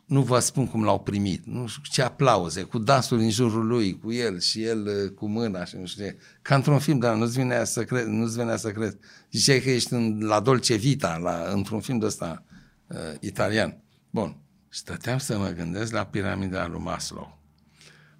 [0.06, 3.98] Nu vă spun cum l-au primit, nu știu ce aplauze, cu dansul în jurul lui,
[3.98, 6.18] cu el și el uh, cu mâna și nu știu ce.
[6.42, 8.96] Ca într-un film, dar nu-ți venea să crezi, nu-ți venea să crezi.
[9.30, 12.44] Ziceai că ești în, la Dolce Vita, la, într-un film de ăsta
[12.86, 13.82] uh, italian.
[14.10, 14.36] Bun.
[14.68, 17.41] Stăteam să mă gândesc la piramida lui Maslow.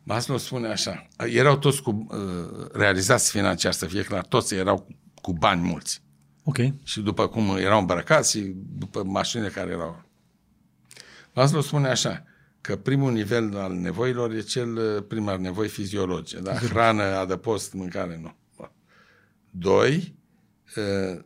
[0.03, 5.33] Maslow spune așa, erau toți cu, uh, realizați financiar, să fie clar, toți erau cu
[5.33, 6.03] bani mulți.
[6.45, 6.59] Ok.
[6.83, 10.03] Și după cum erau îmbrăcați și după mașinile care erau.
[11.35, 12.24] Maslow spune așa,
[12.61, 16.55] că primul nivel al nevoilor e cel uh, primar nevoi fiziologice, da?
[16.55, 18.37] Hrană, adăpost, mâncare, nu.
[19.51, 20.15] Doi,
[20.77, 21.20] uh,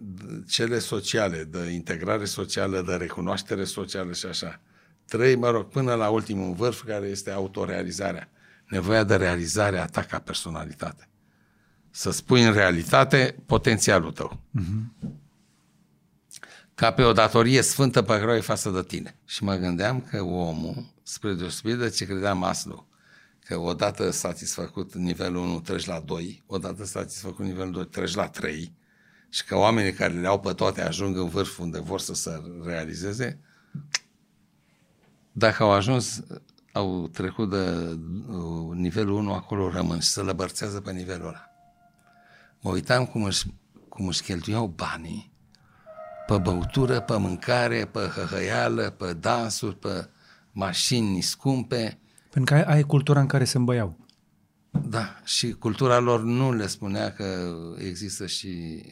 [0.49, 4.61] cele sociale, de integrare socială, de recunoaștere socială și așa.
[5.05, 8.31] Trei, mă rog, până la ultimul vârf, care este autorealizarea.
[8.69, 11.09] Nevoia de realizare a ta ca personalitate
[11.97, 14.41] să spui în realitate potențialul tău.
[14.61, 15.11] Uh-huh.
[16.75, 19.19] Ca pe o datorie sfântă pe care o ai față de tine.
[19.25, 22.89] Și mă gândeam că omul, spre deosebire de ce credea Maslow,
[23.45, 28.73] că odată satisfăcut nivelul 1 treci la 2, odată satisfăcut nivelul 2 treci la 3
[29.29, 32.43] și că oamenii care le au pe toate ajung în vârf unde vor să se
[32.65, 33.41] realizeze,
[35.33, 36.23] dacă au ajuns,
[36.77, 37.99] au trecut de
[38.29, 41.51] uh, nivelul 1, acolo rămân și se lăbărțează pe nivelul ăla
[42.67, 43.47] mă uitam cum își,
[43.89, 45.35] cum își cheltuiau banii
[46.27, 50.09] pe băutură, pe mâncare, pe hăhăială, pe dansuri, pe
[50.53, 51.99] mașini scumpe.
[52.31, 53.97] Pentru că ai cultura în care se îmbăiau.
[54.71, 58.83] Da, și cultura lor nu le spunea că există și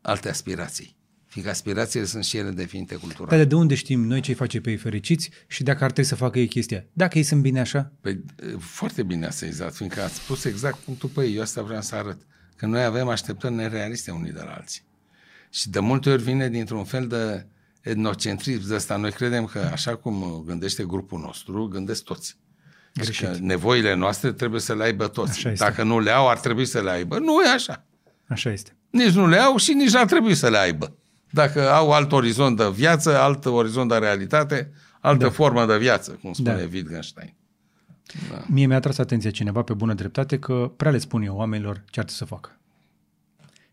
[0.00, 0.96] alte aspirații.
[1.32, 3.38] Fiindcă aspirațiile sunt și ele definite cultural.
[3.38, 6.14] Dar de unde știm noi ce-i face pe ei fericiți și dacă ar trebui să
[6.16, 6.84] facă ei chestia?
[6.92, 7.92] Dacă ei sunt bine așa?
[8.00, 8.24] Păi,
[8.58, 11.34] foarte bine asezat, fiindcă ați spus exact punctul pe ei.
[11.34, 12.20] Eu asta vreau să arăt
[12.56, 14.82] că noi avem așteptări nerealiste unii de la alții.
[15.50, 17.46] Și de multe ori vine dintr-un fel de
[17.80, 18.96] etnocentrism de ăsta.
[18.96, 22.36] Noi credem că așa cum gândește grupul nostru, gândesc toți.
[22.92, 25.48] Deci că nevoile noastre trebuie să le aibă toți.
[25.56, 27.18] Dacă nu le au, ar trebui să le aibă.
[27.18, 27.84] Nu e așa.
[28.26, 28.76] Așa este.
[28.90, 30.96] Nici nu le au și nici n-ar trebui să le aibă.
[31.32, 35.30] Dacă au alt orizont de viață, alt orizont de realitate, altă da.
[35.30, 36.68] formă de viață, cum spune da.
[36.72, 37.34] Wittgenstein.
[38.30, 38.44] Da.
[38.46, 42.00] Mie mi-a tras atenția cineva pe bună dreptate că prea le spun eu oamenilor ce
[42.00, 42.56] ar trebui să facă.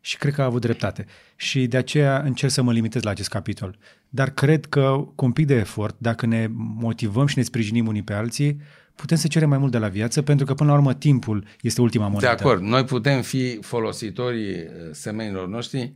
[0.01, 1.05] Și cred că a avut dreptate.
[1.35, 3.77] Și de aceea încerc să mă limitez la acest capitol.
[4.09, 8.03] Dar cred că cu un pic de efort, dacă ne motivăm și ne sprijinim unii
[8.03, 8.61] pe alții,
[8.95, 11.81] putem să cerem mai mult de la viață, pentru că până la urmă timpul este
[11.81, 12.25] ultima monedă.
[12.25, 12.61] De acord.
[12.61, 15.93] Noi putem fi folositorii uh, semenilor noștri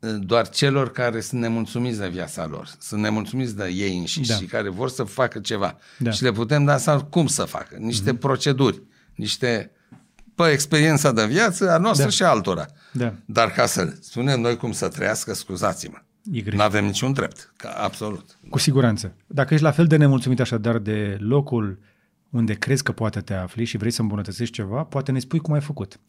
[0.00, 4.34] doar celor care sunt nemulțumiți de viața lor, sunt nemulțumiți de ei înșiși da.
[4.34, 5.78] și care vor să facă ceva.
[5.98, 6.10] Da.
[6.10, 8.18] Și le putem da seama cum să facă, niște mm-hmm.
[8.18, 8.82] proceduri,
[9.14, 9.70] niște
[10.34, 12.10] pe experiența de viață a noastră da.
[12.10, 12.66] și altora.
[12.92, 13.14] Da.
[13.24, 15.98] Dar ca să spunem noi cum să trăiască, scuzați-mă.
[16.50, 18.38] Nu avem niciun drept, ca, absolut.
[18.50, 19.12] Cu siguranță.
[19.26, 21.78] Dacă ești la fel de nemulțumit așadar de locul
[22.30, 25.54] unde crezi că poate te afli și vrei să îmbunătățești ceva, poate ne spui cum
[25.54, 26.00] ai făcut.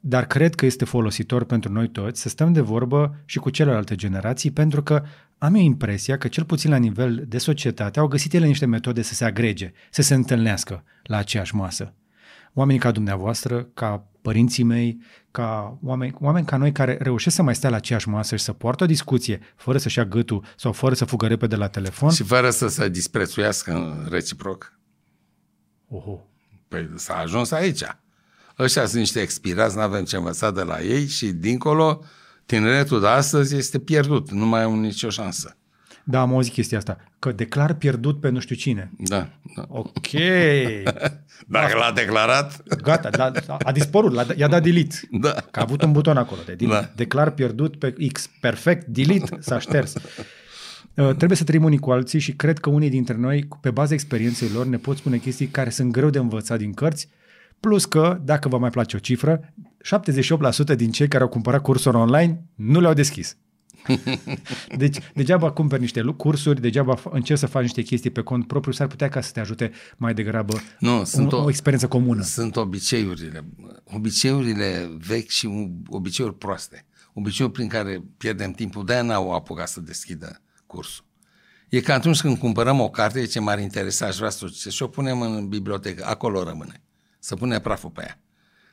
[0.00, 3.94] Dar cred că este folositor pentru noi toți să stăm de vorbă și cu celelalte
[3.94, 5.02] generații, pentru că
[5.38, 9.02] am eu impresia că, cel puțin la nivel de societate, au găsit ele niște metode
[9.02, 11.94] să se agrege, să se întâlnească la aceeași masă.
[12.54, 15.00] Oamenii ca dumneavoastră, ca părinții mei,
[15.30, 18.52] ca oameni, oameni ca noi care reușesc să mai stea la aceeași masă și să
[18.52, 22.10] poartă o discuție fără să-și ia gâtul sau fără să fugă repede la telefon.
[22.10, 24.78] Și fără să se disprețuiască reciproc.
[25.88, 26.26] Oho.
[26.68, 27.82] Păi s-a ajuns aici.
[28.58, 32.04] Ăștia sunt niște expirați, nu avem ce învăța de la ei și dincolo
[32.46, 35.56] tineretul de astăzi este pierdut, nu mai au nicio șansă.
[36.04, 38.90] Da, am auzit chestia asta, că declar pierdut pe nu știu cine.
[38.98, 39.28] Da.
[39.56, 39.64] da.
[39.68, 40.10] Ok.
[41.46, 42.62] Dacă l-a declarat...
[42.82, 44.96] Gata, l-a, a dispărut, l-a, i-a dat delete.
[45.10, 45.30] Da.
[45.50, 46.80] Că a avut un buton acolo de delete.
[46.80, 46.92] Da.
[46.94, 48.30] Declar pierdut pe X.
[48.40, 49.92] Perfect, delete, s-a șters.
[50.94, 53.94] Uh, trebuie să trăim unii cu alții și cred că unii dintre noi, pe baza
[53.94, 57.08] experienței lor, ne pot spune chestii care sunt greu de învățat din cărți,
[57.60, 59.52] plus că, dacă vă mai place o cifră,
[60.72, 63.36] 78% din cei care au cumpărat cursuri online nu le-au deschis.
[64.76, 68.86] Deci, degeaba cumperi niște cursuri, degeaba încerci să faci niște chestii pe cont propriu, s-ar
[68.86, 72.22] putea ca să te ajute mai degrabă nu, sunt o, o experiență comună.
[72.22, 73.44] Sunt obiceiurile,
[73.84, 75.48] obiceiurile vechi și
[75.88, 76.86] obiceiuri proaste.
[77.12, 81.04] Obiceiuri prin care pierdem timpul, de-aia n-au apucat să deschidă cursul.
[81.68, 84.82] E ca atunci când cumpărăm o carte, ce m-ar interesa, aș vrea să o și
[84.82, 86.82] o punem în bibliotecă, acolo rămâne.
[87.18, 88.20] Să punem praful pe ea.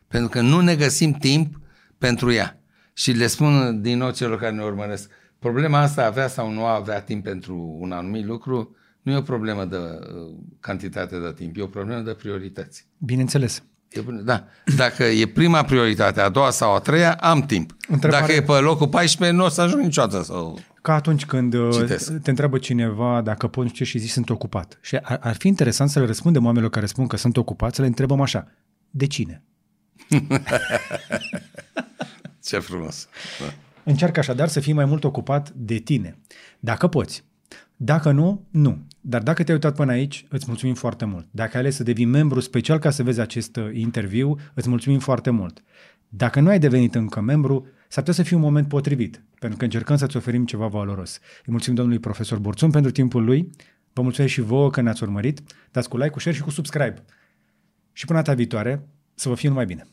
[0.07, 1.59] Pentru că nu ne găsim timp
[1.97, 2.59] pentru ea.
[2.93, 5.09] Și le spun din nou celor care ne urmăresc,
[5.39, 9.65] problema asta avea sau nu avea timp pentru un anumit lucru, nu e o problemă
[9.65, 12.87] de uh, cantitate de timp, e o problemă de priorități.
[12.97, 13.63] Bineînțeles.
[13.95, 14.43] E, da.
[14.75, 17.75] Dacă e prima prioritate, a doua sau a treia, am timp.
[17.87, 18.21] Întrebare...
[18.21, 21.69] Dacă e pe locul 14, nu o să ajung niciodată să Ca atunci când uh,
[21.71, 22.21] citesc.
[22.21, 24.77] te întreabă cineva dacă poți ce și zici sunt ocupat.
[24.81, 27.81] Și ar, ar fi interesant să le răspundem oamenilor care spun că sunt ocupați, să
[27.81, 28.47] le întrebăm așa.
[28.89, 29.43] De cine?
[32.45, 33.07] Ce frumos.
[33.39, 33.53] Da.
[33.83, 36.17] Încearcă așadar să fii mai mult ocupat de tine.
[36.59, 37.23] Dacă poți.
[37.75, 38.85] Dacă nu, nu.
[39.07, 41.27] Dar dacă te-ai uitat până aici, îți mulțumim foarte mult.
[41.31, 44.99] Dacă ai ales să devii membru special ca să vezi acest uh, interviu, îți mulțumim
[44.99, 45.63] foarte mult.
[46.09, 49.63] Dacă nu ai devenit încă membru, s-ar putea să fie un moment potrivit, pentru că
[49.63, 51.19] încercăm să-ți oferim ceva valoros.
[51.45, 53.49] Îi mulțumim domnului profesor Burțun pentru timpul lui,
[53.93, 55.41] vă mulțumesc și vouă că ne-ați urmărit,
[55.71, 57.03] dați cu like, cu share și cu subscribe.
[57.91, 59.87] Și până data viitoare, să vă fie numai bine!